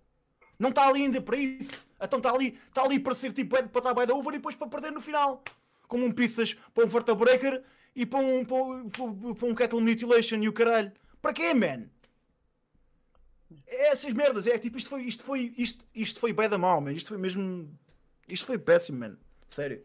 [0.57, 1.85] Não está ali ainda para isso.
[2.01, 4.55] Então está ali, está ali para ser tipo, para estar by the over e depois
[4.55, 5.43] para perder no final.
[5.87, 7.61] Como um Pissas para um Vertebreaker
[7.95, 8.89] e para, um- para um-
[9.35, 10.91] para um Cattle Mutilation e o caralho.
[11.21, 11.87] Para quê, man?
[13.67, 16.91] É essas merdas, é tipo, isto foi, isto foi, isto, isto foi bad mal, man.
[16.93, 17.69] Isto foi mesmo,
[18.27, 19.17] isto foi péssimo, man.
[19.49, 19.83] Sério.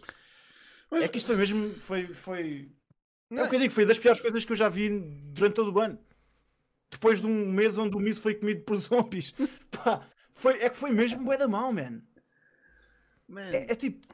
[0.93, 2.73] É que isto foi mesmo, foi, foi,
[3.31, 4.89] é o que eu digo, foi das piores coisas que eu já vi
[5.33, 5.99] durante todo o ano.
[6.91, 9.33] Depois de um mês onde o Miz foi comido por zombies.
[9.71, 10.05] Pá,
[10.35, 12.01] foi, é que foi mesmo bué da mal, man.
[13.29, 14.05] Man, É, é tipo...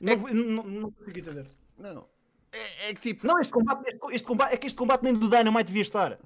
[0.00, 1.46] Não, vou- não, não consigo entender.
[1.78, 2.08] não.
[2.52, 3.26] É, é que tipo.
[3.26, 6.18] Não, este combate, este, este combate, é que este combate nem do Dynamite devia estar.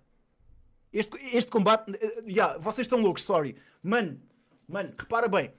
[0.93, 3.57] Este, este combate, eh, yeah, vocês estão loucos, sorry.
[3.83, 4.21] Mano,
[4.69, 5.53] mano, repara bem.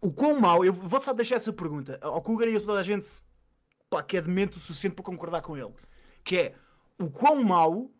[0.00, 2.82] O quão mau, eu vou só deixar essa pergunta ao Cougar e a toda a
[2.82, 3.06] gente
[3.90, 5.74] pá, que é demente o suficiente para concordar com ele.
[6.22, 6.54] Que é,
[6.98, 7.90] o quão mau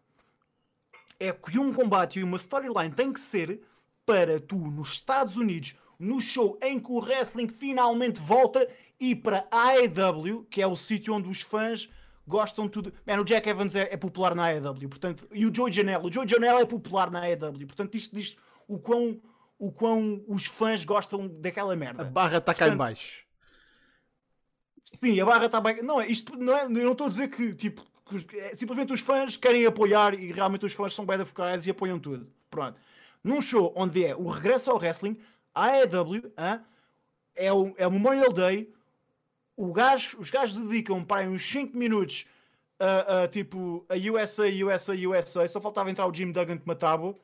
[1.18, 3.60] é que um combate e uma storyline tem que ser
[4.06, 8.66] para tu, nos Estados Unidos, no show em que o wrestling finalmente volta
[8.98, 11.90] e para a AEW, que é o sítio onde os fãs
[12.26, 12.92] gostam de tudo.
[13.06, 16.06] Man, o Jack Evans é, é popular na AEW, portanto, e o Joey Janela.
[16.06, 18.36] O Joey Janela é popular na AEW, portanto, isto diz
[18.68, 19.20] o quão,
[19.58, 22.04] o quão os fãs gostam daquela A merda.
[22.04, 23.24] barra está cá em baixo.
[24.98, 25.82] Sim, a barra está bem.
[25.82, 26.64] Não, é isto não é.
[26.64, 27.84] Eu não estou a dizer que tipo.
[28.08, 31.70] que é, simplesmente os fãs querem apoiar e realmente os fãs são bem focais e
[31.70, 32.28] apoiam tudo.
[32.50, 32.78] Pronto.
[33.22, 35.16] Num show onde é o regresso ao wrestling,
[35.54, 36.32] a AEW
[37.36, 38.72] é, o, é o Memorial Day,
[39.60, 42.24] o gajo, os gajos dedicam para aí uns 5 minutos
[42.78, 45.46] a, a, tipo a USA, USA, USA.
[45.46, 47.14] Só faltava entrar o Jim Duggan que matava.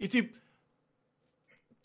[0.00, 0.36] E tipo,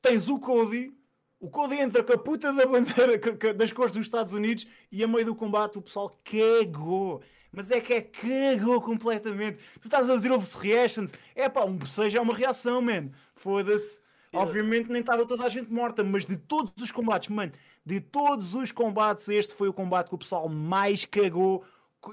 [0.01, 0.91] tens o Cody
[1.39, 3.19] O Cody entra com a puta da bandeira
[3.53, 7.21] das cores dos Estados Unidos e a meio do combate o pessoal cagou.
[7.51, 9.59] Mas é que é cagou completamente.
[9.79, 11.13] Tu estás a dizer houve reactions.
[11.35, 13.11] É pá, um bocejo é uma reação, man.
[13.35, 14.01] Foda-se.
[14.33, 17.51] Obviamente nem estava toda a gente morta, mas de todos os combates, mano,
[17.85, 21.65] de todos os combates, este foi o combate que o pessoal mais cagou.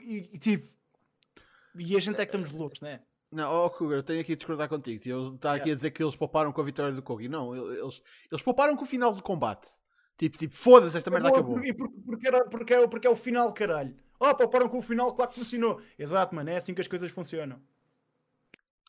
[0.02, 0.64] E, e tive.
[1.78, 3.00] E a gente é que estamos loucos, né?
[3.30, 5.02] Não, ó Cougar, eu tenho aqui a discordar contigo.
[5.04, 7.28] Ele está aqui a dizer que eles pouparam com a vitória do Kogi.
[7.28, 9.68] Não, eles, eles pouparam com o final do combate.
[10.16, 11.56] Tipo, tipo foda-se, esta merda acabou.
[11.56, 13.94] Porque, porque, porque, era, porque, é, porque é o final, caralho.
[14.18, 15.80] Oh, pouparam com o final, claro que funcionou.
[15.98, 17.60] Exato, mano, é assim que as coisas funcionam.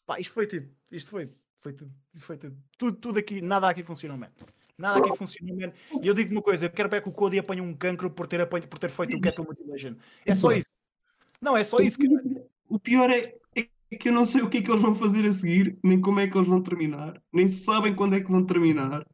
[0.05, 0.69] Pá, isto foi tudo.
[0.89, 1.29] Isto foi.
[1.59, 1.91] Foi tudo.
[2.17, 2.57] Foi tudo.
[2.77, 4.33] Tudo, tudo aqui, nada aqui funcionou, mano.
[4.77, 5.73] Nada aqui funcionou, man.
[6.01, 8.27] E eu digo uma coisa: eu quero ver que o Cody apanhe um cancro por
[8.27, 9.95] ter, apanho, por ter feito o Cattle Mutilation.
[10.25, 10.67] É só isso.
[11.41, 12.47] Não, é só isso, caralho.
[12.69, 15.25] O pior é, é que eu não sei o que é que eles vão fazer
[15.25, 18.45] a seguir, nem como é que eles vão terminar, nem sabem quando é que vão
[18.45, 19.05] terminar.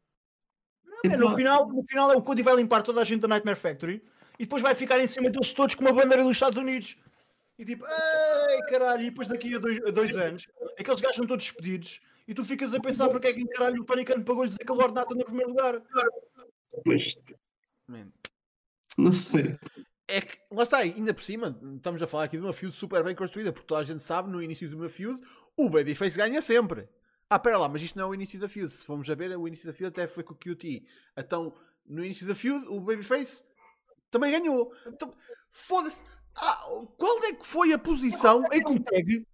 [1.04, 3.58] É, no, final, no final é o Cody vai limpar toda a gente da Nightmare
[3.58, 4.02] Factory
[4.38, 6.96] e depois vai ficar em cima deles todos com uma bandeira dos Estados Unidos.
[7.58, 11.26] E tipo, ei caralho, e depois daqui a dois, a dois anos, aqueles gajos são
[11.26, 14.82] todos despedidos e tu ficas a pensar porque é que caralho o Khan pagou-lhes aquele
[14.82, 15.82] ordenado no primeiro lugar.
[16.86, 17.16] Mas,
[17.86, 18.10] Man.
[18.96, 19.58] não sei.
[20.08, 23.02] É que, lá está, ainda por cima, estamos a falar aqui de uma feud super
[23.02, 25.20] bem construída, porque toda a gente sabe, no início de uma feud,
[25.56, 26.88] o Babyface ganha sempre.
[27.28, 28.70] Ah, pera lá, mas isto não é o início da feud.
[28.70, 30.84] Se formos a ver, o início da feud até foi com o QT.
[31.16, 31.54] Então,
[31.86, 33.42] no início da feud, o Babyface
[34.10, 34.74] também ganhou.
[34.86, 35.14] Então,
[35.50, 36.04] foda-se.
[36.36, 36.64] Ah,
[36.98, 39.26] qual é que foi a posição em que o tag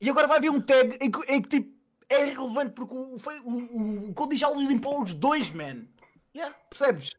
[0.00, 1.79] e agora vai haver um tag em que, em que, tipo
[2.10, 5.86] é irrelevante porque o, foi, o, o, o Cody já limpou os dois, man.
[6.34, 6.54] Yeah.
[6.68, 7.12] Percebes?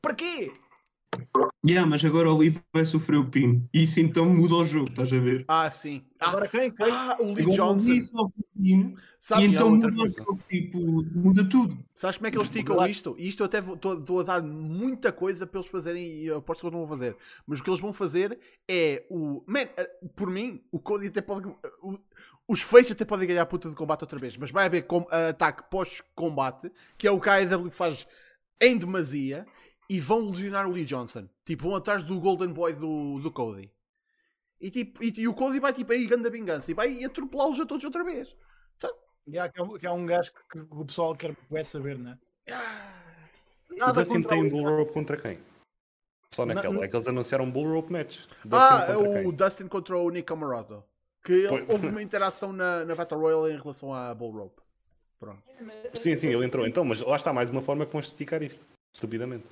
[0.00, 0.52] Para quê?
[1.66, 3.66] Yeah, mas agora o Lee vai sofrer o pin.
[3.72, 5.44] E isso então muda o jogo, estás a ver?
[5.48, 6.04] Ah, sim.
[6.20, 6.70] Ah, Agora quem?
[6.70, 6.90] quem?
[6.90, 7.92] ah, o Lee Agora Johnson.
[8.22, 10.78] O pin Sabe, e então muda jogo, tipo,
[11.14, 11.78] muda tudo.
[11.94, 12.90] Sabes como é que eles Claro.
[12.90, 13.16] isto?
[13.18, 16.60] E isto eu até estou a dar muita coisa para eles fazerem e eu aposto
[16.60, 17.16] que eles não vão fazer.
[17.46, 18.38] Mas o que eles vão fazer
[18.68, 19.42] é o.
[19.46, 21.48] Man, eh, por mim, o Cody até pode.
[21.82, 21.98] o-
[22.46, 24.36] os feitos até podem ganhar a puta de combate outra vez.
[24.36, 28.06] Mas vai haver com- ataque pós-combate, que é o que a AEW faz
[28.60, 29.46] em demasia,
[29.94, 31.28] e vão lesionar o Lee Johnson.
[31.44, 33.70] Tipo, vão atrás do Golden Boy do, do Cody.
[34.60, 37.66] E, tipo, e, e o Cody vai tipo aí, grande vingança, e vai atropelá-los a
[37.66, 38.36] todos outra vez.
[39.26, 41.64] E há, que, é um, que é um gajo que, que o pessoal quer, quer
[41.64, 42.18] saber, né?
[43.70, 45.38] O Nada Dustin contra tem o- bull rope contra quem?
[46.30, 46.74] Só naquela.
[46.74, 48.18] não- É que eles anunciaram um bull rope match.
[48.44, 48.56] Dustin
[48.92, 49.32] Ah, o quem?
[49.32, 50.84] Dustin contra o Nick Camarato.
[51.24, 51.64] Que Foi.
[51.70, 54.60] houve uma interação na, na Battle Royale em relação à Bull Rope.
[55.18, 55.42] Pronto.
[55.94, 56.66] Sim, sim, ele entrou.
[56.66, 58.62] Então, mas lá está mais uma forma que vão esticar isto.
[58.92, 59.46] Estupidamente.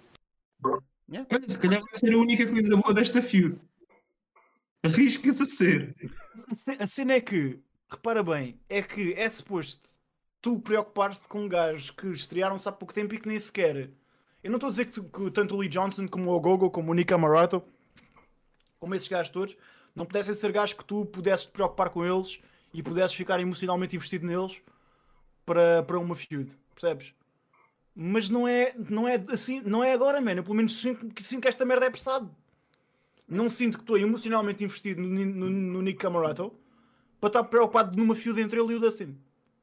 [1.30, 3.60] Olha, se calhar vai ser a única coisa boa desta feud.
[4.82, 5.94] Arrisca-se a ser.
[6.50, 7.60] A ce- A cena é que,
[7.90, 9.88] repara bem, é que é suposto
[10.40, 13.90] tu preocupares-te com gajos que estrearam-se há pouco tempo e que nem sequer.
[14.42, 16.68] Eu não estou a dizer que, tu- que tanto o Lee Johnson como o Ogogo,
[16.70, 17.62] como o Nick Amarato,
[18.80, 19.56] como esses gajos todos,
[19.94, 22.40] não pudessem ser gajos que tu pudesses te preocupar com eles
[22.74, 24.60] e pudesses ficar emocionalmente investido neles
[25.46, 27.14] para, para uma feud, percebes?
[27.94, 30.40] Mas não é, não é assim, não é agora, mano.
[30.40, 32.34] Eu pelo menos sinto, que- sinto que esta merda é apressado.
[33.28, 36.52] Não sinto que estou emocionalmente investido no, no, no Nick Camarato
[37.20, 39.16] para estar preocupado numa feud entre ele e o Dustin.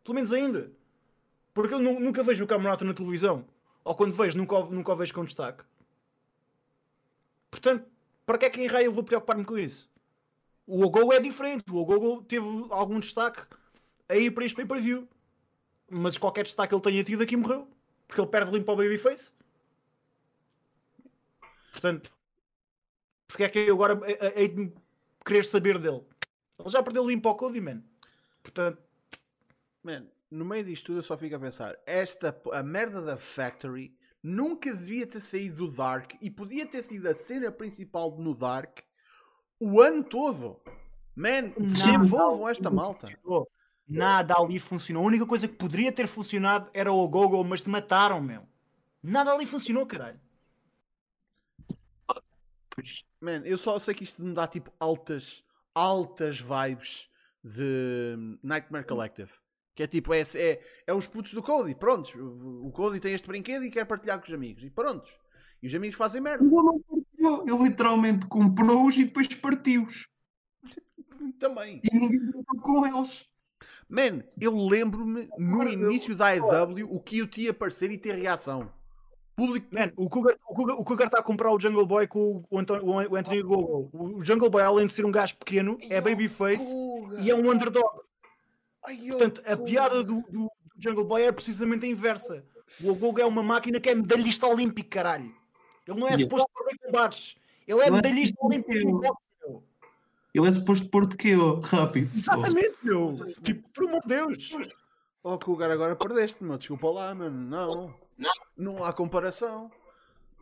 [0.04, 0.72] Pelo menos ainda.
[1.54, 3.46] Porque eu nu- nunca vejo o Camarato na televisão.
[3.84, 5.64] Ou quando vejo, nunca, nunca o vejo com destaque.
[7.52, 7.86] Portanto,
[8.26, 9.90] para que é que em raio eu vou preocupar-me com isso?
[10.68, 11.64] O Ogo é diferente.
[11.72, 13.42] O Ogo teve algum destaque
[14.08, 15.08] aí para este pay-per-view.
[15.90, 17.68] Mas qualquer destaque que ele tenha tido aqui morreu.
[18.10, 19.32] Porque ele perde limpo ao Babyface.
[21.72, 22.12] Portanto,
[23.28, 24.74] porque é que eu agora he- he- hei de
[25.24, 26.04] querer saber dele?
[26.58, 27.84] Ele já perdeu limpo ao Cody, man.
[28.44, 28.82] Portanto,
[29.82, 31.78] Man, no meio disto tudo eu só fico a pensar.
[31.86, 37.08] Esta, a merda da Factory nunca devia ter saído do Dark e podia ter sido
[37.08, 38.80] a cena principal no Dark
[39.58, 40.60] o ano todo.
[41.16, 43.08] Man, desenvolvam esta malta.
[43.24, 43.48] oh,
[43.90, 45.04] nada ali funcionou.
[45.04, 48.48] A única coisa que poderia ter funcionado era o Gogo, mas te mataram, meu.
[49.02, 50.20] Nada ali funcionou, caralho.
[52.70, 53.04] Pois.
[53.20, 55.44] Man, eu só sei que isto me dá tipo altas,
[55.74, 57.10] altas vibes
[57.44, 59.32] de Nightmare Collective.
[59.76, 62.14] Que é tipo, é, é, é os putos do Cody, prontos.
[62.14, 64.64] O, o Cody tem este brinquedo e quer partilhar com os amigos.
[64.64, 65.12] E prontos.
[65.62, 66.44] E os amigos fazem merda.
[66.44, 70.08] Ele não partilhou, ele literalmente comprou-os e depois partiu-os.
[71.40, 71.82] Também.
[71.84, 73.29] E ninguém brincou com eles.
[73.90, 78.72] Man, eu lembro-me no início da AEW o que eu tinha aparecer e ter reação.
[79.36, 79.68] Público.
[79.74, 82.60] Man, o Cougar o Cougar- o Cougar está a comprar o Jungle Boy com o,
[82.60, 83.90] Anto- o Anthony Gogo.
[83.94, 86.72] O Jungle Boy, além de ser um gajo pequeno, é babyface
[87.20, 88.02] e é um underdog.
[89.10, 92.44] Portanto, a piada do, do- Jungle Boy é precisamente a inversa.
[92.84, 95.34] O Gogo é uma máquina que é medalhista olímpico, caralho.
[95.88, 96.24] Ele não é Yeah.
[96.24, 97.36] suposto perder combates.
[97.68, 98.72] Ele é é medalhista olímpico.
[98.72, 98.88] perder.
[98.88, 99.64] em boxe, meu.
[100.34, 101.60] Ele é suposto pôr de quê, ó?
[101.60, 102.12] Rápido.
[102.16, 103.18] Exatamente, meu.
[103.42, 104.52] Tipo, por amor de Deus.
[105.24, 106.58] Oh, que o lugar agora perdeste, meu.
[106.58, 107.38] Desculpa lá, mano.
[107.50, 107.96] Não.
[108.58, 109.72] Não há comparação.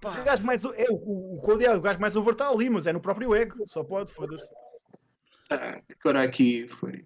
[0.01, 0.19] Pá.
[0.19, 0.63] O gajo mais.
[0.65, 3.35] É, o, o Cody é o gajo mais over está ali, mas é no próprio
[3.35, 3.63] ego.
[3.67, 4.49] Só pode, foda-se.
[5.49, 7.05] Ah, agora aqui foi.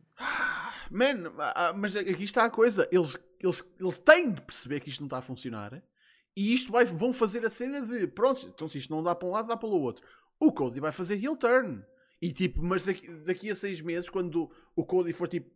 [0.90, 2.88] Man, ah, mas aqui está a coisa.
[2.92, 5.82] Eles, eles, eles têm de perceber que isto não está a funcionar.
[6.36, 9.28] E isto vai, vão fazer a cena de pronto, então se isto não dá para
[9.28, 10.06] um lado, dá para o outro.
[10.40, 11.84] O Cody vai fazer heel turn.
[12.22, 15.50] E tipo, mas daqui, daqui a seis meses, quando o Cody for tipo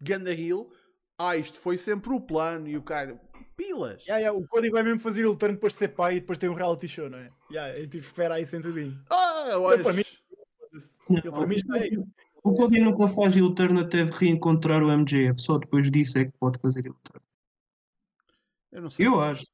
[0.00, 0.70] ganda heel,
[1.18, 3.20] ah, isto foi sempre o plano e o cara.
[3.56, 4.04] Pilas!
[4.04, 6.38] Yeah, yeah, o Cody vai mesmo fazer o turn depois de ser pai e depois
[6.38, 7.30] ter um reality show, não é?
[7.50, 9.00] Yeah, eu tive espera aí sentadinho.
[9.10, 10.04] Ah, eu Eu, para mim,
[11.32, 11.98] para mim está aí.
[12.44, 15.40] O Cody nunca faz heel turn até reencontrar o MJF.
[15.40, 17.24] Só depois disso é que pode fazer heel turn.
[18.72, 19.06] eu não sei.
[19.06, 19.44] Eu acho.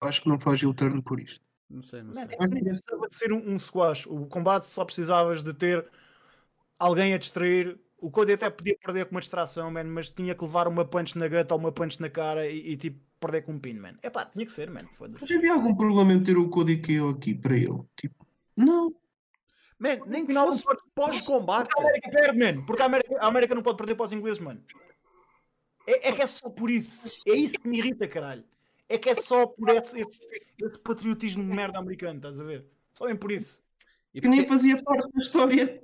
[0.00, 1.44] Acho que não faz heel turn por isto.
[1.72, 2.24] Não sei, não sei.
[2.24, 4.06] é que precisava de ser um, um squash.
[4.06, 5.88] O combate só precisavas de ter
[6.78, 7.80] alguém a distrair.
[7.98, 11.16] O Cody até podia perder com uma distração, man, mas tinha que levar uma punch
[11.16, 13.94] na gata ou uma punch na cara e, e, tipo perder com um pin, man.
[14.02, 14.86] É pá, tinha que ser, man.
[14.98, 15.22] Foda-se.
[15.22, 17.80] Mas havia algum problema em ter o Cody KO aqui para ele?
[17.96, 18.26] Tipo,
[18.56, 18.88] não.
[19.78, 21.68] Man, nem que fosse não pode- pós-combate.
[21.68, 22.64] Porque a América perde, man.
[22.66, 24.62] Porque a América, a América não pode perder para os ingleses, mano.
[25.86, 27.08] É, é que é só por isso.
[27.26, 28.44] É isso que me irrita, caralho.
[28.94, 30.28] É que é só por esse, esse,
[30.60, 32.66] esse patriotismo de merda americano, estás a ver?
[32.94, 33.60] Só bem por isso.
[34.14, 35.82] E, Que nem porque- fazia parte da história.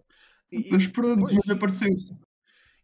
[0.53, 1.35] e- Mas pronto, pois.
[1.35, 1.89] mas apareceu.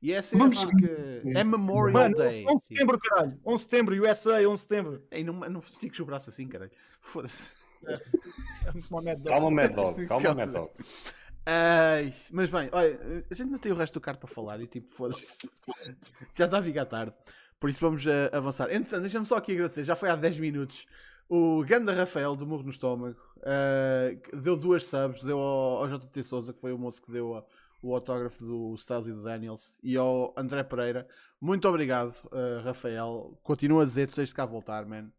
[0.01, 0.87] E é cena Vamos- porque
[1.35, 2.45] é Memorial Mano, Day.
[2.47, 2.75] 11 de tipo.
[2.75, 3.41] setembro, caralho.
[3.45, 5.07] 11 de setembro, USA, 11 de setembro.
[5.11, 6.71] Ei, não, não esticas o braço assim, caralho.
[7.01, 7.53] Foda-se.
[7.87, 7.95] É.
[9.29, 10.07] Calma, Mad Dog.
[10.07, 10.35] Calma.
[10.35, 10.71] Mad Dog.
[11.47, 14.67] Ai, mas bem, olha, a gente não tem o resto do card para falar e
[14.67, 15.37] tipo, foda-se.
[16.35, 17.15] Já está a ficar tarde.
[17.61, 18.71] Por isso vamos eh, avançar.
[18.73, 20.87] Entretanto, deixa-me só aqui agradecer, já foi há 10 minutos.
[21.29, 23.17] O Ganda Rafael do Murro no Estômago
[24.23, 27.35] que deu duas subs, deu ao, ao JT Souza, que foi o moço que deu
[27.37, 27.45] a-
[27.83, 31.07] o autógrafo do Stas e do Daniels, e ao André Pereira.
[31.41, 33.39] Muito obrigado, eh, Rafael.
[33.43, 35.11] Continua a dizer, tu tens de cá voltar, man.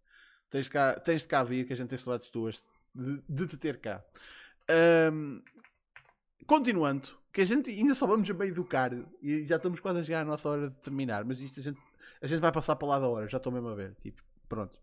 [0.49, 2.63] Tens de cá, tens de cá vir, que a gente tem saudades tuas
[2.93, 4.03] de, de te ter cá.
[4.69, 5.41] Ahm,
[6.47, 8.67] continuando, que a gente ainda só vamos a meio do
[9.21, 11.79] e já estamos quase a chegar à nossa hora de terminar, mas isto a gente,
[12.21, 13.95] a gente vai passar para lá da hora, já estou mesmo a ver.
[14.01, 14.79] Tipo, pronto.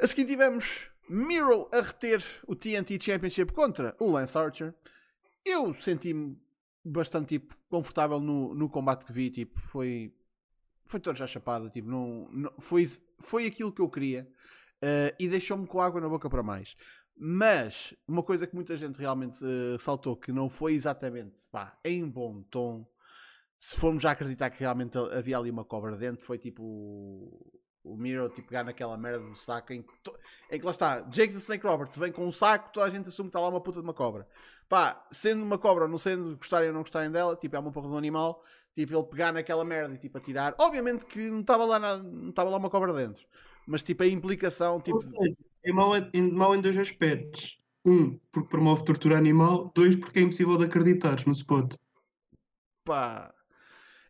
[0.00, 4.74] A seguir tivemos Miro a reter o TNT Championship contra o Lance Archer.
[5.44, 6.38] Eu senti-me
[6.84, 10.14] bastante tipo, confortável no, no combate que vi, tipo, foi
[10.86, 12.86] foi toda já chapada, tipo, não, não- foi,
[13.20, 14.26] foi aquilo que eu queria
[14.80, 16.76] eh, e deixou-me com água na boca para mais.
[17.16, 22.08] Mas uma coisa que muita gente realmente eh, saltou que não foi exatamente pá, em
[22.08, 22.86] bom tom,
[23.58, 26.62] se formos já acreditar que realmente havia ali uma cobra dentro, foi tipo
[27.82, 30.16] o, Miro tipo, pegar naquela merda do saco em que, to-
[30.50, 33.08] em que lá está, Jake the Snake Roberts vem com um saco, toda a gente
[33.08, 34.26] assume que está lá uma puta de uma cobra.
[34.68, 37.72] Pá, sendo uma cobra, ou não sendo gostarem ou não gostarem dela, tipo, é uma
[37.72, 38.44] porra de um animal,
[38.74, 40.54] tipo, ele pegar naquela merda e tipo atirar.
[40.58, 43.24] Obviamente que não estava lá nada, não estava lá uma cobra dentro.
[43.66, 47.58] Mas tipo a implicação, tipo, Ou seja, é mau em, mau em dois aspectos.
[47.84, 49.70] Um, porque promove tortura animal.
[49.74, 51.74] Dois, porque é impossível de acreditar no spot.
[52.84, 53.32] pá.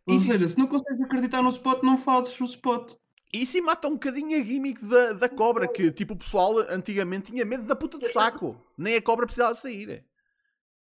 [0.09, 2.93] Ou E se, seja, se não consegues acreditar no spot, não fazes o spot.
[3.33, 7.31] e se mata um bocadinho a gimmick da, da cobra, que tipo o pessoal antigamente
[7.31, 8.59] tinha medo da puta do saco.
[8.77, 10.05] Nem a cobra precisava sair.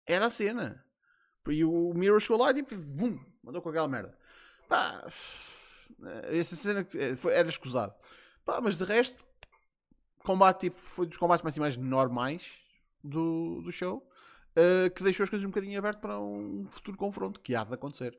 [0.06, 0.84] Era a cena.
[1.48, 4.16] E o Miro chegou lá e tipo, vum, mandou com aquela merda.
[4.68, 5.04] Pá,
[6.30, 7.94] essa cena eh, foi- era escusado.
[8.44, 9.22] Pá, mas de resto,
[10.24, 12.44] combate tipo, foi dos combates mais, mais normais
[13.02, 14.08] do, do show.
[14.56, 17.72] eh, que deixou as coisas um bocadinho aberto para um futuro confronto que há de
[17.74, 18.18] acontecer.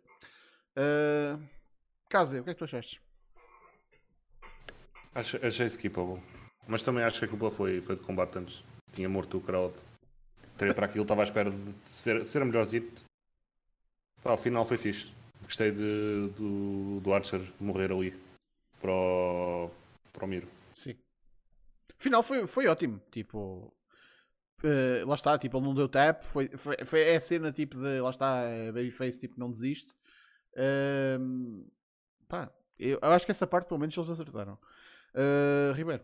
[0.77, 1.35] Uh,
[2.05, 3.01] o que é que tu achaste?
[5.15, 6.21] Acho, achei skippable.
[6.67, 8.63] Mas também acho que a culpa foi, foi de combatentes.
[8.93, 9.73] Tinha morto o crowd.
[10.57, 13.03] Teria para aquilo, estava à espera de ser, ser a melhorzito.
[14.23, 15.11] Pá, ao final foi fixe.
[15.43, 18.15] Gostei de, do, do Archer morrer ali
[18.79, 19.69] para o,
[20.11, 20.47] para o Miro.
[20.73, 20.95] Sim.
[21.97, 23.01] Final foi, foi ótimo.
[23.11, 23.73] Tipo,
[24.63, 26.23] eh, lá está, tipo, ele não deu tap.
[26.23, 29.93] Foi, foi, foi é a cena tipo de lá está, é Babyface, tipo, não desiste.
[32.27, 34.57] Pá, eu, eu acho que essa parte pelo menos eles acertaram.
[35.13, 36.03] Uh, Ribeiro,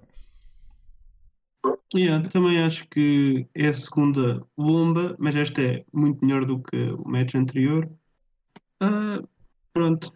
[1.93, 6.77] Yeah, também acho que é a segunda bomba, mas esta é muito melhor do que
[6.91, 7.89] o match anterior.
[8.80, 9.21] Ah,
[9.73, 10.13] pronto.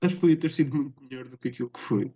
[0.00, 2.12] Acho que podia ter sido muito melhor do que aquilo que foi.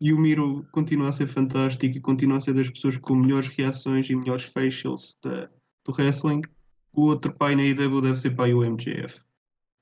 [0.00, 3.48] E o Miro continua a ser fantástico e continua a ser das pessoas com melhores
[3.48, 5.50] reações e melhores facials da-
[5.84, 6.42] do wrestling.
[6.92, 9.20] O outro pai na IW deve ser pai o MJF.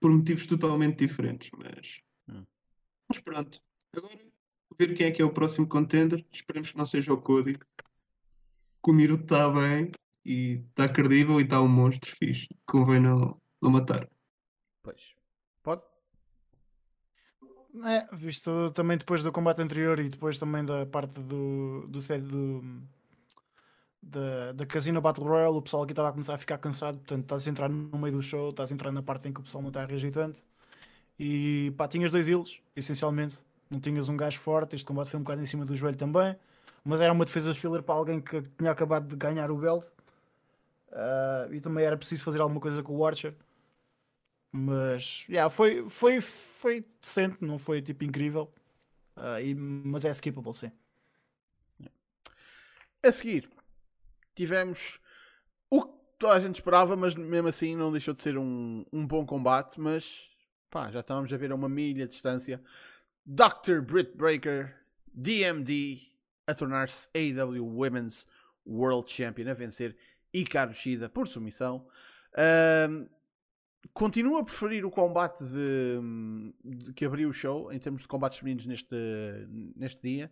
[0.04, 2.02] Por motivos totalmente diferentes, mas.
[2.28, 2.44] Hum.
[3.08, 3.58] Mas pronto.
[3.96, 4.18] Agora
[4.78, 6.22] ver quem é que é o próximo contender.
[6.30, 7.54] Esperemos que não seja o Cody.
[7.54, 9.90] Que o Miro está bem
[10.22, 12.46] e está credível e está um monstro fixe.
[12.66, 14.06] Convém não, não matar.
[14.82, 15.14] Pois.
[15.62, 15.80] Pode?
[17.86, 22.86] É, visto também depois do combate anterior e depois também da parte do, do, do
[24.04, 27.22] da, da Casino Battle Royale, o pessoal aqui estava a começar a ficar cansado, portanto
[27.24, 29.42] estás a entrar no meio do show, estás a entrar na parte em que o
[29.44, 30.42] pessoal não está a reagir tanto
[31.18, 33.36] e pá, tinhas dois ilhos, essencialmente,
[33.70, 36.36] não tinhas um gajo forte, este combate foi um bocado em cima do joelho também,
[36.84, 39.84] mas era uma defesa de filler para alguém que tinha acabado de ganhar o belt
[40.92, 43.34] Ah, e também era preciso fazer alguma coisa com o Archer.
[44.52, 48.52] Mas yeah, foi, foi, foi decente, não foi tipo incrível.
[49.16, 50.72] Ah, e- mas é skippable, sim.
[53.02, 53.48] A seguir,
[54.34, 54.98] tivemos
[55.70, 59.06] o que toda a gente esperava, mas mesmo assim não deixou de ser um, um
[59.06, 59.80] bom combate.
[59.80, 60.28] Mas
[60.70, 62.62] pá, já estávamos a ver a uma milha de distância.
[63.26, 63.80] Dr.
[63.80, 64.76] Britt Breaker,
[65.12, 66.00] DMD,
[66.46, 68.26] a tornar-se AEW Women's
[68.66, 69.96] World Champion, a vencer
[70.32, 71.86] Hikaru Shida por submissão.
[72.36, 73.06] Ahm,
[73.92, 76.00] continuo a preferir o combate de,
[76.64, 78.94] de- que abriu o show em termos de combates femininos neste,
[79.76, 80.30] neste dia.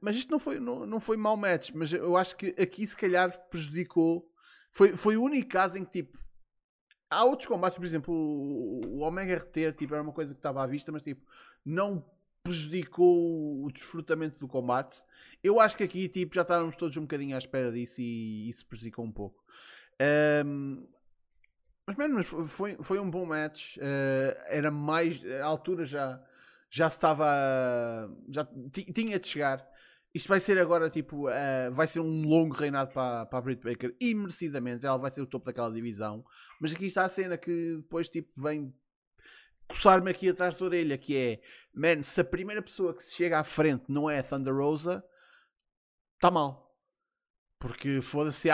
[0.00, 2.96] Mas isto não foi, não, não foi mau match, mas eu acho que aqui se
[2.96, 4.30] calhar prejudicou.
[4.70, 6.18] Foi, foi o único caso em que tipo.
[7.08, 10.62] Há outros combates, por exemplo, o, o Omega RT tipo, era uma coisa que estava
[10.62, 11.26] à vista, mas tipo,
[11.64, 12.04] não
[12.42, 15.02] prejudicou o desfrutamento do combate.
[15.42, 18.64] Eu acho que aqui tipo, já estávamos todos um bocadinho à espera disso e isso
[18.66, 19.44] prejudicou um pouco.
[20.46, 20.86] Um,
[21.86, 23.76] mas, mas foi- foi, um bom match.
[23.80, 25.24] eh, era mais.
[25.24, 26.22] A altura já,
[26.70, 27.26] já estava.
[28.28, 29.68] Já ti- tinha de chegar.
[30.14, 31.28] Isto vai ser agora tipo.
[31.28, 34.86] eh, vai ser um longo reinado para, para a Britt Baker e merecidamente.
[34.86, 36.24] Ela vai ser o topo daquela divisão.
[36.60, 38.74] Mas aqui está a cena que depois tipo vem
[39.68, 40.98] coçar-me aqui atrás da orelha.
[40.98, 41.40] Que é,
[41.74, 45.04] man, se a primeira pessoa que se chega à frente não é a Thunder Rosa,
[46.16, 46.68] está mal.
[47.58, 48.48] Porque foda-se,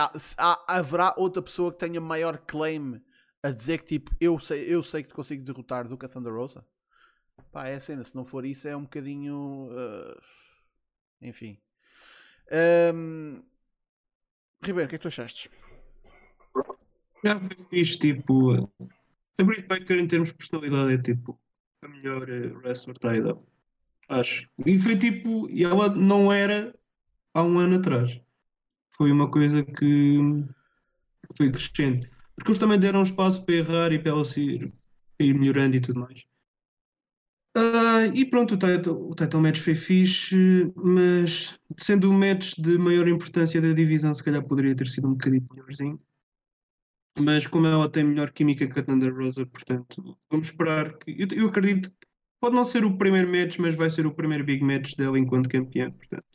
[0.67, 3.01] haverá outra pessoa que tenha maior claim
[3.41, 6.09] a dizer que tipo, eu sei, eu sei que te consigo derrotar do que a
[6.09, 6.67] Thunder Rosa.
[7.53, 9.69] Pá, é a cena, se não for isso é um bocadinho.
[9.73, 10.23] ah,
[11.23, 11.59] enfim.
[12.51, 13.43] Ahm,
[14.63, 15.51] Ribeiro, o que é que tu achaste?
[17.25, 17.41] Já
[17.71, 18.71] fixe, tipo.
[19.39, 21.39] A Britt Baker, em termos de personalidade, é tipo
[21.83, 23.47] a melhor eh, wrestler da IW.
[24.09, 24.49] Acho.
[24.65, 25.49] E foi tipo.
[25.51, 26.75] E ela não era
[27.35, 28.21] há um ano atrás.
[28.97, 30.19] Foi uma coisa que
[31.37, 32.11] foi crescente.
[32.35, 34.73] Porque eles também deram espaço para errar e para ela se ir,
[35.19, 36.27] ir melhorando e tudo mais.
[37.59, 40.37] Ah, e pronto, o title, o title match foi fixe,
[40.77, 45.13] mas sendo o match de maior importância da divisão, se calhar poderia ter sido um
[45.13, 45.99] bocadinho melhorzinho.
[47.19, 51.13] Mas como ela tem melhor química que a Thunder Rosa, portanto, vamos esperar que.
[51.19, 52.07] Eu, eu acredito que
[52.39, 55.49] pode não ser o primeiro match, mas vai ser o primeiro big match dela enquanto
[55.49, 56.27] campeã, portanto.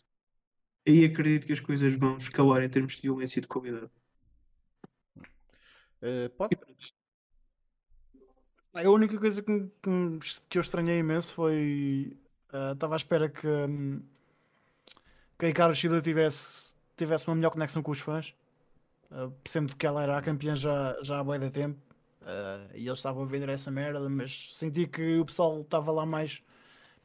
[0.88, 3.92] Aí acredito que as coisas vão escalar em termos de violência e de qualidade.
[6.02, 6.58] Ah, pode?
[8.74, 9.70] A única coisa que,
[10.50, 12.18] que, eu estranhei imenso foi.
[12.54, 14.02] ah, Estava à espera que, hum,
[15.38, 18.34] que a Hikaru Shida tivesse, tivesse uma melhor conexão com os fãs,
[19.12, 21.80] ah, sendo que ela era a campeã já, já há bué de tempo
[22.24, 26.06] ah, e eles estavam a vender essa merda, mas senti que o pessoal estava lá
[26.06, 26.42] mais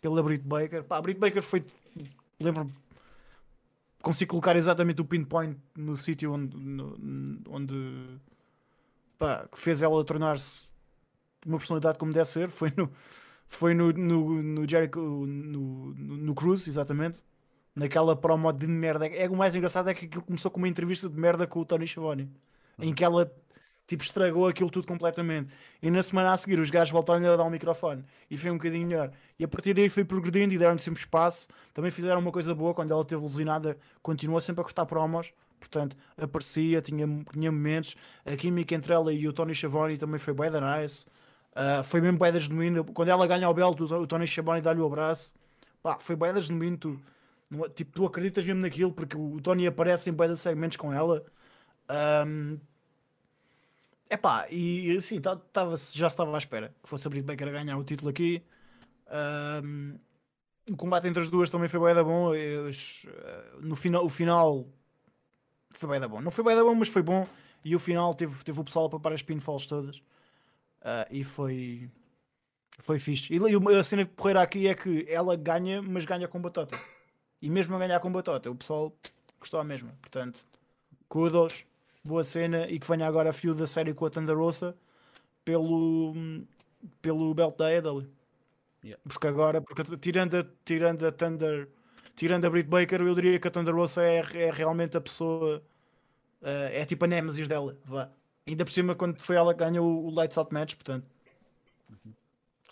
[0.00, 0.84] pela Britt Baker.
[0.84, 1.64] Pá, a Britt Baker foi.
[2.40, 2.72] Lembro-me.
[4.02, 6.96] Consigo colocar exatamente o pinpoint no sítio onde, no-
[7.48, 7.74] onde
[9.18, 10.68] pá, que fez ela tornar-se
[11.46, 12.50] uma personalidade como deve ser.
[12.50, 12.90] Foi no,
[13.48, 17.22] foi no, no, no Jericho, no, no, no Cruz, exatamente.
[17.74, 19.06] Naquela promo de merda.
[19.06, 21.64] É, o mais engraçado é que aquilo começou com uma entrevista de merda com o
[21.64, 22.30] Tony Schiavone,
[22.78, 23.30] em que ela
[23.86, 25.52] tipo estragou aquilo tudo completamente.
[25.80, 28.56] E na semana a seguir os gajos voltaram-lhe a dar um microfone e foi um
[28.56, 29.12] bocadinho melhor.
[29.38, 31.48] E a partir daí foi progredindo e deram-lhe sempre espaço.
[31.72, 35.32] Também fizeram uma coisa boa quando ela esteve lesionada, continuou sempre a cortar promos.
[35.58, 37.94] Portanto, aparecia, tinha, tinha momentos.
[38.24, 41.06] A química entre ela e o Tony Schiavone também foi bué da nice.
[41.56, 42.84] Ah, foi mesmo bué da genuína.
[42.84, 45.34] Quando ela ganha o belt, o, Tony Schiavone dá-lhe o abraço.
[45.82, 46.76] Pá, foi bué da genuíno.
[46.78, 47.00] Tu,
[47.50, 51.24] não- tipo, tu acreditas mesmo naquilo porque o Tony aparece em de segmentos com ela.
[51.88, 52.58] Ahm,
[54.08, 57.50] Epá, e assim, tá- tava, já estava à espera que fosse a Britt Baker a
[57.52, 58.42] ganhar o título aqui.
[59.08, 59.96] Ahm,
[60.70, 62.34] o combate entre as duas também foi bem da bom.
[62.34, 64.66] eles, eh, no final, o final
[65.70, 66.20] foi bem da bom.
[66.20, 67.26] Não foi bem da bom, mas foi bom.
[67.64, 70.00] E o final teve, teve o pessoal a papar as pinfalls todas.
[70.86, 71.90] Ah, e foi.
[72.78, 73.32] Foi fixe.
[73.32, 76.78] E, e a cena de porreira aqui é que ela ganha, mas ganha com batota.
[77.42, 78.96] E mesmo a ganhar com batota, o pessoal
[79.40, 79.92] gostou a mesma.
[80.00, 80.38] Portanto,
[81.08, 81.66] kudos,
[82.04, 82.68] boa cena.
[82.68, 84.76] E que venha agora a fio da série com a Thunder Rosa
[85.44, 86.14] pelo,
[87.02, 88.06] pelo belt da AEW.
[88.84, 89.02] Yeah.
[89.08, 91.68] Porque agora, porque tirando a, tirando a Thunder,
[92.14, 95.62] tirando a Britt Baker, eu diria que a Thunder Rosa é, é realmente a pessoa,
[96.42, 97.76] eh, é tipo a Nemesis dela.
[97.84, 98.10] Vá.
[98.46, 101.06] Ainda por cima, quando foi ela que ganhou o, o Lights Out Match, portanto.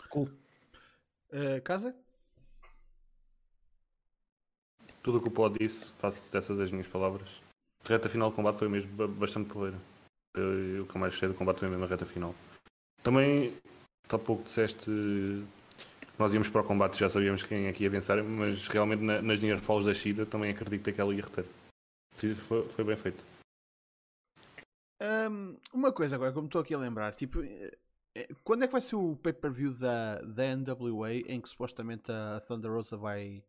[0.08, 0.30] Cool.
[1.32, 1.94] Uh, casa?
[5.02, 7.28] Tudo o que o Pod disse, faço dessas as minhas palavras.
[7.84, 9.78] A reta final do combate foi mesmo ba- bastante porreira.
[10.34, 12.34] Eu- O que eu mais gostei do combate foi mesmo a reta final.
[13.02, 13.54] Também,
[14.08, 15.44] há pouco disseste que
[16.18, 19.20] nós íamos para o combate já sabíamos quem é que ia vencer, mas realmente na-
[19.20, 21.44] nas Near Falls da Shida também acredito que ela ia reter.
[22.36, 23.22] Foi, foi bem feito.
[25.04, 27.76] Um, uma coisa agora, como estou aqui a lembrar, tipo, eh,
[28.14, 32.40] eh, quando é que vai ser o pay-per-view da, da NWA em que supostamente a
[32.46, 33.44] Thunder Rosa vai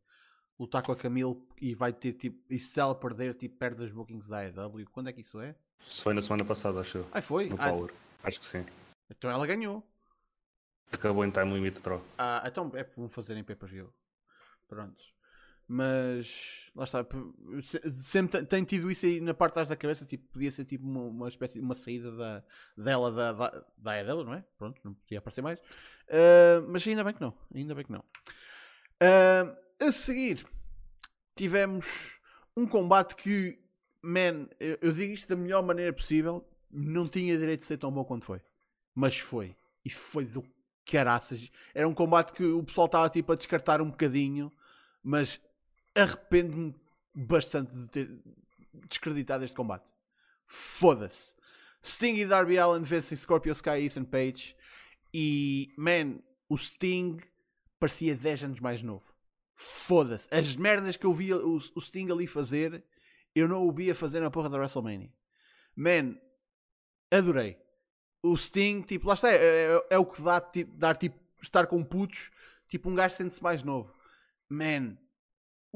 [0.59, 3.91] lutar com a Camille e vai ter tipo, e se ela perder, tipo, perde as
[3.91, 4.85] bookings da AEW?
[4.91, 5.55] Quando é que isso é?
[5.79, 7.07] Foi na semana passada, acho eu.
[7.11, 7.47] Ah, foi?
[7.49, 7.93] No Ah, Power.
[8.23, 8.65] Acho que sim.
[9.09, 9.83] então ela ganhou.
[10.91, 12.01] Acabou em time limit draw.
[12.17, 13.93] Ah, então é para fazer em pay-per-view.
[14.67, 15.03] Pronto.
[15.67, 17.05] Mas lá está.
[18.03, 20.05] Sempre te- tem tido isso aí na parte de trás da cabeça.
[20.05, 22.43] Tipo, podia ser tipo uma, uma espécie uma saída da,
[22.77, 24.43] dela da, da, da AEW, não é?
[24.57, 25.59] Pronto, não podia aparecer mais.
[26.09, 27.33] Ah, mas ainda bem que não.
[27.53, 28.03] Ainda bem que não.
[29.01, 30.45] Ah, a seguir,
[31.35, 32.19] tivemos
[32.55, 33.59] um combate que,
[34.01, 36.47] man, eu, eu digo isto da melhor maneira possível.
[36.71, 38.41] Não tinha direito de ser tão bom quanto foi.
[38.93, 39.55] Mas foi.
[39.83, 40.43] E foi do
[40.85, 41.49] caraças.
[41.73, 44.51] Era um combate que o pessoal estava tipo a descartar um bocadinho,
[45.03, 45.41] mas
[45.95, 46.75] arrependo-me
[47.13, 48.09] bastante de ter
[48.87, 49.91] descreditado este combate.
[50.45, 51.33] Foda-se.
[51.83, 54.55] Sting e Darby Allen vencem Scorpio Sky e Ethan Page.
[55.13, 56.19] E, man,
[56.49, 57.17] o Sting
[57.79, 59.05] parecia 10 anos mais novo.
[59.55, 60.27] Foda-se.
[60.31, 62.83] As merdas que eu via o, o Sting ali fazer,
[63.33, 65.11] eu não o via fazer na porra da WrestleMania.
[65.75, 66.17] Man,
[67.11, 67.57] adorei.
[68.21, 71.67] O Sting, tipo, lá está, é, é- é o que dá, tipo, dar, tipo, estar
[71.67, 72.31] com putos,
[72.67, 73.93] tipo, um gajo sente-se mais novo.
[74.49, 74.97] Man,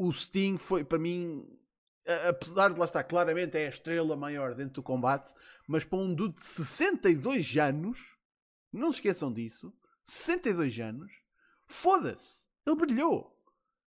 [0.08, 1.46] o Sting foi, para mim,
[2.30, 5.34] apesar de lá estar, claramente é a estrela maior dentro do combate,
[5.68, 8.16] mas para um dude de 62 anos,
[8.72, 9.74] não se esqueçam disso,
[10.06, 11.12] 62 anos,
[11.68, 13.36] foda-se, ele brilhou.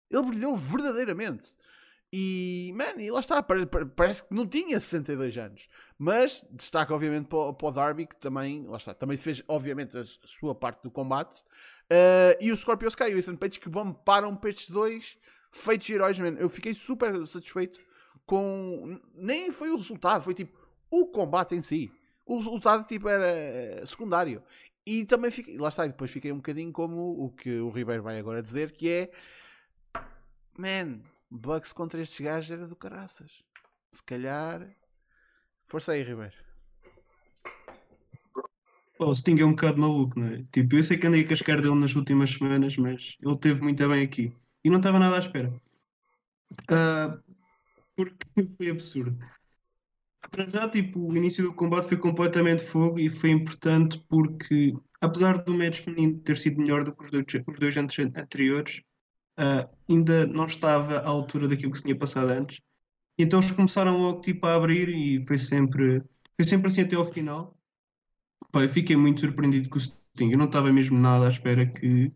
[0.09, 1.55] Ele brilhou verdadeiramente.
[2.13, 5.69] E, man, e lá está, pare- pare- parece que não tinha 62 anos.
[5.97, 9.97] Mas destaca, obviamente, para, o- para o Darby, que também, lá está, também fez, obviamente,
[9.97, 11.41] a, sua parte do combate.
[11.89, 13.69] Uh, e o Scorpio Sky e o Ethan Page, que
[14.03, 15.17] param para estes dois
[15.51, 16.35] feitos heróis, man.
[16.39, 17.79] Eu fiquei super satisfeito
[18.25, 18.99] com.
[19.13, 20.57] Nem foi o resultado, foi tipo
[20.89, 21.91] o combate em si.
[22.25, 24.41] O resultado, tipo, era eh, secundário.
[24.85, 28.01] E também fiquei, lá está, e depois fiquei um bocadinho como o que o Ribeiro
[28.01, 29.11] vai agora dizer, que é
[30.57, 33.43] Man, Bucks contra estes gajos era do caraças.
[33.91, 34.67] Se calhar.
[35.67, 36.35] Força aí, Ribeiro.
[38.97, 40.45] Pá, o Sting é um bocado maluco, não é?
[40.51, 43.87] Tipo, eu sei que andei a cascar dele nas últimas semanas, mas ele teve muito
[43.87, 44.33] bem aqui.
[44.65, 45.49] E não estava nada à espera.
[46.69, 47.19] Ah,
[47.95, 48.17] porque
[48.57, 49.17] foi absurdo.
[50.29, 55.39] Para já, tipo, o início do combate foi completamente fogo e foi importante porque, apesar
[55.43, 58.81] do match feminino ter sido melhor do que os dois, os dois ante- anteriores,
[59.37, 62.61] ah, ainda não estava à altura daquilo que se tinha passado antes.
[63.17, 66.01] Então eles começaram logo tipo, a abrir e foi sempre,
[66.37, 67.57] foi sempre assim até ao final.
[68.51, 70.31] Pá, eu fiquei muito surpreendido com o Sting.
[70.31, 72.11] Eu não estava mesmo nada à espera que.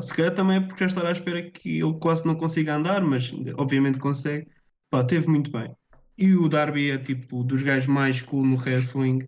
[0.00, 3.02] Se calhar também é porque já estava à espera que ele quase não consiga andar,
[3.02, 4.46] mas obviamente consegue.
[4.88, 5.74] Pá, teve muito bem.
[6.16, 9.26] E o Darby é tipo dos gajos mais cool no wrestling.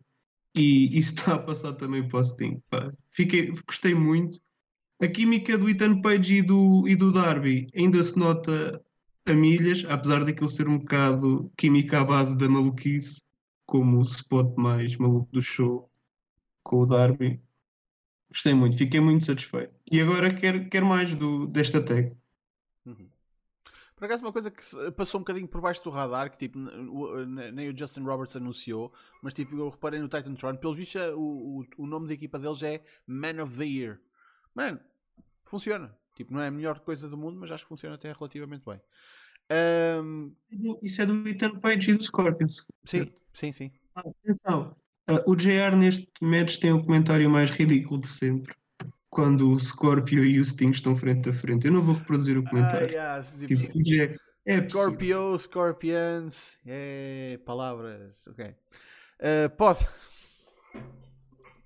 [0.55, 2.63] E isso está a passar também para o Sting.
[2.71, 2.93] Pá.
[3.11, 4.39] Fiquei, gostei muito.
[5.01, 8.81] A química do Ethan Page e do, e do Darby ainda se nota
[9.27, 13.21] a milhas, apesar daquilo ser um bocado química à base da maluquice,
[13.67, 15.91] como o spot mais maluco do show
[16.63, 17.41] com o Darby.
[18.33, 19.75] Gostei muito, fiquei muito satisfeito.
[19.91, 22.17] E agora quero, quero mais do, desta tag.
[22.87, 23.07] Uhum.
[23.95, 24.63] Por acaso, uma coisa que
[24.97, 28.93] passou um bocadinho por baixo do radar, que tipo, nem o Justin Roberts anunciou,
[29.23, 32.39] mas tipo, eu reparei no Titantron, pelo visto, é o, o, o nome da equipa
[32.39, 34.01] deles é Man of the Year.
[34.55, 34.81] Mano,
[35.45, 35.95] funciona.
[36.15, 38.81] Tipo, não é a melhor coisa do mundo, mas acho que funciona até relativamente bem.
[39.51, 40.33] Ahm,
[40.83, 42.65] Isso é do Ethan Page e do Scorpions.
[42.85, 43.71] sim, sim, sim.
[43.95, 44.75] Ah, atenção,
[45.07, 48.55] ah, o JR neste match tem o comentário mais ridículo de sempre.
[49.11, 51.67] Quando o Scorpio e o Sting estão frente a frente.
[51.67, 52.89] Eu não vou reproduzir o Ah, comentário.
[52.89, 53.63] yeah, tipo,
[54.47, 54.71] é absurdo.
[54.71, 58.55] Scorpio, Scorpions, é, palavras, ok.
[59.21, 59.87] Ah, pode.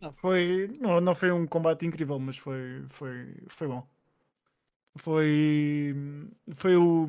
[0.00, 3.86] Ah, Foi, não, não foi um combate incrível, mas foi, foi, foi bom.
[4.96, 5.94] Foi,
[6.56, 7.06] foi o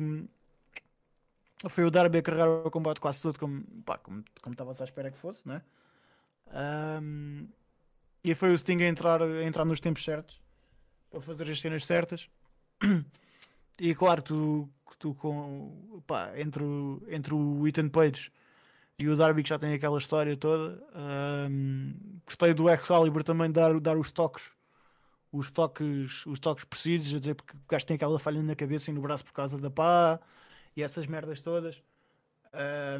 [1.68, 4.84] foi o Darby a carregar o combate quase todo como pá, como como estava-se à
[4.84, 5.62] espera que fosse, né?
[6.52, 7.46] Ahm,
[8.24, 10.40] e foi o Sting a entrar, a entrar nos tempos certos.
[11.10, 12.28] para fazer as cenas certas.
[13.80, 14.68] E claro, tu,
[14.98, 18.32] tu com pá, entre, o, entre o Ethan Page
[18.98, 20.82] e o Darby que já tem aquela história toda,
[21.48, 21.94] hum,
[22.26, 24.50] gostei do Excalibur também dar, dar os toques,
[25.32, 28.90] os toques, os toques precisos, a dizer porque o gajo tem aquela falha na cabeça
[28.90, 30.18] e no braço por causa da pá
[30.76, 31.80] e essas merdas todas.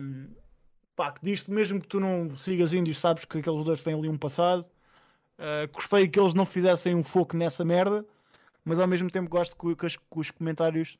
[0.00, 0.28] Hum,
[0.98, 4.08] pá, que disto mesmo que tu não sigas índios, sabes que aqueles dois têm ali
[4.08, 4.66] um passado.
[5.38, 8.04] Uh, gostei que eles não fizessem um foco nessa merda,
[8.64, 10.98] mas ao mesmo tempo gosto que, que, as- que os comentários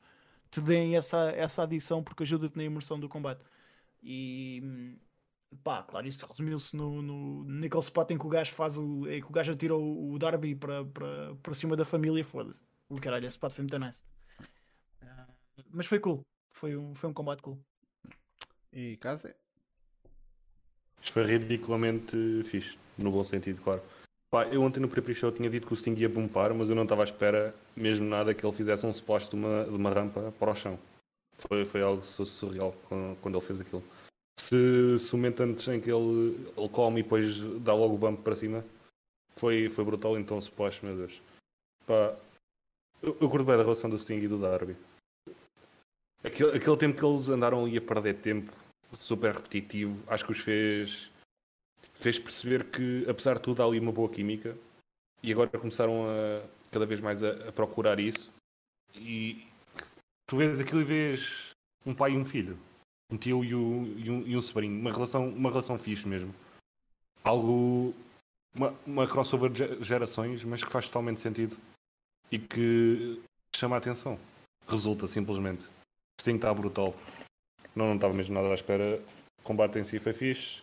[0.49, 3.41] te deem essa, essa adição porque ajuda-te na imersão do combate.
[4.01, 4.97] E
[5.63, 9.05] pá, claro, isto resumiu-se no, no naquele spot em que o gajo faz o.
[9.09, 12.63] em que o gajo atira o, o Darby para, para, para cima da família, foda-se.
[13.01, 14.03] Caralho, esse spot foi muito nice.
[15.01, 15.27] Ah,
[15.71, 16.21] mas foi cool.
[16.51, 17.59] Foi um, foi um combate cool.
[18.71, 19.35] E casa
[21.01, 23.81] Isto foi ridiculamente fixe, no bom sentido, claro.
[24.29, 26.83] Pá, eu ontem no pre-show tinha dito que o Sting ia bumpar, mas eu não
[26.83, 30.31] estava à espera mesmo nada que ele fizesse um splash de uma, de uma rampa
[30.37, 30.77] para o chão.
[31.37, 32.75] Foi, foi algo su- surreal
[33.21, 33.83] quando ele fez aquilo.
[34.37, 37.97] Se, se o momento antes em que ele, ele come e depois dá logo o
[37.97, 38.63] bump para cima,
[39.35, 40.19] foi, foi brutal.
[40.19, 41.21] Então o splash, meu Deus.
[41.87, 42.15] Pá,
[43.01, 44.75] eu, eu curto bem da relação do Sting e do Darby.
[46.23, 48.51] Aquele, aquele tempo que eles andaram ali a perder tempo,
[48.97, 51.11] super repetitivo, acho que os fez
[51.93, 54.57] fez perceber que, apesar de tudo, há ali uma boa química
[55.21, 58.31] e agora começaram a cada vez mais a, a procurar isso.
[58.95, 59.45] E
[60.25, 61.49] tu vês aquilo e vês
[61.85, 62.57] um pai e um filho,
[63.11, 66.33] um tio e, o, e, um, e um sobrinho, uma relação, uma relação fixe mesmo.
[67.21, 67.93] Algo,
[68.55, 71.57] uma, uma crossover de ge- gerações, mas que faz totalmente sentido
[72.31, 73.21] e que
[73.55, 74.17] chama a atenção.
[74.67, 75.67] Resulta simplesmente.
[76.21, 76.95] Sim, está brutal.
[77.75, 79.01] Não, não estava mesmo nada à espera.
[79.39, 80.61] O combate em si foi fixe.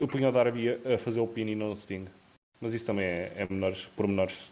[0.00, 2.06] Eu punho o Darby a a fazer o pin e não o Sting.
[2.60, 4.50] Mas isso também é, é menores, pormenores.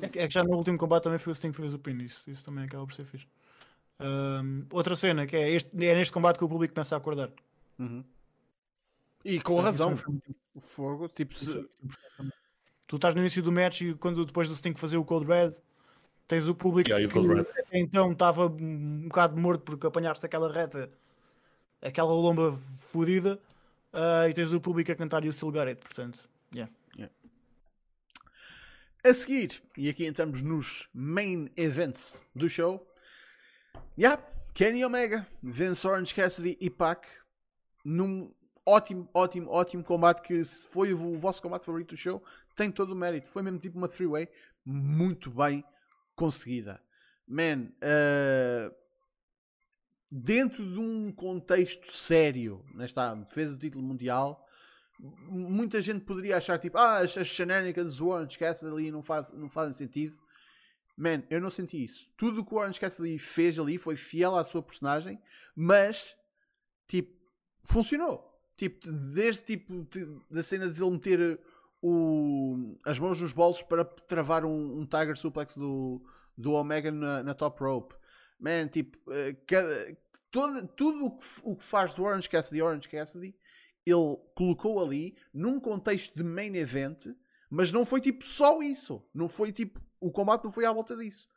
[0.00, 1.78] É que é que já no último combate também foi o Sting que fez o
[1.78, 3.26] pin, isso, isso também acaba por ser fixe.
[3.98, 7.30] Ahm, outra cena que é, este, é neste combate que o público começa a acordar.
[7.78, 8.04] Uhum.
[9.24, 9.94] E com Isso razão.
[10.54, 11.68] O fogo, tipo, se-
[12.16, 12.32] também.
[12.86, 15.54] Tu estás no início do match e quando depois do Sting fazer o Cold Red,
[16.30, 20.88] tens o público Yeah, que então estava um bocado morto porque apanhaste aquela reta,
[21.82, 23.40] aquela lomba fodida,
[23.92, 26.20] ah, e tens o público a cantar e o Silgaret, portanto,
[26.54, 26.72] yeah.
[29.02, 32.86] A seguir, e aqui entramos nos main events do show.
[33.98, 34.22] Yeah,
[34.54, 37.08] Kenny Omega, vence Orange Cassidy e Pac
[37.84, 38.30] num
[38.64, 42.22] ótimo, ótimo, ótimo combate que foi o vosso combate favorito do show.
[42.54, 43.30] Tem todo o mérito.
[43.30, 44.28] Foi mesmo tipo uma three-way
[44.66, 45.64] muito bem
[46.20, 46.78] conseguida.
[47.26, 48.74] Man, uh,
[50.10, 54.46] dentro de um contexto sério, nesta defesa do título mundial,
[54.98, 59.48] muita gente poderia achar tipo, ah, as, shenanigans do Orange Cassidy ali não, faz, não
[59.48, 60.18] fazem sentido.
[60.94, 62.06] Man, eu não senti isso.
[62.18, 65.18] Tudo o que o Orange Cassidy fez ali foi fiel à sua personagem,
[65.56, 66.14] mas,
[66.86, 67.16] tipo,
[67.64, 68.28] funcionou.
[68.58, 69.88] Tipo, desde tipo,
[70.30, 71.40] da cena de ele meter
[71.82, 76.02] o, as mãos nos bolsos para travar um, um Tiger Suplex do,
[76.36, 77.94] do Omega na, na top rope.
[78.38, 79.96] Man, tipo, eh, cada-
[80.30, 83.34] todo, tudo o que, o que faz do Orange Cassidy Orange Cassidy,
[83.84, 87.06] ele colocou ali num contexto de main event,
[87.50, 89.02] mas não foi tipo só isso.
[89.12, 91.28] Não foi tipo, o combate não foi à volta disso.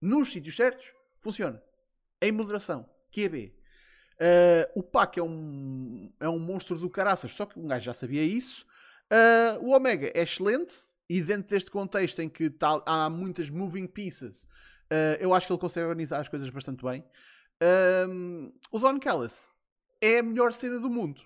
[0.00, 1.62] Nos sítios certos, funciona.
[2.20, 2.88] Em moderação.
[3.10, 3.54] QB.
[4.20, 7.92] Uh, o Pac é um, é um monstro do caraças, só que um gajo já
[7.92, 8.66] sabia isso.
[9.10, 10.74] Uh, o Omega é excelente
[11.08, 15.52] e dentro deste contexto em que tá- há muitas moving pieces, uh, eu acho que
[15.52, 17.02] ele consegue organizar as coisas bastante bem.
[18.08, 19.48] Um, o Don Callis
[20.00, 21.20] é a melhor cena do mundo.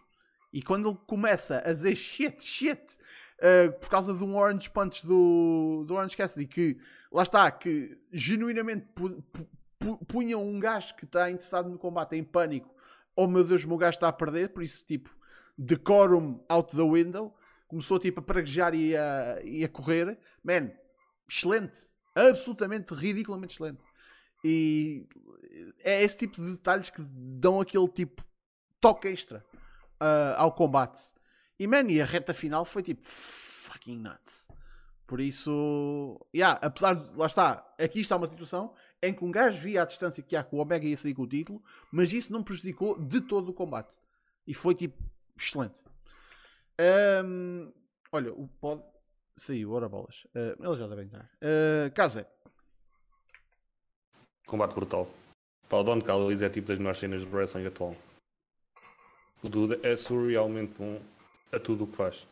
[0.52, 2.96] E quando ele começa a dizer shit, shit,
[3.38, 6.78] uh, por causa de um Orange Punch do, do Orange Cassidy, que
[7.10, 9.48] lá está, que genuinamente pu- pu-
[9.78, 12.72] pu- punham um gajo que está interessado no combate em pânico.
[13.16, 15.10] Oh meu Deus, o meu gajo está a perder, por isso, tipo,
[15.58, 17.34] decorum out the window.
[17.72, 20.18] Começou tipo a praguejar e a, e a correr.
[20.44, 20.70] Man,
[21.26, 23.80] excelente, absolutamente ridiculamente excelente.
[24.44, 25.08] E
[25.82, 28.22] é esse tipo de detalhes que dão aquele tipo
[28.78, 29.42] toque extra
[30.02, 31.00] uh, ao combate.
[31.58, 34.46] E man, e a reta final foi tipo fucking nuts.
[35.06, 39.58] Por isso, yeah, apesar de, lá está, aqui está uma situação em que um gajo
[39.62, 42.30] via a distância que há com o Omega ia sair com o título, mas isso
[42.30, 43.98] não prejudicou de todo o combate.
[44.46, 45.02] E foi tipo
[45.34, 45.82] excelente.
[46.78, 47.70] Ahm,
[48.12, 48.82] olha, o pod
[49.38, 50.26] saiu, ora bolas.
[50.34, 51.30] Ah, ele já deve entrar.
[51.42, 52.26] Uh, Casa,
[54.46, 55.08] Combate brutal.
[55.68, 57.96] Pá, o Don Callis é tipo das melhores cenas do wrestling atual.
[59.42, 61.00] O Dude é surrealmente bom
[61.50, 62.26] a tudo o que faz.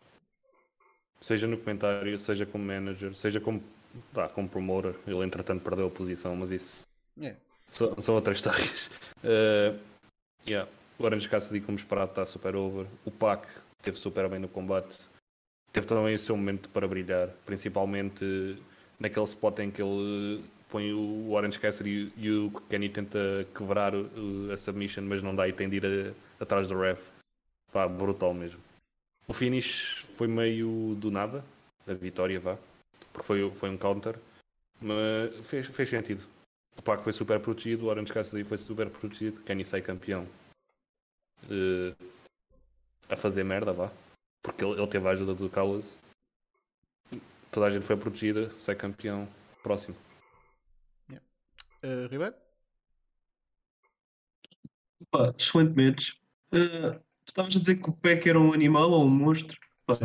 [1.20, 3.62] seja no comentário, seja como manager, seja como,
[4.12, 4.94] tá, como promoter.
[5.06, 6.82] Ele entretanto perdeu a posição, mas isso
[7.20, 7.36] É.
[7.70, 8.88] são, são outras histórias.
[9.24, 9.78] Uh,
[10.46, 10.70] yeah.
[10.98, 12.86] O Orange Cassidy, como esperado, está super over.
[13.06, 13.46] O Pac
[13.82, 14.98] teve super bem no combate.
[15.72, 18.24] Teve também o seu momento para brilhar, principalmente
[18.98, 24.52] naquele spot em que ele põe o Orange Cassidy e o Kenny tenta quebrar uh,
[24.52, 27.00] a submission, mas não dá e tem de ir a- atrás do ref.
[27.72, 28.60] Pá, brutal mesmo.
[29.28, 31.44] O finish foi meio do nada,
[31.86, 32.58] a vitória vá,
[33.12, 34.16] porque foi, foi um counter,
[34.80, 36.22] mas fez, fez sentido.
[36.76, 40.26] O Pac foi super protegido, o Orange Cassidy foi super protegido, Kenny sai campeão.
[41.48, 41.94] Eh,
[43.10, 43.90] a fazer merda, vá.
[44.42, 45.98] Porque ele, ele teve a ajuda do Callas.
[47.50, 49.28] Toda a gente foi protegida, sai campeão.
[49.62, 49.96] Próximo.
[51.10, 52.34] Uh, Ribeiro?
[55.10, 56.12] Pá, excelente match.
[56.52, 56.92] Uh,
[57.24, 59.58] tu estavas a dizer que o Peck era um animal ou um monstro?
[59.86, 59.98] Pá,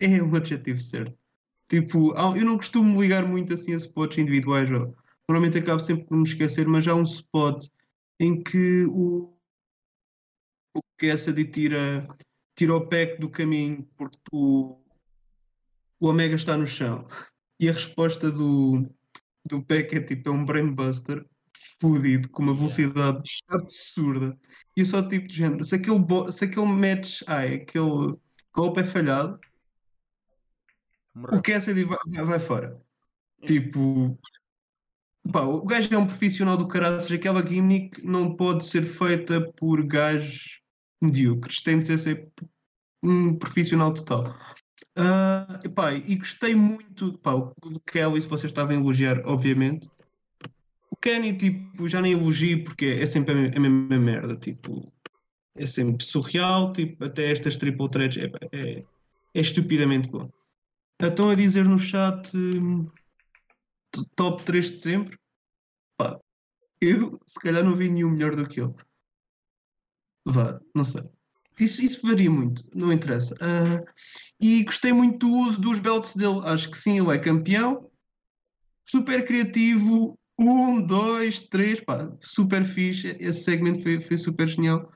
[0.00, 1.16] é, é um adjetivo certo.
[1.68, 4.70] Tipo, eu não costumo ligar muito assim a spots individuais.
[4.70, 4.92] ó.
[5.28, 7.66] Normalmente acabo sempre por me esquecer, mas há um spot
[8.20, 9.34] em que o,
[11.06, 12.08] o Cassidy tira,
[12.56, 14.78] tira o Peck do caminho porque o,
[16.00, 17.06] o Omega está no chão.
[17.58, 18.88] E a resposta do,
[19.44, 21.24] do Peck é tipo, é um brainbuster
[21.80, 24.36] fodido, com uma velocidade absurda.
[24.76, 25.98] E eu só tipo de género, se aquele,
[26.32, 28.16] se aquele match, ai, aquele
[28.52, 29.38] golpe é falhado,
[31.14, 31.38] Morreu.
[31.38, 32.80] o Cassidy vai, vai- vai fora.
[33.46, 34.18] Tipo,
[35.30, 39.84] pá, o gajo é um profissional do caraças, aquela gimmick não pode ser feita por
[39.86, 40.60] gajos
[41.00, 42.28] medíocres, tem de ser
[43.02, 44.36] um profissional total.
[44.96, 49.90] Ah, epá, e gostei muito pá, do Kelly, se vocês estavam a elogiar, obviamente.
[50.90, 54.92] O Kenny, tipo, já nem elogio porque é sempre a, me- a mesma merda, tipo,
[55.56, 58.84] é sempre surreal, tipo, até estas triple threats é, é,
[59.34, 60.30] é estupidamente bom.
[61.02, 62.88] Estão a dizer no chat hum,
[64.14, 65.18] top 3 de sempre.
[66.80, 68.74] Eu se calhar não vi nenhum melhor do que ele.
[70.24, 71.02] Vá, não sei.
[71.58, 73.34] Isso, isso varia muito, não interessa.
[73.40, 73.84] Ah,
[74.40, 76.40] e gostei muito do uso dos belts dele.
[76.44, 77.90] Acho que sim, ele é campeão.
[78.84, 80.18] Super criativo.
[80.38, 81.80] Um, dois, três.
[81.80, 83.16] Pá, super fixe.
[83.20, 84.90] Esse segmento foi, foi super genial.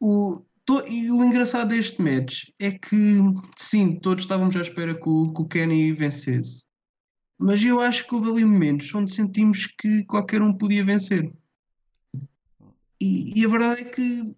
[0.00, 3.18] O, to- e o engraçado deste match é que,
[3.56, 6.64] sim, todos estávamos à espera que o, que o Kenny vencesse.
[7.38, 11.30] Mas eu acho que houve ali momentos onde sentimos que qualquer um podia vencer.
[12.98, 14.34] E, e a verdade é que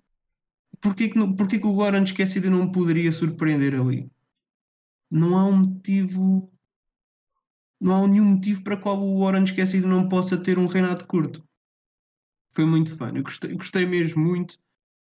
[0.83, 4.11] Porquê que, não- porquê que o Orange Cassidy não poderia surpreender ali?
[5.09, 6.53] Não há um motivo.
[7.81, 11.43] Não há nenhum motivo para qual o Orange Cassidy não possa ter um reinado curto.
[12.53, 13.13] Foi muito fã.
[13.15, 14.59] Eu gostei, gostei mesmo muito.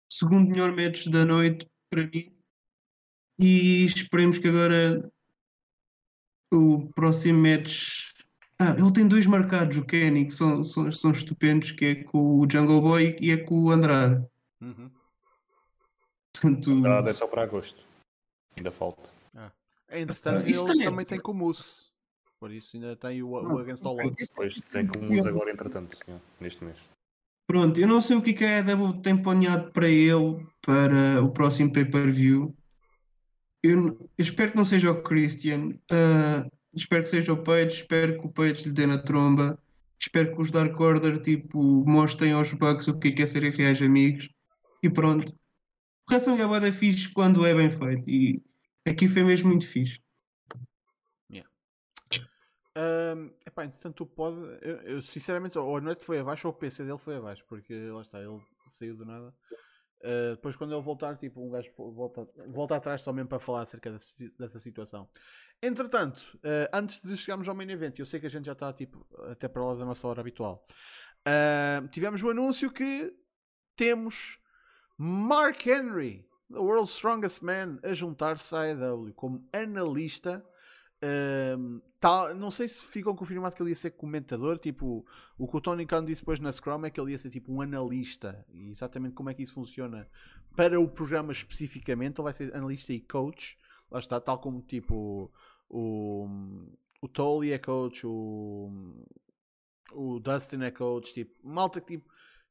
[0.09, 2.33] Segundo melhor match da noite para mim.
[3.39, 5.11] E esperemos que agora
[6.53, 8.11] o próximo match.
[8.59, 12.41] Ah, ele tem dois marcados, o Kenny, que são, são, são estupendos, que é com
[12.41, 14.23] o Jungle Boy e é com o Andrade.
[14.61, 14.91] Uhum.
[16.33, 17.83] Portanto, Andrade é só para agosto.
[18.57, 19.09] Ainda falta.
[19.93, 21.91] Entretanto, Isso ele também também, é- tem com o Moose.
[22.39, 24.29] Por isso ainda tem o, o Não, Against All tem- Odds.
[24.29, 25.99] Depois tem como usa agora, entretanto,
[26.41, 26.79] neste mês.
[27.47, 31.23] Pronto, eu não sei o que é que a AEW tem planeado para ele para
[31.23, 32.55] o próximo pay-per-view.
[33.63, 38.21] Eu, eu espero que não seja o Christian, ah, espero que seja o Page, espero
[38.21, 39.59] que o Page lhe dê na tromba,
[39.99, 43.43] espero que os Dark Order tipo, mostrem aos Bucks o que é que é ser
[43.43, 44.31] reais amigos
[44.83, 45.35] e pronto.
[46.11, 48.43] Resto é da fixe quando é bem feito e
[48.85, 50.01] aqui foi mesmo muito fixe.
[52.75, 56.57] Ahm, epá, entretanto, o pod, eu, eu, sinceramente, ou a noite foi abaixo ou o
[56.57, 59.35] PC dele foi abaixo, porque lá está, ele saiu do nada.
[60.03, 63.63] Ah, depois, quando ele voltar, tipo, um gajo volta, volta atrás só mesmo para falar
[63.63, 65.09] acerca dessa, dessa situação.
[65.63, 68.73] Entretanto, ah, antes de chegarmos ao main event, eu sei que a gente já está
[68.73, 70.65] tipo, até para lá da nossa hora habitual.
[71.27, 73.13] ah, tivemos o anúncio que
[73.77, 74.39] temos
[75.03, 80.45] Mark Henry, the world's strongest man, a juntar-se à AEW como analista.
[81.03, 84.59] Ahm, tal- não sei se ficou confirmado que ele ia ser comentador.
[84.59, 85.07] Tipo,
[85.39, 87.51] o que o Tony Khan disse depois na Scrum é que ele ia ser tipo
[87.51, 88.45] um analista.
[88.53, 90.07] E exatamente como é que isso funciona
[90.55, 93.57] para o programa especificamente, ele vai ser analista e coach.
[93.91, 95.33] Lá está, tal como tipo
[95.67, 96.29] o,
[97.01, 98.71] o Tolly é coach, o,
[99.95, 101.15] o Dustin é coach.
[101.15, 102.11] Tipo, malta que, tipo,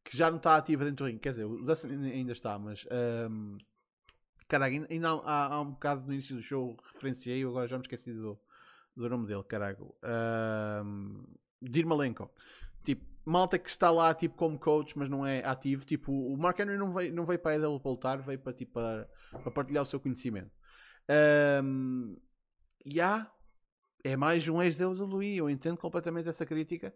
[0.10, 1.20] que já não está ativa dentro do ringue.
[1.20, 2.86] Quer dizer, o Dustin ainda está, mas.
[2.90, 3.58] ahm,
[4.48, 8.12] Caraca, ainda- há, há um bocado no início do show referenciei, agora já me esqueci
[8.12, 8.40] do,
[8.96, 9.84] do nome dele, caraca.
[10.84, 11.24] Um,
[11.62, 12.32] Dirmalenko.
[12.84, 15.86] Tipo, malta que está lá tipo como coach, mas não é ativo.
[15.86, 18.54] Tipo, o Mark Henry não veio, não veio para a EW para lutar, veio para,
[18.54, 20.52] tipo, para, para partilhar o seu conhecimento.
[21.64, 22.18] Um,
[22.84, 23.32] e há,
[24.04, 25.38] é mais um ex-WWE.
[25.38, 26.92] Eu entendo completamente essa crítica.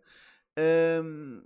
[0.57, 1.43] Ahm,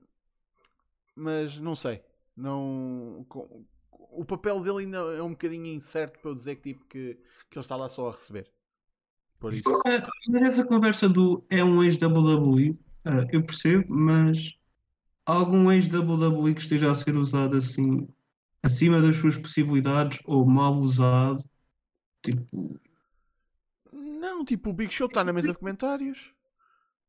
[1.17, 2.01] mas não sei.
[2.35, 6.85] Não, com- o papel dele ainda é um bocadinho incerto para eu dizer que, tipo,
[6.85, 7.15] que,
[7.49, 8.49] que ele está lá só a receber.
[9.39, 9.63] Por isso.
[10.41, 14.55] Essa conversa do é um ex-WWE, ah, eu percebo, mas
[15.25, 18.07] algum ex-WWE que esteja a ser usado assim
[18.63, 21.43] acima das suas possibilidades ou mal usado?
[22.21, 22.79] Tipo,
[23.93, 26.33] Não, tipo, o Big Show está na mesa de comentários.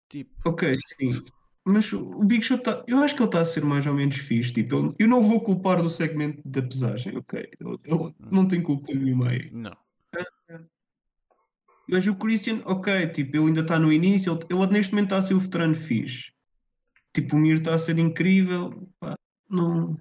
[0.09, 1.25] Tipo, ok, sim.
[1.69, 2.83] Mas o Big Show está.
[2.87, 4.53] Eu acho que ele está a ser mais ou menos fixe.
[4.53, 7.41] Tipo, eu, eu não vou culpar do segmento da pesagem, ok?
[7.61, 9.51] Ele, ele não tem culpa nenhuma aí.
[9.53, 9.77] não.
[11.91, 15.19] Mas o Christian, ok, tipo, ele ainda está no início, ele, ele neste momento está
[15.19, 16.33] a ser o veterano fixe.
[17.15, 18.89] Tipo, o Mir está a ser incrível.
[19.01, 19.17] pá,
[19.49, 19.97] não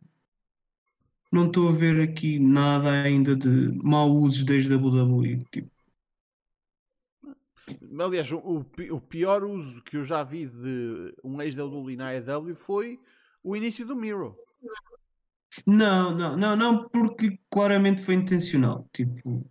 [1.32, 5.46] não estou a ver aqui nada ainda de mau usos desde a WWE.
[5.52, 5.70] Tipo,
[8.00, 12.10] Aliás, o, o pi- o pior uso que eu já vi de um ex-WWE na
[12.10, 13.00] AEW foi
[13.44, 14.38] o início do Miro.
[15.66, 18.88] não, não, não, não, porque claramente foi intencional.
[18.94, 19.46] Tipo,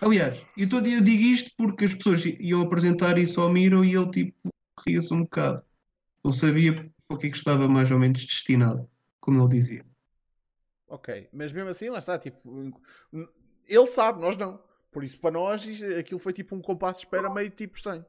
[0.00, 3.94] aliás, eu, tô, eu digo isto porque as pessoas iam apresentar isso ao Miro e
[3.94, 4.48] ele tipo
[4.86, 5.62] ria-se um bocado.
[6.24, 6.72] Ele sabia
[7.08, 8.88] para que é que estava mais ou menos destinado,
[9.20, 9.86] como ele dizia.
[10.86, 12.18] Ok, mas mesmo assim, lá está.
[12.18, 12.72] Tipo,
[13.66, 14.60] ele sabe, nós não.
[14.98, 15.64] Por isso, para nós,
[15.96, 18.04] aquilo foi tipo um compasso de espera meio tipo estranho.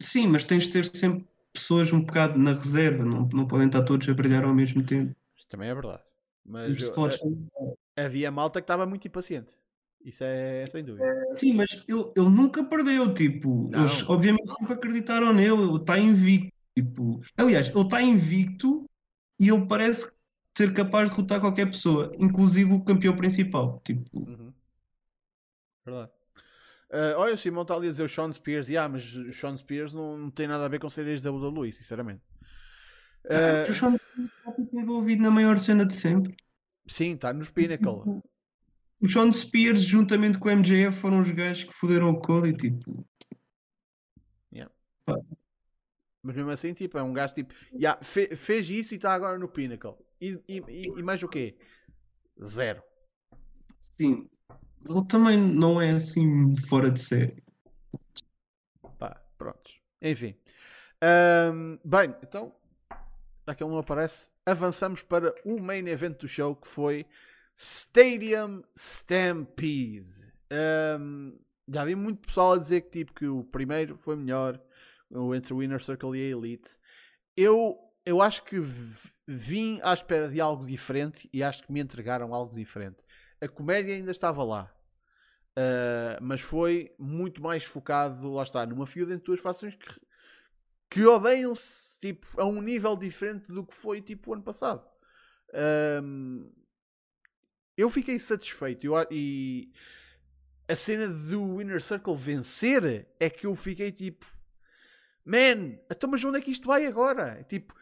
[0.00, 3.84] Sim, mas tens de ter sempre pessoas um bocado na reserva, não, não podem estar
[3.84, 5.14] todos a brilhar ao mesmo tempo.
[5.36, 6.02] Isto também é verdade.
[6.44, 6.92] Mas eu-
[7.96, 9.54] a- havia malta que estava muito impaciente.
[10.04, 11.06] Isso é sem dúvida.
[11.34, 13.78] Sim, mas ele, ele nunca perdeu, tipo, Não.
[13.78, 18.90] eles obviamente sempre acreditaram nele, ele está invicto, tipo, aliás, ele está invicto
[19.38, 20.10] e ele parece
[20.58, 24.52] ser capaz de derrotar qualquer pessoa, inclusive o campeão principal, tipo, Uhum.
[25.84, 26.10] Verdade.
[26.90, 28.68] Ah, olha, o Simão está ali a dizer o Sean Spears.
[28.68, 32.22] Yeah, mas o Sean Spears não, não tem nada a ver com ser ex-WWE, sinceramente.
[33.30, 36.36] Ah, o Sean está tipo, envolvido na maior cena de sempre.
[36.86, 38.22] sim, está nos Pinnacle.
[39.00, 43.04] O Sean Spears, juntamente com o MJF, foram os gajos que fuderam o Cody, tipo,
[46.24, 49.36] Mas mesmo assim, tipo, é um gajo tipo, yeah, fe- fez isso e está agora
[49.38, 49.96] no Pinnacle.
[50.20, 51.56] E, e, e- e mais o quê?
[52.44, 52.80] Zero.
[53.96, 54.28] sim,
[54.88, 57.42] ele também não é assim fora de série.
[58.98, 59.80] Pá, prontos.
[60.00, 60.34] Enfim.
[61.00, 62.54] Ahm, bem, então,
[63.46, 67.06] já que ele não aparece, avançamos para o main event do show que foi
[67.56, 70.06] Stadium Stampede.
[70.50, 71.32] Ahm,
[71.68, 74.60] já vi muito pessoal a dizer que, tipo, que o primeiro foi melhor,
[75.10, 76.70] o entre o Inner Circle e a Elite.
[77.36, 78.60] Eu, eu acho que
[79.26, 82.98] vim à espera de algo diferente e acho que me entregaram algo diferente.
[83.42, 84.72] A comédia ainda estava lá.
[85.58, 90.00] Uh, mas foi muito mais focado, lá está, numa feud entre duas fações que,
[90.88, 94.82] que odeiam-se tipo, a um nível diferente do que foi tipo o ano passado.
[96.02, 96.50] Um,
[97.76, 99.70] eu fiquei satisfeito eu e
[100.68, 104.24] a cena do Winner Circle vencer é que eu fiquei tipo,
[105.24, 107.44] man, então mas onde é que isto vai agora?
[107.44, 107.74] Tipo,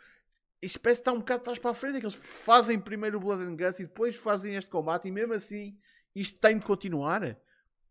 [0.62, 1.96] isto parece que está um bocado de trás para a frente.
[1.96, 5.10] É que eles fazem primeiro o Blood and Guts e depois fazem este combate, e
[5.10, 5.78] mesmo assim
[6.14, 7.36] isto tem de continuar.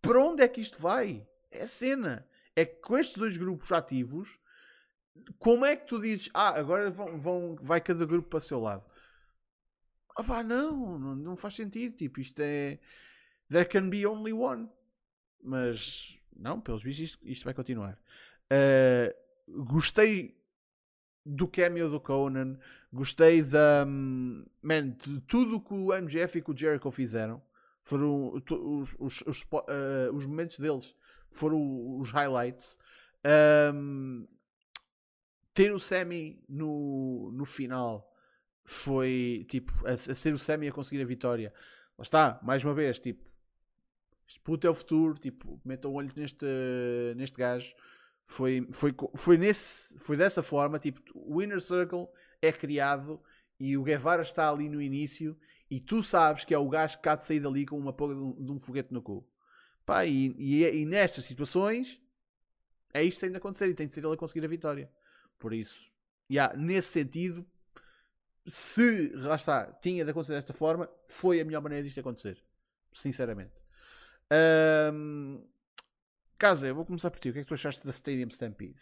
[0.02, 1.28] Para onde é que isto vai?
[1.52, 2.28] É cena.
[2.56, 4.40] É que com estes dois grupos ativos,
[5.38, 8.60] como é que tu dizes, ah, agora vão, vão, vai cada grupo para o seu
[8.60, 8.84] lado?
[10.16, 11.96] Ah pá, não, não, não faz sentido.
[11.96, 12.80] Tipo, isto é.
[13.50, 14.70] There can be only one.
[15.41, 17.98] Mas, não, pelos vistos, isto, isto vai continuar.
[18.52, 20.39] Uh, gostei
[21.26, 22.58] do cameo do Conan,
[22.91, 23.86] gostei da.
[23.88, 27.41] hum, Man, de tudo o que o MGF e que o Jericho fizeram
[27.90, 30.96] foram os, os, os, eh, os momentos deles
[31.32, 32.78] foram os highlights.
[33.74, 34.28] Um,
[35.56, 38.14] ter o Sammy no, no final
[38.64, 41.52] foi tipo a, a ser o Sammy a conseguir a vitória.
[41.98, 43.28] Lá está, mais uma vez, tipo,
[44.28, 46.46] este puto é o futuro, tipo, metam olhos neste,
[47.18, 47.74] neste gajo.
[48.30, 52.07] Foi, foi, foi, nesse, foi dessa forma, tipo, o Inner Circle
[52.39, 53.19] é criado
[53.60, 55.35] e o Guevara está ali no início
[55.69, 58.14] e tu sabes que é o gajo que há de sair dali com uma porra
[58.14, 59.27] de um, de um foguete no cu.
[59.84, 61.99] Pá, e, e, e nestas situações
[62.93, 64.91] é isto que tem de acontecer e tem de ser ele a conseguir a vitória.
[65.39, 65.91] Por isso,
[66.31, 67.43] yeah, nesse sentido,
[68.45, 72.38] se lá está, tinha de acontecer desta forma, foi a melhor maneira disto acontecer.
[72.93, 73.53] Sinceramente.
[74.30, 75.41] Ahm,
[76.40, 77.30] Casa, vou começar por ti.
[77.30, 78.80] O que é que tu achaste da Stadium Stampede?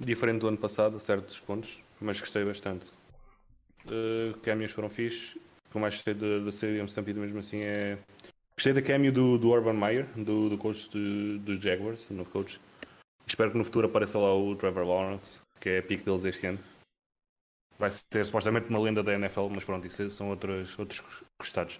[0.00, 2.86] Diferente do ano passado, a certos pontos, mas gostei bastante.
[3.84, 5.36] Uh, caminhos foram fixe.
[5.36, 7.98] O que eu mais gostei da Stadium Stampede mesmo assim é
[8.56, 12.58] Gostei da cameo do, do Urban Meyer, do, do coach dos Jaguars, o novo coach.
[13.26, 16.46] Espero que no futuro apareça lá o Trevor Lawrence, que é a pick deles este
[16.46, 16.58] ano.
[17.78, 21.02] Vai ser supostamente uma lenda da NFL, mas pronto, isso são outros, outros
[21.38, 21.78] gostados.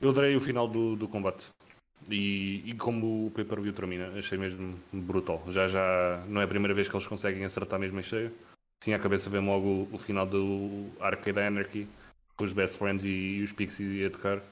[0.00, 1.50] Eu adorei o final do, do combate.
[2.08, 5.42] E, e como o pay-per-view termina, achei mesmo brutal.
[5.48, 8.32] Já já não é a primeira vez que eles conseguem acertar mesmo em cheio.
[8.82, 11.88] Sim, à cabeça vem logo o, o final do Arcade Anarchy,
[12.36, 14.42] com os Best Friends e, e os Pixies a tocar.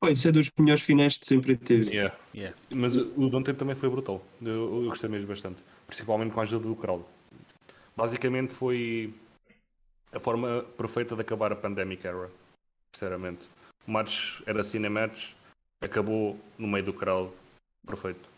[0.00, 1.90] Pô, isso é dos melhores finais que sempre teve.
[1.90, 2.16] Yeah.
[2.34, 2.56] Yeah.
[2.70, 4.24] Mas o Dante também foi brutal.
[4.40, 5.62] Eu, eu gostei mesmo bastante.
[5.86, 7.04] Principalmente com a ajuda do crowd.
[7.96, 9.12] Basicamente foi
[10.12, 12.30] a forma perfeita de acabar a Pandemic Era.
[12.94, 13.46] Sinceramente.
[13.86, 15.32] O match era cinematch,
[15.80, 17.32] acabou no meio do crowd.
[17.86, 18.28] Perfeito.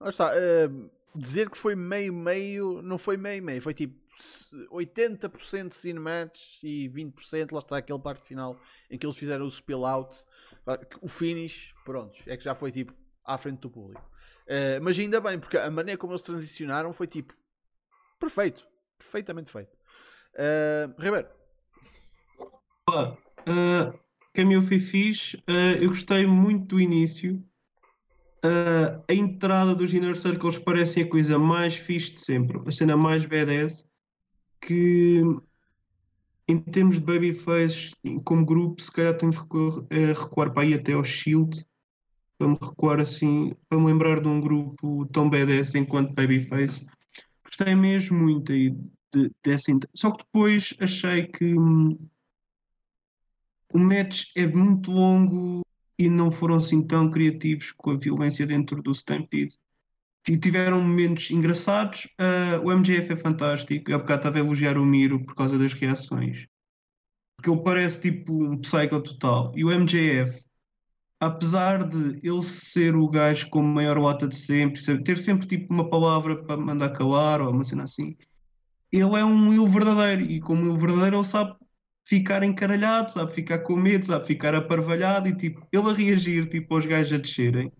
[0.00, 0.30] Lá está.
[0.34, 0.68] eh,
[1.14, 7.58] dizer que foi meio-meio, não foi meio-meio, foi tipo s- 80% cinematch e 20% lá
[7.60, 8.56] está aquele parte final
[8.90, 10.24] em que eles fizeram o spill out,
[10.66, 12.94] ah, o finish, prontos, é que já foi tipo
[13.24, 14.08] à frente do público.
[14.46, 17.34] Eh, mas ainda bem, porque a maneira como eles transicionaram foi tipo
[18.18, 18.66] perfeito,
[18.96, 19.76] perfeitamente feito.
[20.34, 21.28] Eh, Ribeiro,
[22.88, 23.16] ah,
[24.38, 25.36] Cameo foi fixe.
[25.48, 27.44] Ah, eu gostei muito do início.
[28.40, 32.62] Ah, a entrada dos Inner Circles parece a coisa mais fixe de sempre.
[32.64, 33.84] A cena mais badass.
[34.60, 35.22] Que
[36.46, 37.90] em termos de babyface,
[38.24, 41.66] como grupo, se calhar tenho de recuar, eh, recuar para aí até ao Shield.
[42.38, 46.86] Para me recuar assim, para me lembrar de um grupo tão badass enquanto babyface.
[47.44, 48.70] Gostei mesmo muito aí
[49.12, 49.72] de, dessa.
[49.92, 51.58] Só que depois achei que.
[51.58, 51.98] hum,
[53.72, 55.62] o match é muito longo
[55.98, 59.58] e não foram assim tão criativos com a violência dentro do Stampede.
[60.28, 62.08] E tiveram momentos engraçados.
[62.18, 63.90] Ah, o MJF é fantástico.
[63.90, 66.46] Eu bocado estava a elogiar o Miro por causa das reações.
[67.36, 69.52] Porque ele parece tipo um psycho total.
[69.56, 70.42] E o MJF,
[71.20, 75.88] apesar de ele ser o gajo com maior lata de sempre, ter sempre tipo uma
[75.88, 78.16] palavra para mandar calar ou uma cena assim,
[78.92, 80.22] ele é um eu verdadeiro.
[80.22, 81.56] E como eu verdadeiro, ele sabe
[82.08, 83.34] ficar encaralhado, sabe?
[83.34, 84.26] Ficar com medo, sabe?
[84.26, 87.70] Ficar aparvalhado e tipo, ele a reagir tipo aos gajos a descerem,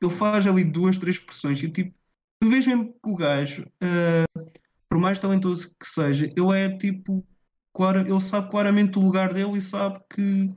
[0.00, 1.92] ele faz ali duas, três pressões e tipo,
[2.40, 4.44] tu vês mesmo que o gajo, ah,
[4.88, 7.26] por mais talentoso que seja, ele é tipo,
[7.74, 10.54] clara- ele sabe claramente o lugar dele e sabe que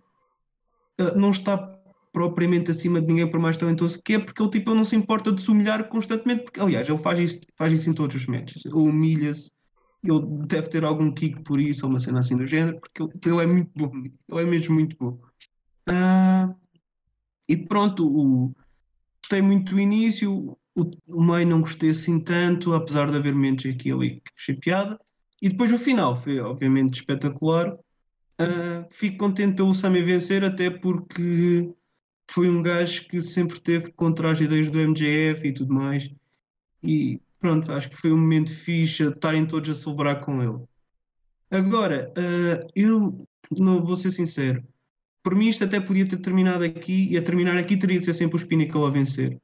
[1.00, 1.58] ah, não está
[2.14, 4.96] propriamente acima de ninguém por mais talentoso que é, porque ele tipo, ele não se
[4.96, 8.28] importa de se humilhar constantemente, porque aliás, ele faz isso, faz isso em todos os
[8.28, 9.50] matches, humilha-se
[10.12, 13.12] ele deve ter algum kick por isso, ou uma cena assim do género, porque ele,
[13.26, 15.20] ele é muito bom, ele é mesmo muito bom.
[15.88, 16.54] Ah,
[17.48, 18.54] e pronto, o-
[19.24, 23.66] gostei muito do início, o, o meio não gostei assim tanto, apesar de haver momentos
[23.66, 25.00] aqui ali que achei piada.
[25.42, 27.78] E depois o final foi obviamente espetacular.
[28.40, 31.74] Ah, fico contente pelo Sami vencer, até porque
[32.32, 36.10] foi um gajo que sempre teve contra as ideias do MJF e tudo mais.
[36.84, 40.64] E pronto, acho que foi um momento fixe estarem todos a celebrar com ele.
[41.50, 43.26] Agora, eh, eu
[43.58, 44.66] não vou ser sincero,
[45.28, 48.14] por mim isto até podia ter terminado aqui e a terminar aqui teria de ser
[48.14, 49.38] sempre o Pinnacle a vencer.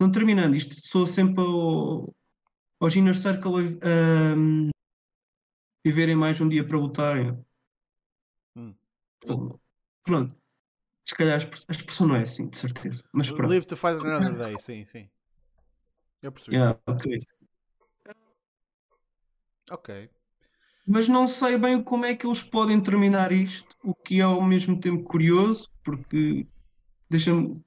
[0.00, 2.12] Não terminando isto, sou sempre ao,
[2.80, 4.70] aos Inner Circle a um,
[5.84, 7.38] viverem mais um dia para lutarem.
[8.56, 8.74] Hum.
[10.02, 10.34] Pronto.
[11.06, 13.04] Se calhar a expressão não é assim, de certeza.
[13.12, 13.50] Mas pronto.
[13.50, 15.08] live to fight another day, sim, sim.
[16.22, 16.56] Eu percebi.
[16.56, 17.18] Yeah, ok.
[19.70, 20.10] Ok.
[20.86, 24.42] Mas não sei bem como é que eles podem terminar isto, o que é ao
[24.42, 26.46] mesmo tempo curioso, porque
[27.08, 27.62] deixa-me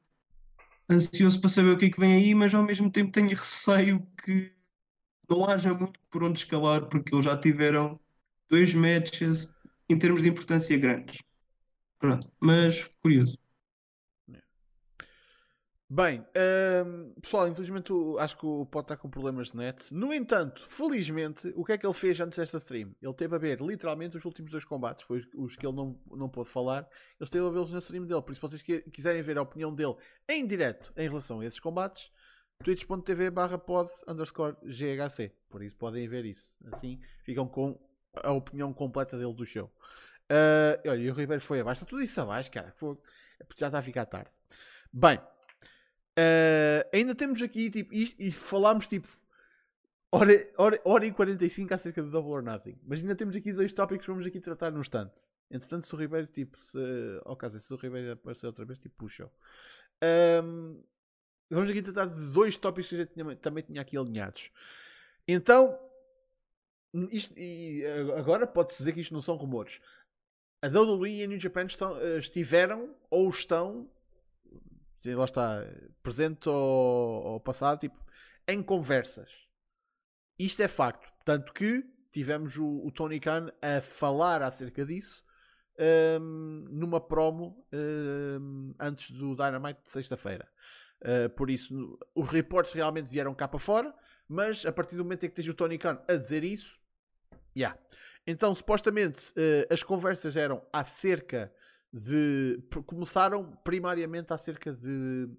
[0.89, 4.05] ansioso para saber o que é que vem aí, mas ao mesmo tempo tenho receio
[4.23, 4.51] que
[5.29, 7.99] não haja muito por onde escalar, porque eles já tiveram
[8.49, 9.55] dois matches
[9.89, 11.21] em termos de importância grandes.
[11.99, 13.37] Pronto, mas curioso.
[15.89, 16.25] Bem,
[16.87, 19.93] hum, pessoal, infelizmente acho que o Pod está com problemas de net.
[19.93, 22.95] No entanto, felizmente, o que é que ele fez antes desta stream?
[22.99, 26.29] Ele teve a ver literalmente os últimos dois combates, foi os, que ele não, não
[26.29, 26.79] pôde falar.
[27.19, 28.21] Ele esteve a vê-los na stream dele.
[28.23, 29.95] Por isso, se vocês que- quiserem ver a opinião dele
[30.27, 32.11] em direto em relação a esses combates,
[32.63, 35.31] twitch.tv barra pod underscore GHC.
[35.49, 36.51] Por isso, podem ver isso.
[36.71, 37.77] Assim, ficam com
[38.23, 39.69] a opinião completa dele do show.
[40.29, 41.83] Ah, olha, e o Ribeiro foi abaixo.
[41.83, 42.71] Está tudo isso abaixo, cara.
[42.77, 42.97] Foi-
[43.57, 44.31] Já está a ficar tarde.
[44.91, 45.19] Bem.
[46.17, 49.07] Uh, ainda temos aqui tipo, isto, e falámos tipo
[50.11, 52.77] hora, hora, hora e 45 acerca do Double or Nothing.
[52.85, 55.19] Mas ainda temos aqui dois tópicos que vamos aqui tratar num instante.
[55.49, 56.79] Entretanto, se o Ribeiro, tipo, se,
[57.25, 59.29] ao caso, se o Ribeiro aparecer outra vez, tipo, puxa.
[60.43, 60.83] Um,
[61.49, 64.51] vamos aqui tratar de dois tópicos que a gente também tinha aqui alinhados.
[65.27, 65.79] Então,
[67.11, 67.33] isto,
[68.17, 69.79] agora pode-se dizer que isto não são rumores.
[70.61, 73.89] A WWE e a New Japan estão, eh, estiveram ou estão
[75.05, 75.65] lá está,
[76.01, 77.97] presente ou, ou passado, tipo,
[78.47, 79.29] em conversas.
[80.37, 81.11] Isto é facto.
[81.25, 85.23] Tanto que tivemos o, o Tony Khan a falar acerca disso
[85.79, 90.47] um, numa promo um, antes do Dynamite de sexta-feira.
[91.01, 93.93] Uh, por isso, os reportes realmente vieram cá para fora,
[94.27, 96.79] mas a partir do momento em que tens o Tony Khan a dizer isso,
[97.55, 97.69] já.
[97.69, 97.79] Yeah.
[98.25, 101.53] Então, supostamente, uh, as conversas eram acerca
[101.93, 102.59] de.
[102.85, 105.29] Começaram primariamente acerca de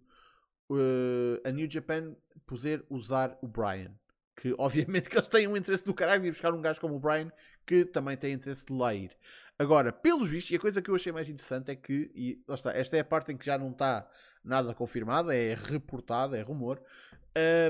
[0.70, 2.14] uh, a New Japan
[2.46, 3.92] poder usar o Brian.
[4.36, 6.96] Que obviamente que eles têm um interesse do caralho de ir buscar um gajo como
[6.96, 7.30] o Brian
[7.66, 9.10] que também tem interesse de lá ir.
[9.58, 12.54] Agora, pelos vistos, e a coisa que eu achei mais interessante é que, e lá
[12.54, 14.08] está, esta é a parte em que já não está
[14.42, 16.82] nada confirmado, é reportado, é rumor.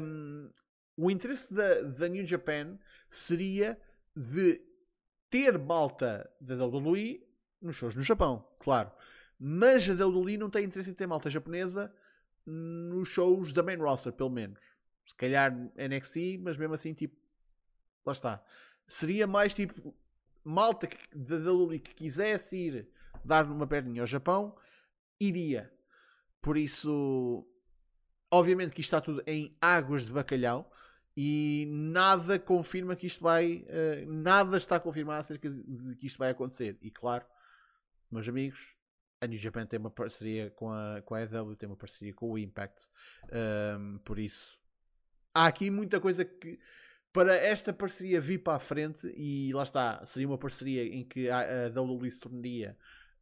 [0.02, 0.50] Um,
[0.96, 2.78] o interesse da, da New Japan
[3.08, 3.78] seria
[4.16, 4.60] de
[5.30, 7.22] ter malta da WWE
[7.64, 8.90] nos shows no Japão, claro.
[9.38, 11.92] Mas a WWE não tem interesse em ter malta japonesa
[12.46, 14.60] nos shows da main roster, pelo menos.
[15.06, 17.16] Se calhar NXT, mas mesmo assim, tipo,
[18.04, 18.44] lá está.
[18.86, 19.94] Seria mais tipo
[20.44, 22.88] malta da WWE que quisesse ir
[23.24, 24.54] dar uma perninha ao Japão,
[25.18, 25.72] iria.
[26.42, 27.46] Por isso,
[28.30, 30.70] obviamente que isto está tudo em águas de bacalhau
[31.16, 33.64] e nada confirma que isto vai.
[33.68, 36.76] Uh, nada está confirmado acerca de que isto vai acontecer.
[36.82, 37.24] E claro,
[38.14, 38.76] meus amigos,
[39.20, 42.30] a New Japan tem uma parceria com a, com a EW, tem uma parceria com
[42.30, 42.88] o Impact.
[43.78, 44.58] Um, por isso,
[45.34, 46.58] há aqui muita coisa que
[47.12, 51.28] para esta parceria vir para a frente, e lá está, seria uma parceria em que
[51.30, 52.76] a, a WWE se tornaria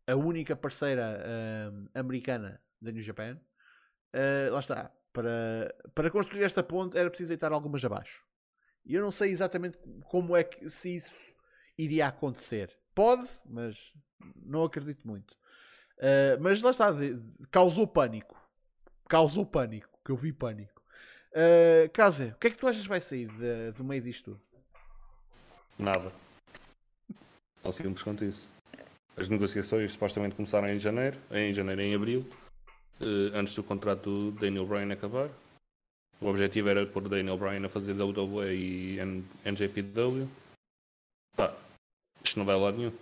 [0.06, 1.22] a única parceira
[1.72, 3.38] um, americana da New Japan.
[4.14, 8.24] Uh, lá está, para, para construir esta ponte era preciso deitar algumas abaixo.
[8.84, 11.34] E eu não sei exatamente como é que se isso
[11.78, 12.76] iria acontecer.
[12.94, 13.92] Pode, mas
[14.44, 15.32] não acredito muito.
[15.98, 16.88] Uh, mas lá está,
[17.50, 18.36] causou pânico.
[19.08, 20.82] Causou pânico, que eu vi pânico.
[21.32, 24.40] Uh, o que é que tu achas que vai sair de, do meio disto tudo?
[25.78, 26.12] Nada.
[27.62, 28.50] Tão simples quanto isso.
[29.16, 32.26] As negociações supostamente começaram em janeiro, em janeiro, em abril,
[33.00, 35.30] uh, antes do contrato do Daniel Bryan acabar.
[36.20, 38.98] O objetivo era pôr Daniel Bryan a fazer WWE e
[39.44, 40.28] NJPW.
[41.36, 41.54] Pá,
[42.24, 42.92] isto não vai a lado nenhum.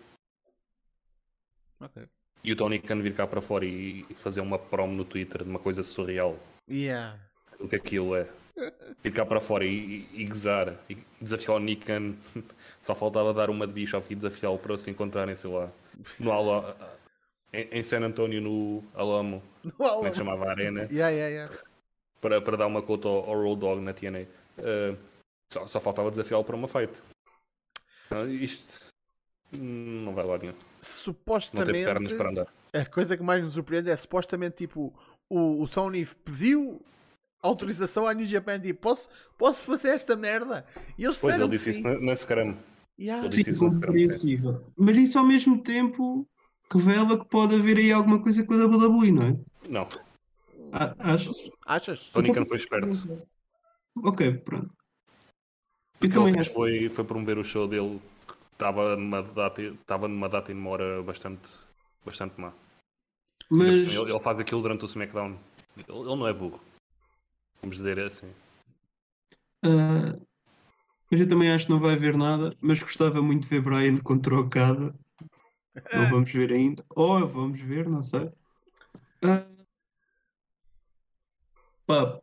[1.81, 2.05] Okay.
[2.43, 5.51] E o Tony Khan vir cá para fora e fazer uma promo no Twitter de
[5.51, 6.39] uma coisa surreal.
[6.69, 7.19] Yeah
[7.61, 8.27] o que aquilo é.
[9.01, 12.15] Ficar para fora e, e, e gozar e desafiar o Nick Khan.
[12.83, 15.71] Só faltava dar uma de Bischoff e desafiá-lo para se encontrarem, sei lá,
[16.19, 16.77] no Ala,
[17.53, 19.43] em, em San Antonio, no Alamo.
[19.63, 19.97] No Alamo.
[19.97, 20.89] Como é que chamava a arena?
[20.91, 21.55] Yeah, yeah, yeah.
[22.21, 24.27] Para, para dar uma cota ao, ao Road Dog na TNA.
[24.59, 24.97] Uh,
[25.49, 27.01] só, só faltava desafiá-lo para uma fight.
[28.11, 28.89] Uh, isto
[29.53, 30.55] não vai lá nenhum.
[30.81, 31.85] Supostamente.
[31.85, 32.47] Não tem para andar.
[32.73, 34.93] A coisa que mais nos surpreende é supostamente tipo
[35.29, 36.81] o, o Tony pediu
[37.43, 39.09] autorização à New Japan de posso,
[39.39, 40.65] posso fazer esta merda?
[40.99, 42.57] E eles pois ele disse isso na, Scrum.
[42.99, 43.31] Yeah.
[43.31, 44.61] Sim, isso compreensível.
[44.77, 46.29] Mas isso ao mesmo tempo
[46.71, 49.37] revela que pode haver aí alguma coisa com a WWE, não é?
[49.69, 49.89] Não.
[50.73, 51.51] Ah, achas?
[51.67, 52.11] Achas?
[52.13, 52.91] Tony Khan foi esperto.
[54.05, 54.71] Ok, pronto.
[55.97, 58.01] O que ele fez foi, foi promover o show dele
[58.61, 61.49] estava numa data, estava numa data e numa hora bastante,
[62.05, 62.53] bastante má.
[63.49, 63.81] Mas...
[63.81, 65.39] Ele, ele faz aquilo durante o SmackDown.
[65.77, 66.61] Ele, ele não é burro.
[67.63, 68.29] Vamos dizer assim.
[69.65, 70.21] Uh,
[71.11, 73.97] mas eu também acho que não vai haver nada, mas gostava muito de ver Brian
[73.97, 74.95] contra o Okada.
[75.95, 76.85] Não vamos ver ainda.
[76.91, 78.31] Ou vamos ver, não sei.
[79.23, 79.65] Uh,
[81.87, 82.21] pá,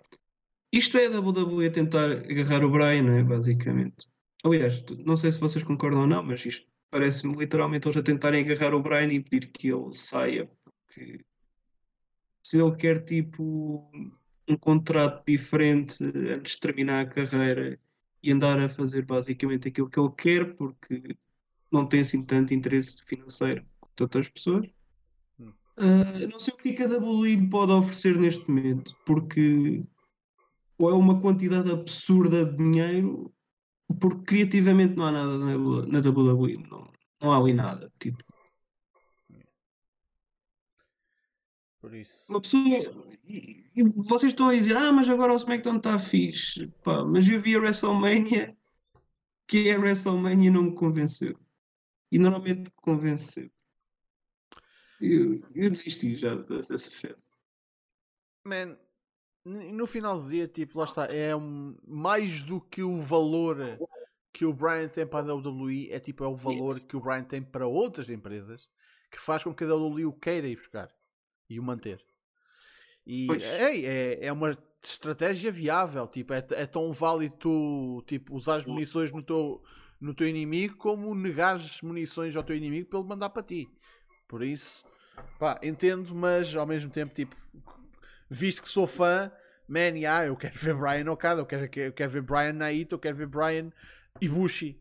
[0.71, 3.23] isto é a WWE tentar agarrar o Brian, não é?
[3.23, 4.07] Basicamente.
[4.47, 8.43] Aliás, não sei se vocês concordam ou não, mas isto parece-me literalmente eles a tentarem
[8.43, 11.23] agarrar o Brian e pedir que ele saia, porque
[12.43, 13.91] se ele quer tipo
[14.47, 17.79] um contrato diferente antes de terminar a carreira
[18.23, 21.17] e andar a fazer basicamente aquilo que ele quer, porque
[21.71, 24.65] não tem assim tanto interesse financeiro quanto outras pessoas.
[25.77, 29.83] Uh, não sei o que, é que a WWE pode oferecer neste momento, porque
[30.77, 33.33] ou é uma quantidade absurda de dinheiro,
[33.99, 36.91] porque criativamente não há nada na, na WWE, não,
[37.21, 37.91] não há ali nada.
[37.99, 38.23] Tipo,
[41.87, 42.25] Por isso.
[42.29, 42.63] Uma pessoa.
[43.25, 46.67] E, e vocês estão a dizer, ah, mas agora o SmackDown está fixe.
[46.83, 48.57] Pá, mas eu vi a WrestleMania,
[49.47, 51.39] que é a WrestleMania não me convenceu.
[52.11, 53.49] E normalmente convenceu.
[54.99, 57.15] Eu, eu desisti já dessa fé.
[58.43, 58.77] Man,
[59.47, 63.57] no final do dia, tipo, lá está, é um, mais do que o valor
[64.33, 67.23] que o Brian tem para a WWE, é tipo, é o valor que o Brian
[67.23, 68.67] tem para outras empresas
[69.09, 70.89] que faz com que a WWE o queira ir buscar
[71.49, 72.03] e o manter.
[73.05, 76.05] E ei, é, é uma estratégia viável.
[76.07, 79.63] Tipo, é, é tão válido tu tipo, usares munições no teu,
[79.99, 83.67] no teu inimigo como negares munições ao teu inimigo para ele mandar para ti.
[84.27, 84.83] Por isso,
[85.39, 87.35] pá, entendo, mas ao mesmo tempo, tipo,
[88.29, 89.31] visto que sou fã,
[89.67, 92.99] man, yeah, eu quero ver Brian Okada, eu quero, eu quero ver Brian Naito, eu
[92.99, 93.71] quero ver Brian
[94.21, 94.79] Ibushi.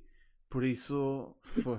[0.49, 1.79] Por isso, foi.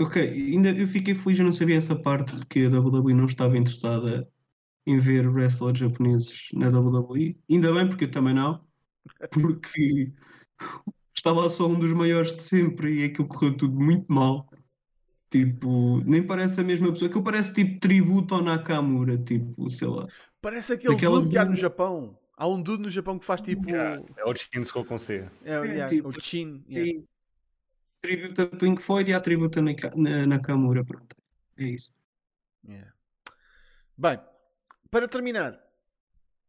[0.00, 3.26] Ok, ainda eu fiquei feliz, eu não sabia essa parte de que a WWE não
[3.26, 4.26] estava interessada
[4.86, 7.38] em ver wrestlers japoneses na WWE.
[7.50, 8.64] Ainda bem, porque eu também não,
[9.30, 10.12] porque
[11.14, 14.49] estava só um dos maiores de sempre e aquilo correu tudo muito mal.
[15.30, 20.08] Tipo, nem parece a mesma pessoa, aquilo parece tipo tributo ao Nakamura, tipo, sei lá.
[20.42, 22.18] Parece aquele Daquelas- dude que há no Japão.
[22.36, 23.68] Há um dude no Japão que faz tipo.
[23.68, 25.30] Yeah, é o Shinsuke com C.
[25.44, 26.64] É, É, yeah, tipo, o Chin.
[26.68, 26.90] yeah.
[26.90, 27.04] E
[28.02, 31.14] tributo a Pink Floyd e há tributo a Naka- na- Nakamura, pronto.
[31.58, 31.92] É isso.
[32.66, 32.92] Yeah.
[33.96, 34.18] Bem,
[34.90, 35.60] para terminar,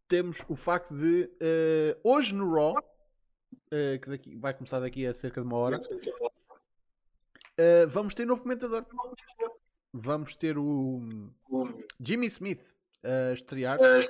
[0.07, 2.73] temos o facto de eh, hoje no Raw,
[3.69, 5.77] eh, que daqui- vai começar daqui a cerca de uma hora,
[7.61, 8.85] eh, vamos ter novo comentador.
[9.93, 11.01] Vamos ter o
[11.99, 12.63] Jimmy Smith
[13.03, 14.09] a estrear-se.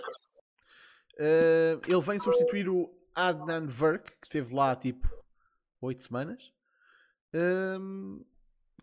[1.19, 5.07] Eh, ele vem substituir o Adnan Verk, que esteve lá tipo
[5.81, 6.53] 8 semanas.
[7.33, 8.21] Ehm,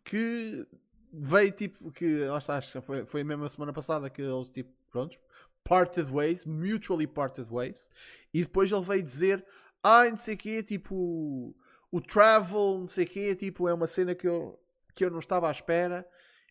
[0.05, 0.67] que
[1.13, 5.19] veio tipo que acho que foi, foi a mesma semana passada que eles tipo prontos
[5.65, 7.89] parted ways, mutually parted ways
[8.33, 9.45] e depois ele veio dizer
[9.83, 11.55] ah, não sei o quê, tipo
[11.91, 14.59] o travel, não sei o quê, tipo é uma cena que eu,
[14.95, 16.09] que eu não estava à espera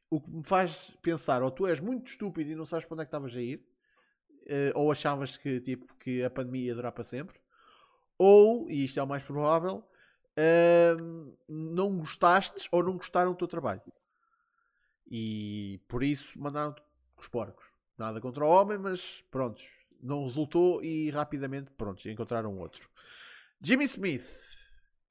[0.09, 3.01] o que me faz pensar ou tu és muito estúpido e não sabes para onde
[3.03, 3.65] é que estavas a ir
[4.47, 7.38] eh, ou achavas que tipo que a pandemia ia durar para sempre
[8.18, 9.84] ou, e isto é o mais provável
[10.38, 13.81] ahm, não gostastes ou não gostaram do teu trabalho
[15.09, 16.81] e por isso mandaram-te
[17.18, 17.65] os porcos.
[17.97, 19.65] Nada contra o homem, mas prontos,
[20.01, 22.89] não resultou e rapidamente, prontos, encontraram outro.
[23.59, 24.30] Jimmy Smith,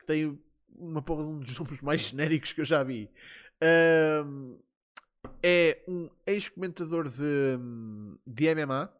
[0.06, 0.38] que tem
[0.78, 3.10] uma porra de um dos nomes mais genéricos que eu já vi,
[3.60, 4.56] ahm,
[5.42, 7.58] é um ex-comentador de,
[8.26, 8.92] de MMA.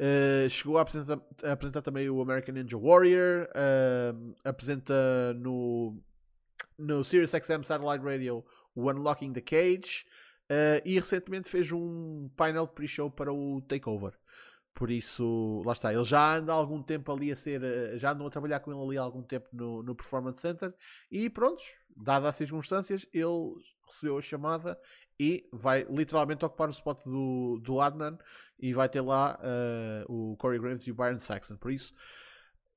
[0.00, 4.94] Uh, chegou a apresentar, a apresentar também o American Ninja Warrior, ahm, apresenta
[5.34, 6.00] no,
[6.78, 8.44] no Sirius XM Satellite Radio
[8.76, 10.06] o Unlocking the Cage
[10.50, 14.12] uh, e recentemente fez um painel de pre-show para o Takeover.
[14.78, 15.92] Por isso, lá está.
[15.92, 17.60] Ele já anda há algum tempo ali a ser.
[17.60, 20.72] uh, Já andam a trabalhar com ele ali há algum tempo no, no Performance Center.
[21.10, 21.64] E pronto,
[21.96, 24.78] dadas as circunstâncias, ele recebeu a chamada
[25.18, 28.16] e vai literalmente ocupar o spot do, do Adnan
[28.56, 31.56] e vai ter lá uh, o Corey Graves e o Byron Saxon.
[31.56, 31.92] Por isso,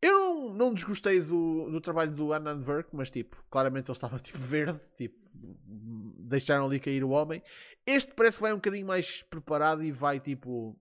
[0.01, 4.17] eu não, não desgostei do, do trabalho do Anand Verk, mas tipo, claramente ele estava
[4.19, 7.43] tipo verde, tipo, deixaram ali cair o homem.
[7.85, 10.75] Este parece que vai um bocadinho mais preparado e vai tipo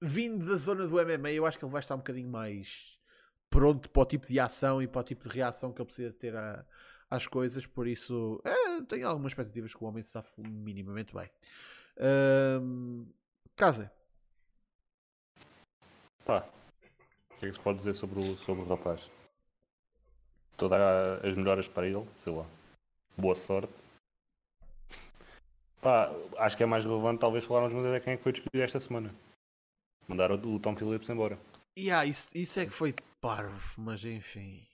[0.00, 2.98] vindo da zona do MMA, eu acho que ele vai estar um bocadinho mais
[3.48, 6.12] pronto para o tipo de ação e para o tipo de reação que ele precisa
[6.12, 6.64] ter a-
[7.10, 11.28] às coisas, por isso é, tenho algumas expectativas que o homem se safe minimamente bem.
[11.98, 13.06] Ahm,
[13.56, 13.92] Casa,
[16.24, 16.46] Pá,
[17.30, 19.10] o que é que se pode dizer sobre o, sobre o rapaz?
[20.56, 20.78] Todas
[21.24, 22.46] as melhoras para ele, sei lá.
[23.16, 23.72] Boa sorte.
[25.80, 28.78] Pá, acho que é mais relevante talvez falarmos é quem é que foi despedido esta
[28.78, 29.12] semana.
[30.10, 31.38] Mandaram o Tom Phillips embora.
[31.78, 34.66] yeah, isso, isso é que foi parvo, mas enfim.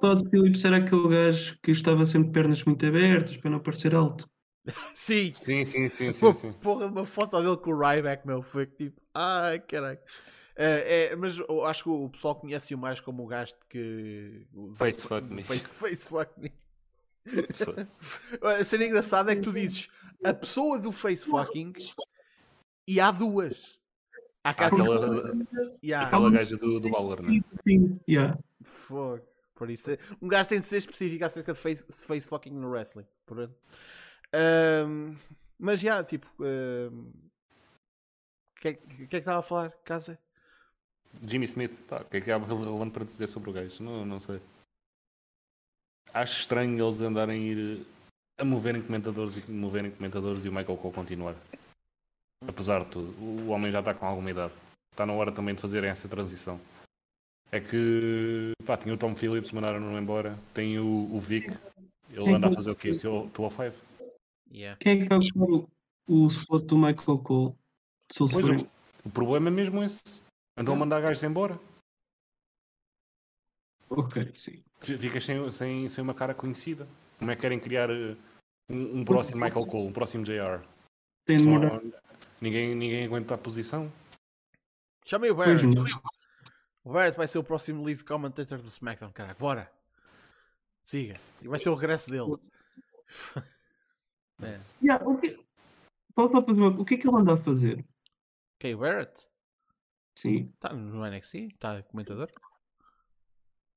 [0.00, 3.94] Todd Phillips era aquele gajo que estava sempre de pernas muito abertas para não parecer
[3.94, 4.28] alto.
[4.94, 6.58] Sim, Sim, sim, sim, Pô, sim, sim.
[6.60, 9.98] porra de uma foto dele com o Ryback, meu, foi tipo, ai caralho.
[10.54, 14.46] É, é, mas eu acho que o pessoal conhece-o mais como o gajo que.
[14.52, 15.42] o- Face fuck me.
[15.42, 16.52] Face, face fuck me.
[18.42, 19.88] A cena engraçada é que tu dizes
[20.22, 21.72] a pessoa do face fucking
[22.86, 23.79] e há duas.
[24.44, 25.32] Há cá tipo- Aquela,
[25.96, 27.40] há- aquela gaja do, do Balor, né?
[27.66, 28.38] Sim, yeah.
[28.64, 29.22] Fogo.
[29.54, 29.90] Por isso,
[30.22, 33.04] um gajo tem de ser específico acerca de face, face fucking no wrestling.
[33.26, 33.54] Pronto.
[34.32, 35.14] Ahm,
[35.58, 36.26] mas já, tipo.
[36.42, 37.10] ahm,
[38.56, 40.18] O que, é- que é que estava a falar, Casa?
[41.26, 43.82] Jimmy Smith, pá, o que é que há relevante para dizer sobre o gajo?
[43.82, 44.40] Não, não sei.
[46.12, 47.86] Acho estranho eles andarem a ir
[48.38, 51.34] a moverem comentadores e moverem comentadores e o Michael Cole continuar.
[52.46, 54.52] Apesar de tudo, o homem já está com alguma idade.
[54.92, 56.60] Está na hora também de fazerem essa transição.
[57.52, 60.38] É que pá, tinha o Tom Phillips, mandaram-no embora.
[60.54, 61.48] Tem o, o Vic,
[62.10, 62.90] ele anda a fazer o quê?
[62.90, 63.76] 205?
[64.52, 64.78] Yeah.
[64.78, 65.68] Quem é que vai buscar o,
[66.08, 67.54] o spot do Michael Cole?
[68.16, 68.68] Pois o,
[69.04, 70.00] o problema é mesmo esse.
[70.56, 71.58] Andam a mandar gajos embora.
[73.88, 74.62] Ok, sim.
[74.80, 76.86] Ficas sem, sem, sem uma cara conhecida.
[77.18, 78.16] Como é que querem criar eh,
[78.68, 80.60] um, um próximo Michael Cole, um próximo JR?
[81.26, 81.92] Tem de não-
[82.40, 83.92] Ninguém, ninguém aguenta a posição.
[85.04, 85.64] Chamei o Barrett.
[86.82, 89.38] O Barrett vai ser o próximo lead commentator do SmackDown, caralho.
[89.38, 89.70] Bora.
[90.82, 91.20] Siga.
[91.42, 92.36] E vai ser o regresso dele.
[94.38, 94.58] Man.
[94.82, 95.38] Yeah, o que...
[96.14, 96.80] Posso só fazer uma...
[96.80, 97.84] O que é que ele anda a fazer?
[98.56, 99.26] Ok, o Barrett?
[100.16, 100.52] Sim.
[100.54, 101.34] Está no NXT?
[101.34, 102.30] Está comentador?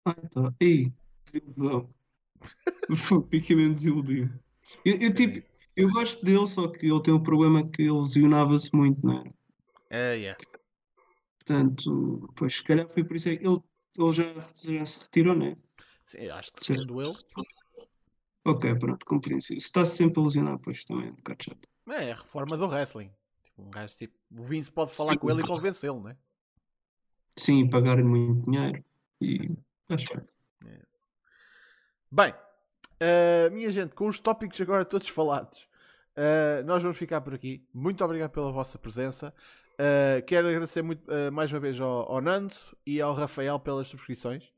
[0.06, 0.54] Ah, tá.
[0.60, 0.94] Ei,
[1.26, 1.94] desilusão.
[3.30, 4.40] Fiquei mesmo desiludido.
[4.86, 5.46] Eu, eu, tipo,
[5.76, 9.34] eu gosto dele, só que ele tem um problema que ele lesionava-se muito, não é?
[9.90, 10.44] É, yeah.
[11.38, 13.62] Portanto, pois, se calhar foi por isso que ele,
[13.98, 15.58] ele já, já se retirou, não é?
[16.06, 16.78] Sim, acho que Sim.
[16.78, 17.14] segundo ele.
[18.46, 19.60] Ok, pronto, compreensível.
[19.60, 21.70] Se está sempre a lesionar, pois também é um bocado chato.
[21.90, 23.12] É, a reforma do wrestling.
[23.44, 24.18] Tipo, um gajo tipo.
[24.32, 26.18] O Vince pode falar com ele e convencê-lo, não é?
[27.38, 28.84] Sim, pagarem muito dinheiro.
[29.22, 29.50] E
[29.90, 30.34] acho que
[32.12, 32.32] Bem,
[33.00, 35.68] eh, minha gente, com os tópicos agora todos falados,
[36.16, 37.66] eh, nós vamos ficar por aqui.
[37.74, 39.34] Muito obrigado pela vossa presença.
[39.78, 42.54] Eh, quero agradecer muito, mais uma vez ao, ao Nando
[42.86, 44.52] e ao Rafael pelas subscrições.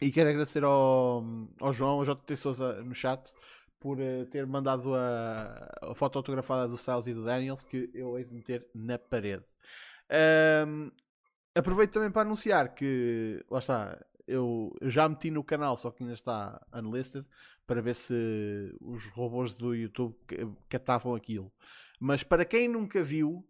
[0.00, 1.24] E quero agradecer ao,
[1.60, 3.32] ao João, ao JT Souza no chat,
[3.78, 3.98] por
[4.30, 8.34] ter mandado a, a foto autografada do Styles e do Daniels, que eu hei de
[8.34, 9.44] meter na parede.
[11.56, 16.02] Aproveito também para anunciar que, lá está, eu, eu já meti no canal, só que
[16.02, 17.24] ainda está unlisted,
[17.66, 18.14] para ver se
[18.80, 20.36] os robôs do YouTube ca-
[20.68, 21.52] catavam aquilo.
[22.00, 23.46] Mas para quem nunca viu,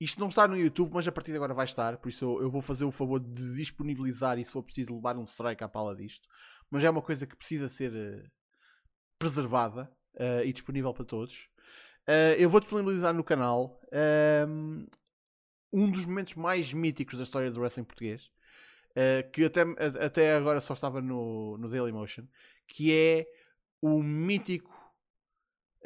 [0.00, 2.42] isto não está no YouTube, mas a partir de agora vai estar, por isso eu,
[2.42, 5.68] eu vou fazer o favor de disponibilizar e se for preciso levar um strike à
[5.68, 6.26] pala disto.
[6.70, 8.24] Mas é uma coisa que precisa ser eh,
[9.18, 11.48] preservada eh, e disponível para todos.
[12.06, 14.86] Eh, eu vou disponibilizar no canal ehm,
[15.72, 18.30] um dos momentos mais míticos da história do wrestling português.
[18.98, 19.60] Uh, que até,
[20.04, 22.24] até agora só estava no, no Dailymotion,
[22.66, 23.28] que é
[23.80, 24.74] o mítico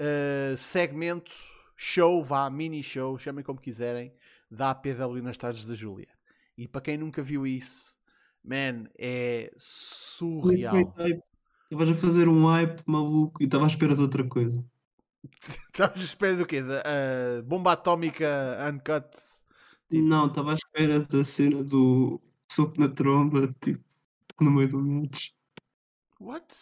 [0.01, 1.31] uh, segmento,
[1.77, 4.15] show, vá, mini show, chamem como quiserem,
[4.51, 6.09] da APW nas tardes da Júlia.
[6.57, 7.95] E para quem nunca viu isso,
[8.43, 10.95] man, é surreal.
[11.65, 14.65] Estavas a fazer um hype maluco e estava à espera de outra coisa.
[15.69, 16.63] Estavas à espera do quê?
[16.63, 19.11] Da uh, bomba atómica uncut?
[19.91, 22.19] Tipo- Não, estava à espera da cena do
[22.53, 23.83] soco na tromba, tipo,
[24.41, 25.31] no meio do match.
[26.21, 26.55] What?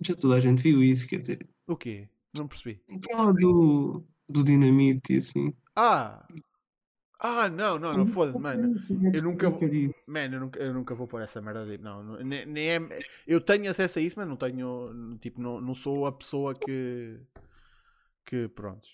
[0.00, 1.48] Já toda a gente viu isso, quer dizer.
[1.66, 2.08] O quê?
[2.34, 2.82] Não percebi.
[2.88, 5.54] Aquela do, do dinamite e assim.
[5.74, 6.26] Ah!
[7.18, 8.76] Ah, não, não, não, foda-se, mano.
[9.14, 9.60] eu nunca vou-.
[10.06, 11.78] Man, eu nunca, eu nunca vou pôr essa merda de.
[11.78, 12.78] Não, não- nem, nem é.
[13.26, 15.16] Eu tenho acesso a isso, mas não tenho.
[15.18, 17.18] Tipo, não, não sou a pessoa que.
[18.26, 18.48] Que.
[18.48, 18.90] Prontos.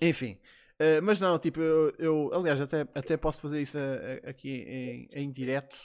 [0.00, 0.38] Enfim.
[0.78, 1.92] Eh, mas não, tipo, eu.
[1.98, 5.76] eu- aliás, até, até posso fazer isso eh, aqui em, em direto.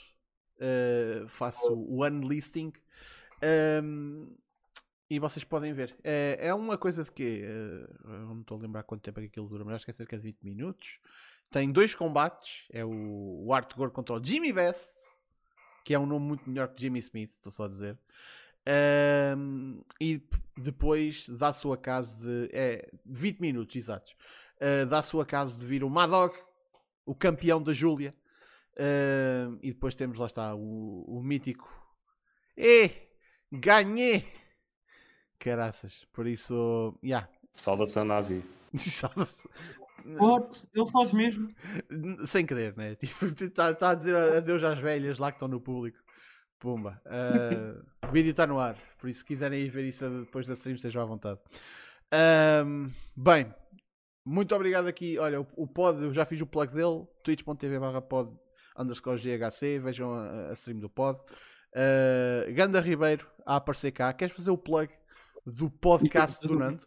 [0.58, 2.72] Eh, faço o unlisting.
[3.42, 4.26] Ehm,
[5.08, 5.96] e vocês podem ver.
[6.04, 7.42] É, é uma coisa de?
[7.42, 9.90] Eh, eu não estou a lembrar quanto tempo é que aquilo dura, mas acho que
[9.90, 10.98] é cerca de 20 minutos.
[11.50, 12.66] Tem dois combates.
[12.70, 14.94] É o, o Art Gore contra o Jimmy Best,
[15.84, 17.98] que é um nome muito melhor que Jimmy Smith, estou só a dizer.
[18.66, 22.50] Ahm, e p- depois dá a sua casa de.
[22.52, 24.14] É 20 minutos exatos.
[24.60, 26.34] Ah, dá a sua casa de vir o Madog,
[27.06, 28.14] o campeão da Júlia.
[28.78, 31.68] Ahm, e depois temos lá está o, o mítico.
[32.56, 32.90] E
[33.50, 34.26] ganhei!
[35.38, 37.28] Caraças, por isso, yeah.
[37.54, 38.44] Salvação nazi.
[40.18, 40.66] What?
[40.74, 41.48] Ele faz mesmo?
[42.26, 42.94] Sem querer, né?
[42.96, 45.98] Tipo, está tá a dizer adeus às velhas lá que estão no público.
[46.58, 47.00] Pumba.
[47.06, 50.54] Ah, o vídeo está no ar, por isso se quiserem ir ver isso depois da
[50.54, 51.40] stream, estejam à vontade.
[52.12, 53.54] Ahm, bem,
[54.30, 55.18] muito obrigado aqui.
[55.18, 58.30] Olha, o, o pod, eu já fiz o plug dele, twitch.tv barra pod
[58.78, 61.18] underscore GHC, vejam a, a stream do pod.
[61.74, 64.12] Uh, Ganda Ribeiro a aparecer cá.
[64.12, 64.88] Queres fazer o plug
[65.44, 66.86] do podcast do Nando?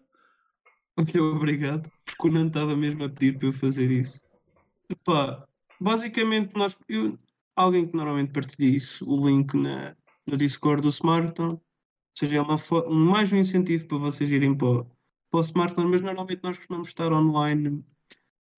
[1.35, 4.21] Obrigado, porque o Nando estava mesmo a pedir para eu fazer isso.
[4.89, 5.45] Epá,
[5.81, 7.19] basicamente, nós, eu,
[7.57, 11.61] alguém que normalmente partilha isso, o link na, no Discord do Smartphone, ou
[12.17, 12.57] seja, é uma,
[12.87, 14.85] um, mais um incentivo para vocês irem para,
[15.41, 17.83] Smartphone, mas normalmente nós costumamos estar online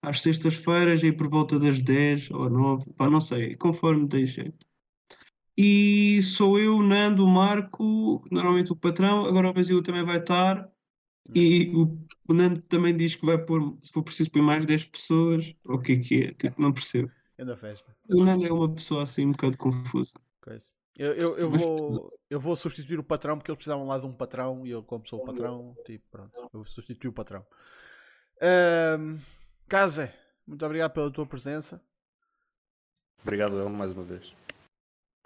[0.02, 4.66] às sextas-feiras, aí por volta das 10 ou 9, pá, não sei, conforme dê jeito.
[5.56, 10.18] E sou eu, o Nando, o Marco, normalmente o patrão, agora o Brasil também vai
[10.18, 10.70] estar.
[11.34, 11.98] E o,
[12.28, 15.54] o Nando também diz que vai pôr, se for preciso, pôr mais 10 pessoas.
[15.64, 16.32] O que é que é?
[16.34, 17.10] Tipo, não percebo.
[17.38, 17.96] Anda festa.
[18.08, 20.12] O Nando é uma pessoa assim um bocado confusa.
[20.42, 20.70] Coisa.
[20.96, 24.12] Eu, eu, eu, vou, eu vou substituir o patrão porque eles precisavam lá de um
[24.12, 27.46] patrão e eu, como sou o patrão, tipo, pronto, eu vou substituir o patrão.
[29.68, 30.10] Kaze,
[30.46, 31.82] muito obrigado pela tua presença.
[33.22, 34.34] Obrigado, El, mais uma vez.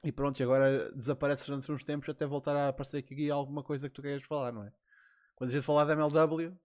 [0.02, 3.88] E pronto, e agora desapareces durante uns tempos até voltar a aparecer aqui alguma coisa
[3.88, 4.72] que tu queres falar, não é?
[5.36, 6.56] Quando a gente falar da MLW,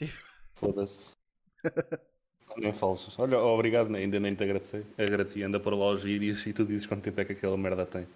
[0.54, 1.14] Foda-se.
[2.56, 3.18] Nem falsos.
[3.18, 4.84] Olha, obrigado, ainda nem te agradeci.
[4.98, 8.06] Agradeci, anda para lá os e tu dizes quanto tempo é que aquela merda tem.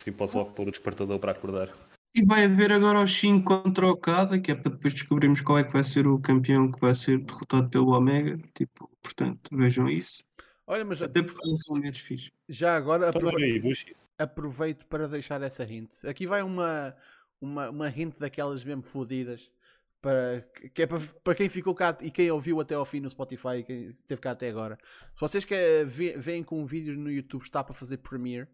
[0.00, 1.70] Assim posso logo pôr o despertador para acordar.
[2.14, 5.58] E vai haver agora o Shin contra o Okada, que é para depois descobrirmos qual
[5.58, 8.38] é que vai ser o campeão que vai ser derrotado pelo Omega.
[8.54, 10.22] Tipo, portanto, vejam isso.
[10.66, 12.32] olha, mas Até porque são menos fixe.
[12.48, 13.94] já agora aprove- olha aí, Bushi.
[14.18, 16.04] aproveito para deixar essa hint.
[16.04, 16.94] Aqui vai uma,
[17.40, 19.50] uma, uma hint daquelas mesmo fodidas.
[20.00, 23.10] Para, que é para, para quem ficou cá e quem ouviu até ao fim no
[23.10, 24.78] Spotify, quem esteve cá até agora.
[25.14, 25.54] Se vocês que
[25.84, 28.46] ve- veem com vídeos no YouTube está para fazer Premiere,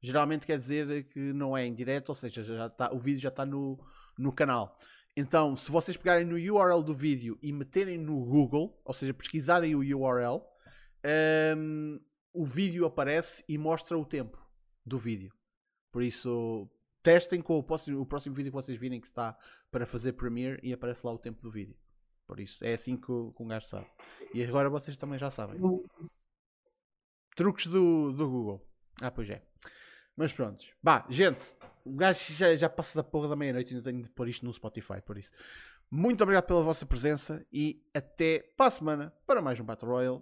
[0.00, 3.28] geralmente quer dizer que não é em direto, ou seja, já está, o vídeo já
[3.28, 3.78] está no,
[4.18, 4.76] no canal.
[5.16, 9.74] Então, se vocês pegarem no URL do vídeo e meterem no Google, ou seja, pesquisarem
[9.74, 10.40] o URL,
[11.56, 12.00] hum,
[12.32, 14.38] o vídeo aparece e mostra o tempo
[14.86, 15.32] do vídeo.
[15.92, 16.70] Por isso,
[17.02, 19.36] testem com o próximo, o próximo vídeo que vocês virem que está
[19.70, 21.76] para fazer Premiere e aparece lá o tempo do vídeo.
[22.26, 23.86] Por isso, é assim que, o- que um gajo sabe.
[24.32, 25.58] E agora vocês também já sabem.
[27.34, 28.66] Truques do, do Google.
[29.02, 29.42] Ah, pois é.
[30.20, 30.62] Mas pronto.
[30.82, 34.10] Bah, gente, o gajo já, já passa da porra da meia-noite e ainda tenho de
[34.10, 35.32] pôr isto no Spotify, por isso.
[35.90, 40.20] Muito obrigado pela vossa presença e até para a semana para mais um Battle Royale.